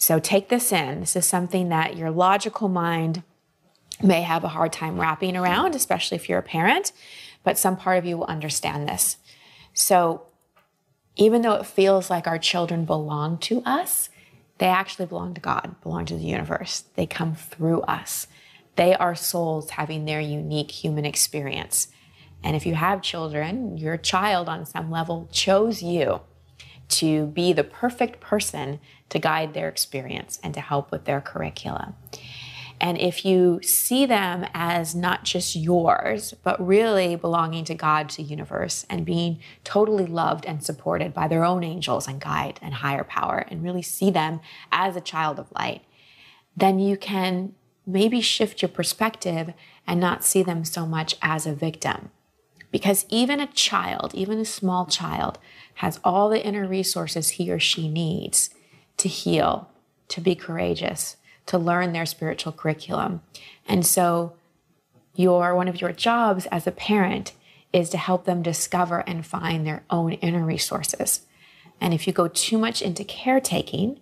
So 0.01 0.17
take 0.17 0.49
this 0.49 0.71
in. 0.71 1.01
This 1.01 1.15
is 1.15 1.27
something 1.27 1.69
that 1.69 1.95
your 1.95 2.09
logical 2.09 2.67
mind 2.67 3.21
may 4.01 4.23
have 4.23 4.43
a 4.43 4.47
hard 4.47 4.73
time 4.73 4.99
wrapping 4.99 5.37
around, 5.37 5.75
especially 5.75 6.15
if 6.15 6.27
you're 6.27 6.39
a 6.39 6.43
parent, 6.43 6.91
but 7.43 7.55
some 7.55 7.77
part 7.77 7.99
of 7.99 8.05
you 8.05 8.17
will 8.17 8.25
understand 8.25 8.89
this. 8.89 9.17
So 9.75 10.23
even 11.17 11.43
though 11.43 11.53
it 11.53 11.67
feels 11.67 12.09
like 12.09 12.25
our 12.25 12.39
children 12.39 12.83
belong 12.83 13.37
to 13.41 13.61
us, 13.63 14.09
they 14.57 14.65
actually 14.65 15.05
belong 15.05 15.35
to 15.35 15.41
God, 15.41 15.75
belong 15.83 16.05
to 16.05 16.15
the 16.15 16.23
universe. 16.23 16.85
They 16.95 17.05
come 17.05 17.35
through 17.35 17.81
us. 17.81 18.25
They 18.77 18.95
are 18.95 19.13
souls 19.13 19.69
having 19.69 20.05
their 20.05 20.19
unique 20.19 20.71
human 20.71 21.05
experience. 21.05 21.89
And 22.43 22.55
if 22.55 22.65
you 22.65 22.73
have 22.73 23.03
children, 23.03 23.77
your 23.77 23.97
child 23.97 24.49
on 24.49 24.65
some 24.65 24.89
level 24.89 25.29
chose 25.31 25.83
you 25.83 26.21
to 26.91 27.27
be 27.27 27.53
the 27.53 27.63
perfect 27.63 28.19
person 28.19 28.79
to 29.09 29.19
guide 29.19 29.53
their 29.53 29.67
experience 29.69 30.39
and 30.43 30.53
to 30.53 30.61
help 30.61 30.91
with 30.91 31.05
their 31.05 31.21
curriculum. 31.21 31.95
And 32.79 32.97
if 32.97 33.23
you 33.23 33.59
see 33.61 34.07
them 34.07 34.47
as 34.55 34.95
not 34.95 35.23
just 35.23 35.55
yours, 35.55 36.33
but 36.43 36.65
really 36.65 37.15
belonging 37.15 37.63
to 37.65 37.75
God, 37.75 38.09
to 38.09 38.23
universe, 38.23 38.87
and 38.89 39.05
being 39.05 39.39
totally 39.63 40.07
loved 40.07 40.47
and 40.47 40.63
supported 40.63 41.13
by 41.13 41.27
their 41.27 41.45
own 41.45 41.63
angels 41.63 42.07
and 42.07 42.19
guide 42.19 42.59
and 42.59 42.73
higher 42.73 43.03
power, 43.03 43.45
and 43.49 43.63
really 43.63 43.83
see 43.83 44.09
them 44.09 44.39
as 44.71 44.95
a 44.95 45.01
child 45.01 45.37
of 45.37 45.51
light, 45.51 45.83
then 46.57 46.79
you 46.79 46.97
can 46.97 47.53
maybe 47.85 48.19
shift 48.19 48.63
your 48.63 48.69
perspective 48.69 49.53
and 49.85 49.99
not 49.99 50.23
see 50.23 50.41
them 50.41 50.65
so 50.65 50.87
much 50.87 51.15
as 51.21 51.45
a 51.45 51.53
victim. 51.53 52.09
Because 52.71 53.05
even 53.09 53.39
a 53.39 53.47
child, 53.47 54.15
even 54.15 54.39
a 54.39 54.45
small 54.45 54.87
child, 54.87 55.37
has 55.81 55.99
all 56.03 56.29
the 56.29 56.45
inner 56.45 56.67
resources 56.67 57.29
he 57.29 57.51
or 57.51 57.59
she 57.59 57.89
needs 57.89 58.51
to 58.97 59.09
heal, 59.09 59.67
to 60.09 60.21
be 60.21 60.35
courageous, 60.35 61.17
to 61.47 61.57
learn 61.57 61.91
their 61.91 62.05
spiritual 62.05 62.51
curriculum. 62.51 63.19
And 63.67 63.83
so, 63.83 64.33
your 65.15 65.55
one 65.55 65.67
of 65.67 65.81
your 65.81 65.91
jobs 65.91 66.45
as 66.51 66.67
a 66.67 66.71
parent 66.71 67.33
is 67.73 67.89
to 67.89 67.97
help 67.97 68.25
them 68.25 68.43
discover 68.43 68.99
and 69.07 69.25
find 69.25 69.65
their 69.65 69.83
own 69.89 70.13
inner 70.13 70.45
resources. 70.45 71.21
And 71.81 71.95
if 71.95 72.05
you 72.05 72.13
go 72.13 72.27
too 72.27 72.59
much 72.59 72.83
into 72.83 73.03
caretaking, 73.03 73.99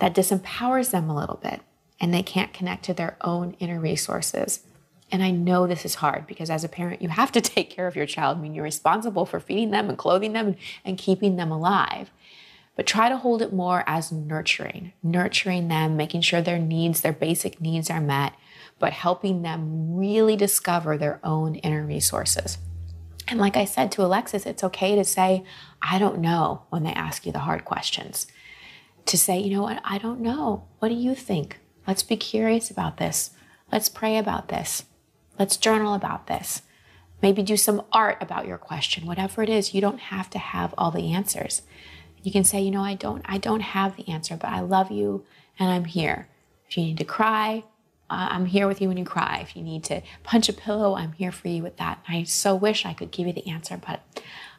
that 0.00 0.14
disempowers 0.14 0.90
them 0.90 1.08
a 1.08 1.16
little 1.16 1.40
bit 1.42 1.62
and 1.98 2.12
they 2.12 2.22
can't 2.22 2.52
connect 2.52 2.84
to 2.84 2.92
their 2.94 3.16
own 3.22 3.56
inner 3.58 3.80
resources. 3.80 4.65
And 5.10 5.22
I 5.22 5.30
know 5.30 5.66
this 5.66 5.84
is 5.84 5.96
hard 5.96 6.26
because 6.26 6.50
as 6.50 6.64
a 6.64 6.68
parent, 6.68 7.02
you 7.02 7.08
have 7.08 7.32
to 7.32 7.40
take 7.42 7.70
care 7.70 7.86
of 7.86 7.96
your 7.96 8.06
child. 8.06 8.38
I 8.38 8.40
mean, 8.40 8.54
you're 8.54 8.64
responsible 8.64 9.26
for 9.26 9.40
feeding 9.40 9.70
them 9.70 9.88
and 9.88 9.98
clothing 9.98 10.32
them 10.32 10.56
and 10.84 10.98
keeping 10.98 11.36
them 11.36 11.50
alive. 11.50 12.10
But 12.74 12.86
try 12.86 13.08
to 13.08 13.16
hold 13.16 13.40
it 13.40 13.54
more 13.54 13.84
as 13.86 14.12
nurturing, 14.12 14.92
nurturing 15.02 15.68
them, 15.68 15.96
making 15.96 16.20
sure 16.20 16.42
their 16.42 16.58
needs, 16.58 17.00
their 17.00 17.12
basic 17.12 17.58
needs 17.58 17.88
are 17.88 18.02
met, 18.02 18.34
but 18.78 18.92
helping 18.92 19.40
them 19.40 19.96
really 19.96 20.36
discover 20.36 20.98
their 20.98 21.18
own 21.24 21.54
inner 21.56 21.86
resources. 21.86 22.58
And 23.28 23.40
like 23.40 23.56
I 23.56 23.64
said 23.64 23.90
to 23.92 24.04
Alexis, 24.04 24.44
it's 24.44 24.62
okay 24.62 24.94
to 24.94 25.04
say, 25.04 25.42
I 25.80 25.98
don't 25.98 26.20
know 26.20 26.62
when 26.68 26.82
they 26.82 26.92
ask 26.92 27.24
you 27.24 27.32
the 27.32 27.40
hard 27.40 27.64
questions. 27.64 28.26
To 29.06 29.16
say, 29.16 29.38
you 29.38 29.56
know 29.56 29.62
what, 29.62 29.80
I 29.84 29.98
don't 29.98 30.20
know. 30.20 30.64
What 30.78 30.88
do 30.88 30.94
you 30.94 31.14
think? 31.14 31.58
Let's 31.86 32.02
be 32.02 32.16
curious 32.16 32.70
about 32.70 32.98
this. 32.98 33.30
Let's 33.72 33.88
pray 33.88 34.18
about 34.18 34.48
this. 34.48 34.84
Let's 35.38 35.56
journal 35.56 35.94
about 35.94 36.26
this. 36.26 36.62
Maybe 37.22 37.42
do 37.42 37.56
some 37.56 37.82
art 37.92 38.18
about 38.20 38.46
your 38.46 38.58
question. 38.58 39.06
Whatever 39.06 39.42
it 39.42 39.48
is, 39.48 39.74
you 39.74 39.80
don't 39.80 40.00
have 40.00 40.28
to 40.30 40.38
have 40.38 40.74
all 40.76 40.90
the 40.90 41.12
answers. 41.12 41.62
You 42.22 42.32
can 42.32 42.44
say, 42.44 42.60
you 42.60 42.70
know, 42.70 42.82
I 42.82 42.94
don't 42.94 43.22
I 43.26 43.38
don't 43.38 43.60
have 43.60 43.96
the 43.96 44.08
answer, 44.08 44.36
but 44.36 44.50
I 44.50 44.60
love 44.60 44.90
you 44.90 45.24
and 45.58 45.70
I'm 45.70 45.84
here. 45.84 46.28
If 46.68 46.76
you 46.76 46.84
need 46.84 46.98
to 46.98 47.04
cry, 47.04 47.64
uh, 48.10 48.28
I'm 48.30 48.46
here 48.46 48.66
with 48.66 48.80
you 48.80 48.88
when 48.88 48.96
you 48.96 49.04
cry. 49.04 49.38
If 49.42 49.56
you 49.56 49.62
need 49.62 49.84
to 49.84 50.02
punch 50.22 50.48
a 50.48 50.52
pillow, 50.52 50.94
I'm 50.94 51.12
here 51.12 51.32
for 51.32 51.48
you 51.48 51.62
with 51.62 51.76
that. 51.78 52.02
I 52.08 52.24
so 52.24 52.54
wish 52.54 52.84
I 52.84 52.94
could 52.94 53.10
give 53.10 53.26
you 53.26 53.32
the 53.32 53.48
answer, 53.48 53.80
but 53.84 54.00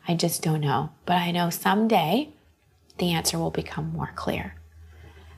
I 0.08 0.16
just 0.16 0.42
don't 0.42 0.62
know. 0.62 0.92
But 1.06 1.18
I 1.18 1.32
know 1.32 1.50
someday 1.50 2.30
the 2.98 3.12
answer 3.12 3.38
will 3.38 3.52
become 3.52 3.92
more 3.94 4.12
clear. 4.16 4.56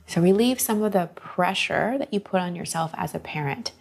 So 0.07 0.21
relieve 0.21 0.59
some 0.59 0.81
of 0.81 0.93
the 0.93 1.09
pressure 1.13 1.97
that 1.99 2.13
you 2.13 2.19
put 2.19 2.41
on 2.41 2.55
yourself 2.55 2.91
as 2.95 3.13
a 3.13 3.19
parent 3.19 3.73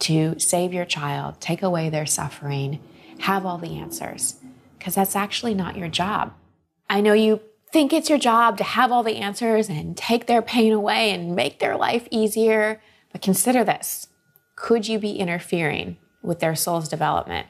to 0.00 0.38
save 0.38 0.72
your 0.72 0.84
child, 0.84 1.40
take 1.40 1.62
away 1.62 1.88
their 1.90 2.06
suffering, 2.06 2.80
have 3.20 3.46
all 3.46 3.58
the 3.58 3.78
answers. 3.78 4.36
because 4.78 4.94
that's 4.94 5.16
actually 5.16 5.54
not 5.54 5.76
your 5.76 5.88
job. 5.88 6.32
I 6.88 7.00
know 7.00 7.12
you 7.12 7.40
think 7.72 7.92
it's 7.92 8.08
your 8.08 8.18
job 8.18 8.56
to 8.58 8.64
have 8.64 8.92
all 8.92 9.02
the 9.02 9.16
answers 9.16 9.68
and 9.68 9.96
take 9.96 10.26
their 10.26 10.42
pain 10.42 10.72
away 10.72 11.10
and 11.10 11.34
make 11.34 11.58
their 11.58 11.76
life 11.76 12.06
easier, 12.12 12.80
but 13.10 13.20
consider 13.20 13.64
this. 13.64 14.06
Could 14.54 14.86
you 14.86 15.00
be 15.00 15.18
interfering 15.18 15.96
with 16.22 16.38
their 16.38 16.54
soul's 16.54 16.88
development, 16.88 17.48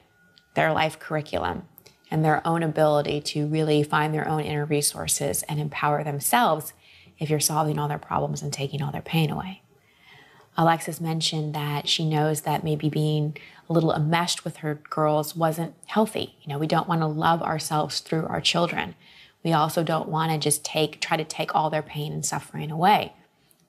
their 0.55 0.73
life 0.73 0.97
curriculum, 0.97 1.67
and 2.09 2.25
their 2.25 2.45
own 2.47 2.63
ability 2.63 3.21
to 3.21 3.45
really 3.47 3.83
find 3.83 4.13
their 4.13 4.27
own 4.27 4.41
inner 4.41 4.65
resources 4.65 5.43
and 5.43 5.59
empower 5.59 6.03
themselves 6.03 6.73
if 7.19 7.29
you're 7.29 7.39
solving 7.39 7.77
all 7.77 7.87
their 7.87 7.97
problems 7.99 8.41
and 8.41 8.51
taking 8.51 8.81
all 8.81 8.91
their 8.91 9.01
pain 9.01 9.29
away? 9.29 9.61
Alexis 10.57 10.99
mentioned 10.99 11.53
that 11.53 11.87
she 11.87 12.03
knows 12.03 12.41
that 12.41 12.63
maybe 12.63 12.89
being 12.89 13.37
a 13.69 13.73
little 13.73 13.93
enmeshed 13.93 14.43
with 14.43 14.57
her 14.57 14.75
girls 14.89 15.35
wasn't 15.35 15.75
healthy. 15.85 16.35
You 16.41 16.49
know, 16.49 16.57
we 16.57 16.67
don't 16.67 16.87
want 16.87 17.01
to 17.01 17.07
love 17.07 17.43
ourselves 17.43 17.99
through 17.99 18.25
our 18.25 18.41
children. 18.41 18.95
We 19.43 19.53
also 19.53 19.83
don't 19.83 20.09
want 20.09 20.31
to 20.31 20.37
just 20.37 20.65
take, 20.65 20.99
try 20.99 21.15
to 21.15 21.23
take 21.23 21.53
all 21.53 21.69
their 21.69 21.83
pain 21.83 22.11
and 22.11 22.25
suffering 22.25 22.71
away. 22.71 23.13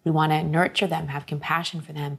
We 0.05 0.11
want 0.11 0.33
to 0.33 0.43
nurture 0.43 0.87
them, 0.87 1.09
have 1.09 1.27
compassion 1.27 1.83
for 1.83 1.93
them, 1.93 2.19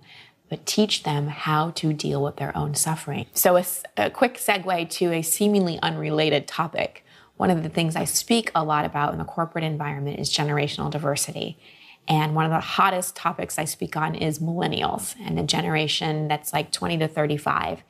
but 0.50 0.66
teach 0.66 1.04
them 1.04 1.28
how 1.28 1.72
to 1.72 1.92
deal 1.92 2.22
with 2.22 2.38
their 2.38 2.56
own 2.56 2.76
suffering. 2.76 3.26
So, 3.34 3.58
a, 3.58 3.66
a 3.98 4.10
quick 4.10 4.36
segue 4.36 4.90
to 4.92 5.14
a 5.14 5.22
seemingly 5.22 5.80
unrelated 5.82 6.48
topic. 6.48 7.06
One 7.38 7.50
of 7.50 7.64
the 7.64 7.70
things 7.70 7.96
I 7.96 8.04
speak 8.04 8.52
a 8.54 8.64
lot 8.64 8.86
about 8.86 9.14
in 9.14 9.20
the 9.20 9.26
corporate 9.26 9.64
environment 9.64 10.20
is 10.20 10.30
generational 10.30 10.92
diversity. 10.92 11.58
And 12.10 12.34
one 12.34 12.45
of 12.45 12.51
the 12.51 12.60
hottest 12.60 13.16
topics 13.16 13.60
I 13.60 13.66
speak 13.66 13.95
on 13.95 14.16
is 14.16 14.39
millennials 14.39 15.16
and 15.24 15.38
the 15.38 15.43
generation 15.43 16.28
that's 16.28 16.51
like 16.51 16.72
20 16.72 16.97
to 16.97 17.07
35. 17.07 17.84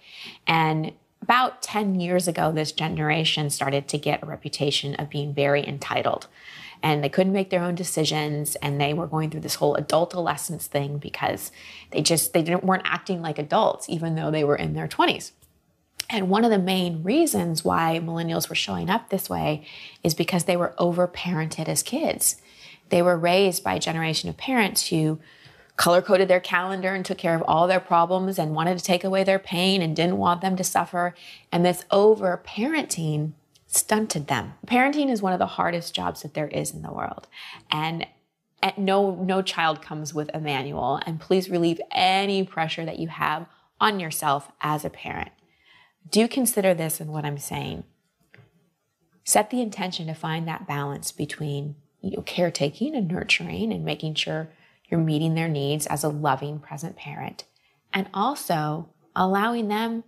And 0.45 0.91
about 1.21 1.61
10 1.61 1.99
years 1.99 2.27
ago, 2.27 2.51
this 2.51 2.73
generation 2.73 3.49
started 3.49 3.87
to 3.87 3.97
get 3.97 4.21
a 4.21 4.25
reputation 4.25 4.95
of 4.95 5.09
being 5.09 5.33
very 5.33 5.65
entitled. 5.65 6.27
And 6.83 7.03
they 7.03 7.09
couldn't 7.09 7.33
make 7.33 7.49
their 7.49 7.63
own 7.63 7.75
decisions, 7.75 8.55
and 8.57 8.79
they 8.79 8.93
were 8.93 9.05
going 9.05 9.29
through 9.29 9.41
this 9.41 9.55
whole 9.55 9.75
adultolescence 9.75 10.65
thing 10.65 10.97
because 10.97 11.51
they 11.91 12.01
just 12.01 12.31
they 12.31 12.41
didn't 12.41 12.63
weren't 12.63 12.83
acting 12.85 13.21
like 13.21 13.37
adults, 13.37 13.89
even 13.89 14.15
though 14.15 14.31
they 14.31 14.45
were 14.45 14.55
in 14.55 14.73
their 14.73 14.87
20s. 14.87 15.31
And 16.09 16.29
one 16.29 16.45
of 16.45 16.51
the 16.51 16.57
main 16.57 17.03
reasons 17.03 17.65
why 17.65 17.99
millennials 18.01 18.49
were 18.49 18.55
showing 18.55 18.89
up 18.89 19.09
this 19.09 19.29
way 19.29 19.65
is 20.03 20.13
because 20.13 20.45
they 20.45 20.57
were 20.57 20.73
overparented 20.79 21.67
as 21.67 21.83
kids. 21.83 22.37
They 22.89 23.01
were 23.01 23.17
raised 23.17 23.63
by 23.63 23.75
a 23.75 23.79
generation 23.79 24.29
of 24.29 24.37
parents 24.37 24.87
who 24.87 25.19
color 25.75 26.01
coded 26.01 26.27
their 26.27 26.41
calendar 26.41 26.93
and 26.93 27.05
took 27.05 27.17
care 27.17 27.35
of 27.35 27.43
all 27.43 27.65
their 27.65 27.79
problems 27.79 28.37
and 28.37 28.53
wanted 28.53 28.77
to 28.77 28.83
take 28.83 29.03
away 29.03 29.23
their 29.23 29.39
pain 29.39 29.81
and 29.81 29.95
didn't 29.95 30.17
want 30.17 30.41
them 30.41 30.57
to 30.57 30.63
suffer. 30.63 31.15
And 31.51 31.65
this 31.65 31.85
over 31.89 32.41
parenting 32.45 33.33
stunted 33.67 34.27
them. 34.27 34.53
Parenting 34.65 35.09
is 35.09 35.21
one 35.21 35.31
of 35.31 35.39
the 35.39 35.45
hardest 35.45 35.93
jobs 35.93 36.21
that 36.23 36.33
there 36.33 36.47
is 36.49 36.73
in 36.73 36.81
the 36.81 36.91
world. 36.91 37.27
And 37.71 38.07
no 38.77 39.15
no 39.15 39.41
child 39.41 39.81
comes 39.81 40.13
with 40.13 40.29
a 40.33 40.39
manual 40.39 40.99
and 41.05 41.19
please 41.19 41.49
relieve 41.49 41.79
any 41.91 42.43
pressure 42.43 42.83
that 42.85 42.99
you 42.99 43.07
have 43.07 43.45
on 43.79 43.99
yourself 43.99 44.51
as 44.59 44.83
a 44.83 44.89
parent. 44.89 45.31
Do 46.09 46.27
consider 46.27 46.73
this 46.73 46.99
in 46.99 47.11
what 47.11 47.23
I'm 47.23 47.37
saying. 47.37 47.83
Set 49.23 49.49
the 49.49 49.61
intention 49.61 50.07
to 50.07 50.13
find 50.13 50.47
that 50.47 50.67
balance 50.67 51.11
between 51.11 51.75
you 52.01 52.15
know, 52.15 52.23
caretaking 52.23 52.95
and 52.95 53.07
nurturing 53.07 53.71
and 53.71 53.83
making 53.83 54.15
sure 54.15 54.49
you're 54.89 54.99
meeting 54.99 55.35
their 55.35 55.47
needs 55.47 55.85
as 55.85 56.03
a 56.03 56.09
loving 56.09 56.59
present 56.59 56.95
parent 56.95 57.45
and 57.93 58.07
also 58.13 58.89
allowing 59.15 59.67
them 59.67 60.03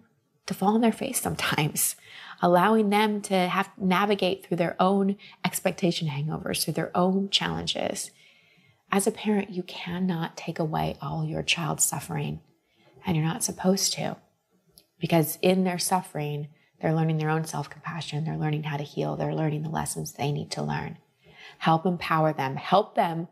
to 0.45 0.53
fall 0.53 0.75
on 0.75 0.81
their 0.81 0.91
face 0.91 1.21
sometimes 1.21 1.95
allowing 2.41 2.89
them 2.89 3.21
to 3.21 3.35
have 3.35 3.69
navigate 3.77 4.45
through 4.45 4.57
their 4.57 4.75
own 4.79 5.15
expectation 5.45 6.07
hangovers 6.07 6.63
through 6.63 6.73
their 6.73 6.95
own 6.97 7.29
challenges. 7.29 8.11
As 8.91 9.07
a 9.07 9.11
parent 9.11 9.51
you 9.51 9.63
cannot 9.63 10.35
take 10.35 10.59
away 10.59 10.97
all 11.01 11.23
your 11.23 11.43
child's 11.43 11.85
suffering 11.85 12.41
and 13.05 13.15
you're 13.15 13.25
not 13.25 13.43
supposed 13.43 13.93
to 13.93 14.17
because 14.99 15.37
in 15.41 15.63
their 15.63 15.79
suffering 15.79 16.47
they're 16.81 16.95
learning 16.95 17.17
their 17.17 17.29
own 17.29 17.45
self-compassion 17.45 18.25
they're 18.25 18.37
learning 18.37 18.63
how 18.63 18.77
to 18.77 18.83
heal 18.83 19.15
they're 19.15 19.35
learning 19.35 19.61
the 19.61 19.69
lessons 19.69 20.13
they 20.13 20.31
need 20.31 20.51
to 20.51 20.63
learn 20.63 20.97
help 21.59 21.85
empower 21.85 22.33
them 22.33 22.55
help 22.55 22.95
them 22.95 23.27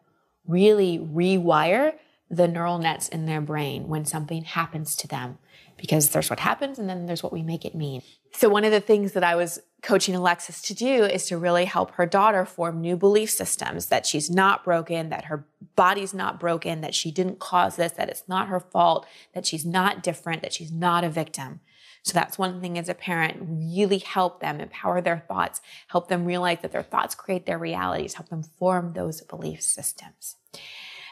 really 0.47 0.97
rewire 0.99 1.93
the 2.29 2.47
neural 2.47 2.77
nets 2.77 3.09
in 3.09 3.25
their 3.25 3.41
brain 3.41 3.87
when 3.87 4.05
something 4.05 4.43
happens 4.43 4.95
to 4.95 5.07
them 5.07 5.37
because 5.77 6.09
there's 6.09 6.29
what 6.29 6.39
happens 6.39 6.77
and 6.77 6.89
then 6.89 7.05
there's 7.05 7.23
what 7.23 7.33
we 7.33 7.41
make 7.41 7.65
it 7.65 7.73
mean. 7.73 8.01
So, 8.33 8.49
one 8.49 8.63
of 8.63 8.71
the 8.71 8.81
things 8.81 9.13
that 9.13 9.23
I 9.23 9.35
was 9.35 9.59
coaching 9.81 10.13
Alexis 10.13 10.61
to 10.63 10.73
do 10.73 11.05
is 11.05 11.25
to 11.27 11.37
really 11.37 11.65
help 11.65 11.91
her 11.91 12.05
daughter 12.05 12.45
form 12.45 12.81
new 12.81 12.95
belief 12.95 13.29
systems 13.29 13.87
that 13.87 14.05
she's 14.05 14.29
not 14.29 14.63
broken, 14.63 15.09
that 15.09 15.25
her 15.25 15.47
body's 15.75 16.13
not 16.13 16.39
broken, 16.39 16.81
that 16.81 16.93
she 16.93 17.11
didn't 17.11 17.39
cause 17.39 17.77
this, 17.77 17.93
that 17.93 18.09
it's 18.09 18.23
not 18.27 18.49
her 18.49 18.59
fault, 18.59 19.07
that 19.33 19.45
she's 19.45 19.65
not 19.65 20.03
different, 20.03 20.41
that 20.41 20.53
she's 20.53 20.71
not 20.71 21.03
a 21.03 21.09
victim. 21.09 21.61
So 22.03 22.13
that's 22.13 22.37
one 22.37 22.61
thing 22.61 22.77
as 22.77 22.89
a 22.89 22.93
parent, 22.93 23.37
really 23.41 23.99
help 23.99 24.39
them 24.39 24.59
empower 24.59 25.01
their 25.01 25.23
thoughts, 25.27 25.61
help 25.87 26.07
them 26.07 26.25
realize 26.25 26.59
that 26.61 26.71
their 26.71 26.83
thoughts 26.83 27.15
create 27.15 27.45
their 27.45 27.57
realities, 27.57 28.15
help 28.15 28.29
them 28.29 28.43
form 28.43 28.93
those 28.93 29.21
belief 29.21 29.61
systems. 29.61 30.37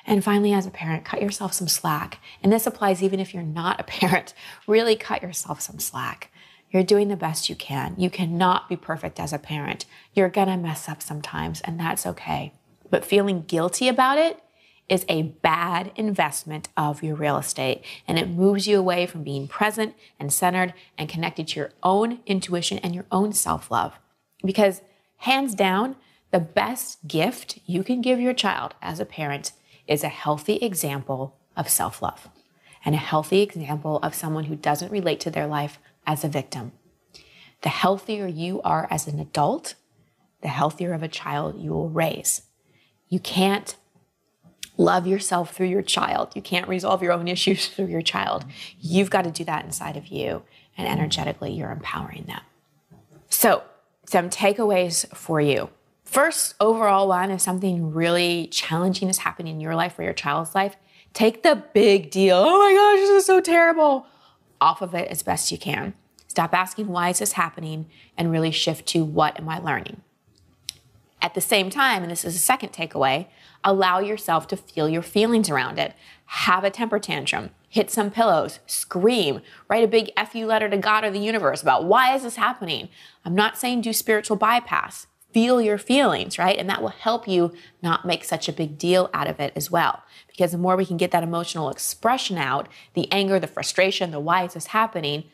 And 0.06 0.24
finally, 0.24 0.54
as 0.54 0.66
a 0.66 0.72
parent, 0.72 1.04
cut 1.04 1.22
yourself 1.22 1.52
some 1.52 1.68
slack. 1.68 2.20
And 2.42 2.52
this 2.52 2.66
applies 2.66 3.04
even 3.04 3.20
if 3.20 3.34
you're 3.34 3.44
not 3.44 3.80
a 3.80 3.84
parent. 3.84 4.34
Really 4.68 4.96
cut 4.96 5.22
yourself 5.22 5.62
some 5.62 5.80
slack. 5.80 6.32
You're 6.72 6.84
doing 6.84 7.08
the 7.08 7.16
best 7.16 7.50
you 7.50 7.56
can. 7.56 7.96
You 7.98 8.10
cannot 8.10 8.68
be 8.68 8.76
perfect 8.76 9.20
as 9.20 9.32
a 9.32 9.40
parent. 9.40 9.86
You're 10.14 10.30
gonna 10.30 10.58
mess 10.58 10.90
up 10.90 11.02
sometimes, 11.02 11.62
and 11.62 11.80
that's 11.80 12.06
okay. 12.06 12.54
But 12.90 13.06
feeling 13.06 13.44
guilty 13.44 13.88
about 13.88 14.18
it 14.18 14.42
is 14.90 15.06
a 15.10 15.24
bad 15.24 15.92
investment 15.96 16.70
of 16.78 17.04
your 17.04 17.16
real 17.16 17.38
estate 17.38 17.84
and 18.08 18.18
it 18.18 18.30
moves 18.30 18.68
you 18.68 18.80
away 18.80 19.06
from 19.06 19.24
being 19.24 19.48
present 19.48 19.94
and 20.20 20.32
centered 20.32 20.74
and 20.98 21.10
connected 21.10 21.48
to 21.50 21.60
your 21.60 21.72
own 21.84 22.20
intuition 22.26 22.78
and 22.80 22.96
your 22.96 23.06
own 23.12 23.34
self 23.34 23.70
love. 23.70 24.00
Because 24.46 24.82
hands 25.18 25.56
down, 25.56 25.96
the 26.32 26.40
best 26.40 27.08
gift 27.08 27.60
you 27.66 27.84
can 27.84 28.02
give 28.02 28.20
your 28.20 28.34
child 28.34 28.76
as 28.82 29.00
a 29.00 29.06
parent 29.06 29.52
is 29.88 30.04
a 30.04 30.10
healthy 30.10 30.56
example 30.58 31.36
of 31.56 31.70
self 31.70 32.02
love 32.02 32.30
and 32.86 32.96
a 32.96 33.00
healthy 33.00 33.42
example 33.42 33.98
of 33.98 34.16
someone 34.16 34.46
who 34.46 34.56
doesn't 34.56 34.92
relate 34.92 35.20
to 35.22 35.32
their 35.32 35.48
life 35.48 35.80
as 36.06 36.24
a 36.24 36.30
victim. 36.30 36.72
The 37.62 37.70
healthier 37.70 38.28
you 38.28 38.62
are 38.62 38.88
as 38.90 39.08
an 39.08 39.20
adult, 39.20 39.76
the 40.42 40.48
healthier 40.48 40.94
of 40.94 41.04
a 41.04 41.08
child 41.08 41.60
you 41.60 41.72
will 41.72 41.90
raise. 41.90 42.44
You 43.10 43.20
can't 43.20 43.76
love 44.78 45.08
yourself 45.08 45.54
through 45.54 45.68
your 45.68 45.82
child. 45.82 46.36
You 46.36 46.42
can't 46.42 46.68
resolve 46.68 47.04
your 47.04 47.12
own 47.12 47.28
issues 47.28 47.68
through 47.70 47.88
your 47.88 48.02
child. 48.02 48.46
You've 48.80 49.10
got 49.10 49.24
to 49.24 49.32
do 49.32 49.44
that 49.46 49.66
inside 49.66 49.98
of 49.98 50.08
you, 50.08 50.44
and 50.78 50.88
energetically, 50.88 51.52
you're 51.52 51.72
empowering 51.72 52.26
them. 52.26 52.42
So, 53.30 53.64
some 54.06 54.30
takeaways 54.30 55.08
for 55.16 55.42
you. 55.42 55.70
First, 56.06 56.56
overall 56.62 57.10
one, 57.10 57.32
if 57.32 57.42
something 57.42 57.94
really 57.94 58.48
challenging 58.48 59.10
is 59.10 59.20
happening 59.20 59.56
in 59.56 59.60
your 59.60 59.76
life 59.76 60.00
or 60.00 60.04
your 60.04 60.14
child's 60.14 60.56
life, 60.56 60.78
take 61.14 61.44
the 61.44 61.62
big 61.74 62.10
deal. 62.10 62.38
Oh 62.38 62.60
my 62.60 62.74
gosh, 62.74 63.00
this 63.02 63.10
is 63.10 63.26
so 63.26 63.42
terrible. 63.42 64.06
Off 64.62 64.82
of 64.82 64.94
it 64.96 65.10
as 65.10 65.22
best 65.22 65.52
you 65.52 65.58
can. 65.58 65.94
Stop 66.28 66.54
asking, 66.54 66.88
why 66.88 67.10
is 67.10 67.20
this 67.20 67.34
happening? 67.34 67.88
And 68.18 68.32
really 68.32 68.52
shift 68.52 68.86
to, 68.90 69.04
what 69.04 69.38
am 69.38 69.50
I 69.50 69.60
learning? 69.60 70.02
At 71.22 71.34
the 71.34 71.42
same 71.42 71.70
time, 71.70 72.04
and 72.04 72.12
this 72.12 72.24
is 72.24 72.36
a 72.36 72.40
second 72.40 72.72
takeaway, 72.72 73.28
allow 73.64 73.99
yourself 73.99 74.47
to 74.47 74.58
feel 74.58 74.89
your 74.89 75.01
feelings 75.01 75.49
around 75.49 75.80
it. 75.80 75.93
Have 76.26 76.64
a 76.64 76.70
temper 76.70 76.99
tantrum, 76.99 77.51
hit 77.70 77.89
some 77.89 78.12
pillows, 78.12 78.60
scream, 78.66 79.41
write 79.70 79.84
a 79.84 79.88
big 79.88 80.12
FU 80.30 80.45
letter 80.45 80.70
to 80.70 80.78
God 80.78 81.03
or 81.03 81.12
the 81.12 81.20
universe 81.20 81.62
about 81.62 81.86
why 81.86 82.16
is 82.16 82.24
this 82.24 82.36
happening? 82.36 82.89
I'm 83.26 83.36
not 83.36 83.58
saying 83.58 83.82
do 83.82 83.93
spiritual 83.93 84.38
bypass. 84.38 85.08
Feel 85.34 85.62
your 85.62 85.78
feelings, 85.78 86.39
right? 86.39 86.58
And 86.58 86.70
that 86.70 86.82
will 86.82 86.89
help 86.89 87.28
you 87.28 87.53
not 87.84 88.05
make 88.05 88.24
such 88.24 88.47
a 88.47 88.53
big 88.53 88.78
deal 88.78 89.10
out 89.14 89.28
of 89.28 89.39
it 89.39 89.53
as 89.55 89.70
well. 89.70 90.03
Because 90.28 90.51
the 90.51 90.58
more 90.58 90.76
we 90.76 90.86
can 90.86 90.97
get 90.97 91.12
that 91.12 91.24
emotional 91.24 91.70
expression 91.70 92.38
out, 92.38 92.68
the 92.93 93.12
anger, 93.12 93.39
the 93.39 93.47
frustration, 93.47 94.12
the 94.12 94.20
why 94.20 94.45
is 94.45 94.53
this 94.53 94.68
happening, 94.68 95.26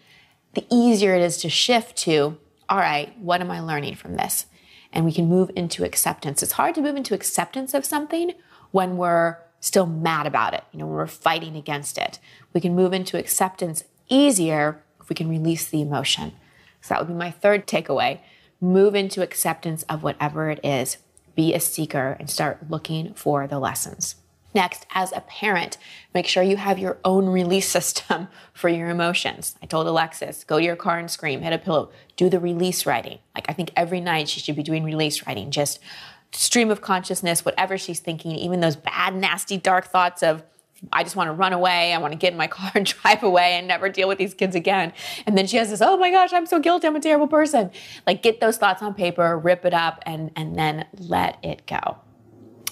the 0.56 0.66
easier 0.70 1.16
it 1.16 1.22
is 1.22 1.38
to 1.38 1.50
shift 1.50 1.96
to, 1.98 2.38
all 2.68 2.80
right, 2.80 3.18
what 3.20 3.42
am 3.42 3.52
I 3.52 3.60
learning 3.60 3.96
from 3.96 4.16
this? 4.16 4.48
And 4.94 5.04
we 5.04 5.12
can 5.12 5.28
move 5.28 5.52
into 5.56 5.84
acceptance. 5.84 6.42
It's 6.42 6.54
hard 6.54 6.76
to 6.76 6.82
move 6.82 6.96
into 6.96 7.16
acceptance 7.16 7.74
of 7.74 7.84
something 7.84 8.34
when 8.72 8.96
we're 8.96 9.38
still 9.60 9.86
mad 9.86 10.28
about 10.28 10.54
it, 10.54 10.64
you 10.72 10.80
know, 10.80 10.86
when 10.86 10.96
we're 10.96 11.08
fighting 11.08 11.56
against 11.56 11.98
it. 11.98 12.20
We 12.54 12.62
can 12.62 12.76
move 12.76 12.94
into 12.94 13.18
acceptance 13.18 13.84
easier 14.08 14.84
if 15.02 15.10
we 15.10 15.16
can 15.16 15.30
release 15.30 15.68
the 15.68 15.82
emotion. 15.82 16.34
So 16.82 16.94
that 16.94 17.00
would 17.00 17.08
be 17.08 17.14
my 17.14 17.32
third 17.32 17.66
takeaway. 17.66 18.20
Move 18.62 18.96
into 18.96 19.22
acceptance 19.22 19.84
of 19.84 20.04
whatever 20.04 20.50
it 20.50 20.60
is. 20.64 20.98
Be 21.36 21.54
a 21.54 21.60
seeker 21.60 22.16
and 22.20 22.30
start 22.30 22.70
looking 22.70 23.14
for 23.14 23.48
the 23.48 23.60
lessons. 23.60 24.16
Next, 24.54 24.86
as 24.92 25.12
a 25.12 25.22
parent, 25.22 25.78
make 26.14 26.28
sure 26.28 26.44
you 26.44 26.58
have 26.58 26.78
your 26.78 26.98
own 27.04 27.28
release 27.28 27.68
system 27.78 28.28
for 28.54 28.70
your 28.70 28.90
emotions. 28.90 29.56
I 29.62 29.66
told 29.66 29.88
Alexis, 29.88 30.44
go 30.44 30.60
to 30.60 30.66
your 30.66 30.76
car 30.76 31.00
and 31.00 31.10
scream, 31.10 31.42
hit 31.42 31.54
a 31.54 31.58
pillow, 31.58 31.92
do 32.16 32.30
the 32.30 32.40
release 32.40 32.86
writing. 32.86 33.20
Like, 33.36 33.46
I 33.50 33.54
think 33.54 33.72
every 33.76 34.00
night 34.00 34.30
she 34.30 34.40
should 34.40 34.56
be 34.56 34.64
doing 34.64 34.84
release 34.84 35.26
writing, 35.26 35.52
just 35.52 35.80
stream 36.32 36.72
of 36.72 36.82
consciousness, 36.82 37.46
whatever 37.46 37.78
she's 37.78 38.00
thinking, 38.00 38.32
even 38.32 38.60
those 38.60 38.76
bad, 38.76 39.16
nasty, 39.16 39.58
dark 39.58 39.86
thoughts 39.86 40.24
of, 40.24 40.44
I 40.92 41.04
just 41.04 41.16
want 41.16 41.30
to 41.30 41.34
run 41.34 41.54
away. 41.54 41.94
I 41.94 41.98
want 42.00 42.12
to 42.12 42.18
get 42.18 42.34
in 42.34 42.38
my 42.38 42.48
car 42.50 42.72
and 42.76 42.86
drive 42.86 43.24
away 43.24 43.54
and 43.54 43.68
never 43.68 43.90
deal 43.90 44.08
with 44.08 44.18
these 44.18 44.34
kids 44.34 44.56
again. 44.56 44.94
And 45.26 45.38
then 45.38 45.48
she 45.48 45.58
has 45.58 45.70
this, 45.70 45.82
oh 45.82 45.98
my 45.98 46.12
gosh, 46.12 46.34
I'm 46.34 46.46
so 46.46 46.60
guilty. 46.60 46.88
I'm 46.88 46.96
a 46.96 47.00
terrible 47.00 47.28
person. 47.28 47.72
Like 48.06 48.22
get 48.22 48.42
those 48.42 48.58
thoughts 48.58 48.82
on 48.82 48.94
paper, 48.94 49.38
rip 49.38 49.66
it 49.66 49.74
up, 49.74 50.04
and, 50.06 50.32
and 50.36 50.58
then 50.58 50.86
let 51.00 51.38
it 51.44 51.66
go. 51.66 52.00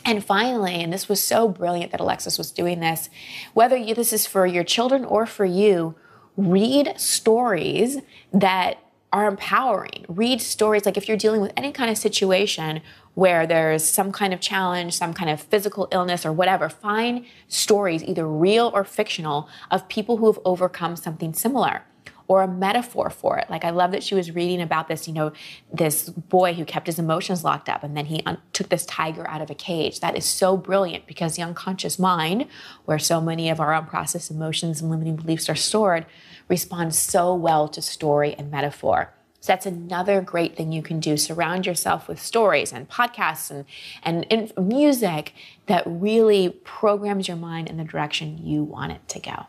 And 0.04 0.24
finally, 0.24 0.82
and 0.82 0.92
this 0.92 1.08
was 1.08 1.22
so 1.22 1.48
brilliant 1.48 1.92
that 1.92 2.02
Alexis 2.02 2.38
was 2.38 2.52
doing 2.52 2.80
this, 2.80 3.10
whether 3.54 3.78
you, 3.78 3.94
this 3.94 4.14
is 4.14 4.26
for 4.26 4.46
your 4.46 4.64
children 4.64 5.06
or 5.06 5.26
for 5.26 5.46
you, 5.46 5.96
read 6.36 6.94
stories 6.98 7.98
that 8.34 8.78
are 9.14 9.28
empowering. 9.28 10.06
Read 10.08 10.42
stories 10.42 10.86
like 10.86 10.98
if 10.98 11.08
you're 11.08 11.18
dealing 11.18 11.42
with 11.42 11.52
any 11.58 11.72
kind 11.72 11.92
of 11.92 11.98
situation 11.98 12.82
where 13.14 13.46
there's 13.46 13.84
some 13.84 14.12
kind 14.12 14.34
of 14.34 14.40
challenge, 14.40 14.96
some 14.96 15.14
kind 15.14 15.30
of 15.30 15.42
physical 15.42 15.88
illness 15.92 16.26
or 16.26 16.32
whatever, 16.32 16.70
find 16.70 17.26
stories, 17.48 18.04
either 18.04 18.26
real 18.26 18.72
or 18.74 18.86
fictional, 18.86 19.50
of 19.70 19.88
people 19.90 20.18
who 20.18 20.28
have 20.28 20.40
overcome 20.46 20.96
something 20.96 21.34
similar 21.34 21.84
or 22.32 22.44
a 22.44 22.48
metaphor 22.48 23.10
for 23.10 23.38
it. 23.38 23.50
Like 23.50 23.66
I 23.66 23.72
love 23.72 23.92
that 23.92 24.04
she 24.04 24.16
was 24.16 24.32
reading 24.32 24.62
about 24.62 24.88
this, 24.88 25.06
you 25.06 25.14
know, 25.14 25.34
this 25.74 26.08
boy 26.08 26.54
who 26.54 26.64
kept 26.64 26.88
his 26.88 26.98
emotions 26.98 27.44
locked 27.44 27.68
up 27.68 27.84
and 27.84 27.98
then 27.98 28.06
he 28.06 28.24
un- 28.26 28.38
took 28.54 28.70
this 28.70 28.86
tiger 28.86 29.28
out 29.28 29.42
of 29.42 29.50
a 29.50 29.54
cage. 29.54 30.00
That 30.00 30.16
is 30.16 30.24
so 30.24 30.56
brilliant 30.56 31.08
because 31.08 31.36
the 31.36 31.42
unconscious 31.42 32.00
mind, 32.00 32.48
where 32.86 33.00
so 33.00 33.20
many 33.20 33.50
of 33.50 33.60
our 33.60 33.74
unprocessed 33.74 34.32
emotions 34.32 34.80
and 34.80 34.90
limiting 34.90 35.18
beliefs 35.18 35.50
are 35.50 35.56
stored, 35.56 36.06
responds 36.48 36.98
so 36.98 37.36
well 37.36 37.68
to 37.68 37.82
story 37.82 38.34
and 38.38 38.50
metaphor. 38.50 39.14
So 39.42 39.52
that's 39.52 39.66
another 39.66 40.22
great 40.22 40.56
thing 40.56 40.72
you 40.72 40.82
can 40.82 41.02
do. 41.02 41.18
Surround 41.18 41.66
yourself 41.66 42.08
with 42.08 42.22
stories 42.22 42.72
and 42.72 42.88
podcasts 42.88 43.52
and, 43.52 43.66
and 44.04 44.24
in, 44.30 44.68
music 44.70 45.34
that 45.66 45.84
really 45.86 46.62
programs 46.64 47.28
your 47.28 47.36
mind 47.36 47.70
in 47.70 47.76
the 47.76 47.84
direction 47.84 48.40
you 48.42 48.64
want 48.64 48.94
it 48.94 49.06
to 49.10 49.20
go. 49.20 49.48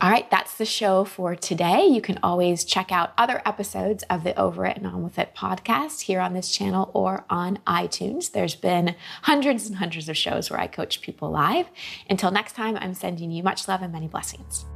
All 0.00 0.10
right, 0.10 0.30
that's 0.30 0.54
the 0.54 0.64
show 0.64 1.04
for 1.04 1.34
today. 1.34 1.84
You 1.84 2.00
can 2.00 2.20
always 2.22 2.62
check 2.62 2.92
out 2.92 3.12
other 3.18 3.42
episodes 3.44 4.04
of 4.04 4.22
the 4.22 4.38
Over 4.38 4.64
It 4.64 4.76
and 4.76 4.86
On 4.86 5.02
With 5.02 5.18
It 5.18 5.34
podcast 5.36 6.02
here 6.02 6.20
on 6.20 6.34
this 6.34 6.52
channel 6.52 6.92
or 6.94 7.24
on 7.28 7.58
iTunes. 7.66 8.30
There's 8.30 8.54
been 8.54 8.94
hundreds 9.22 9.66
and 9.66 9.78
hundreds 9.78 10.08
of 10.08 10.16
shows 10.16 10.50
where 10.50 10.60
I 10.60 10.68
coach 10.68 11.00
people 11.00 11.32
live. 11.32 11.66
Until 12.08 12.30
next 12.30 12.52
time, 12.52 12.76
I'm 12.76 12.94
sending 12.94 13.32
you 13.32 13.42
much 13.42 13.66
love 13.66 13.82
and 13.82 13.92
many 13.92 14.06
blessings. 14.06 14.66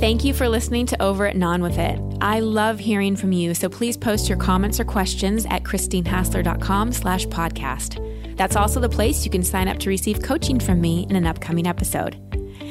Thank 0.00 0.24
you 0.24 0.32
for 0.32 0.48
listening 0.48 0.86
to 0.86 1.02
Over 1.02 1.26
It 1.26 1.34
and 1.34 1.44
On 1.44 1.60
With 1.62 1.78
It. 1.78 2.00
I 2.22 2.40
love 2.40 2.78
hearing 2.78 3.14
from 3.14 3.32
you, 3.32 3.52
so 3.52 3.68
please 3.68 3.98
post 3.98 4.26
your 4.26 4.38
comments 4.38 4.80
or 4.80 4.84
questions 4.84 5.44
at 5.50 5.64
christinehassler.com 5.64 6.92
slash 6.92 7.26
podcast. 7.26 8.36
That's 8.38 8.56
also 8.56 8.80
the 8.80 8.88
place 8.88 9.26
you 9.26 9.30
can 9.30 9.42
sign 9.42 9.68
up 9.68 9.78
to 9.80 9.90
receive 9.90 10.22
coaching 10.22 10.58
from 10.58 10.80
me 10.80 11.06
in 11.10 11.16
an 11.16 11.26
upcoming 11.26 11.66
episode. 11.66 12.27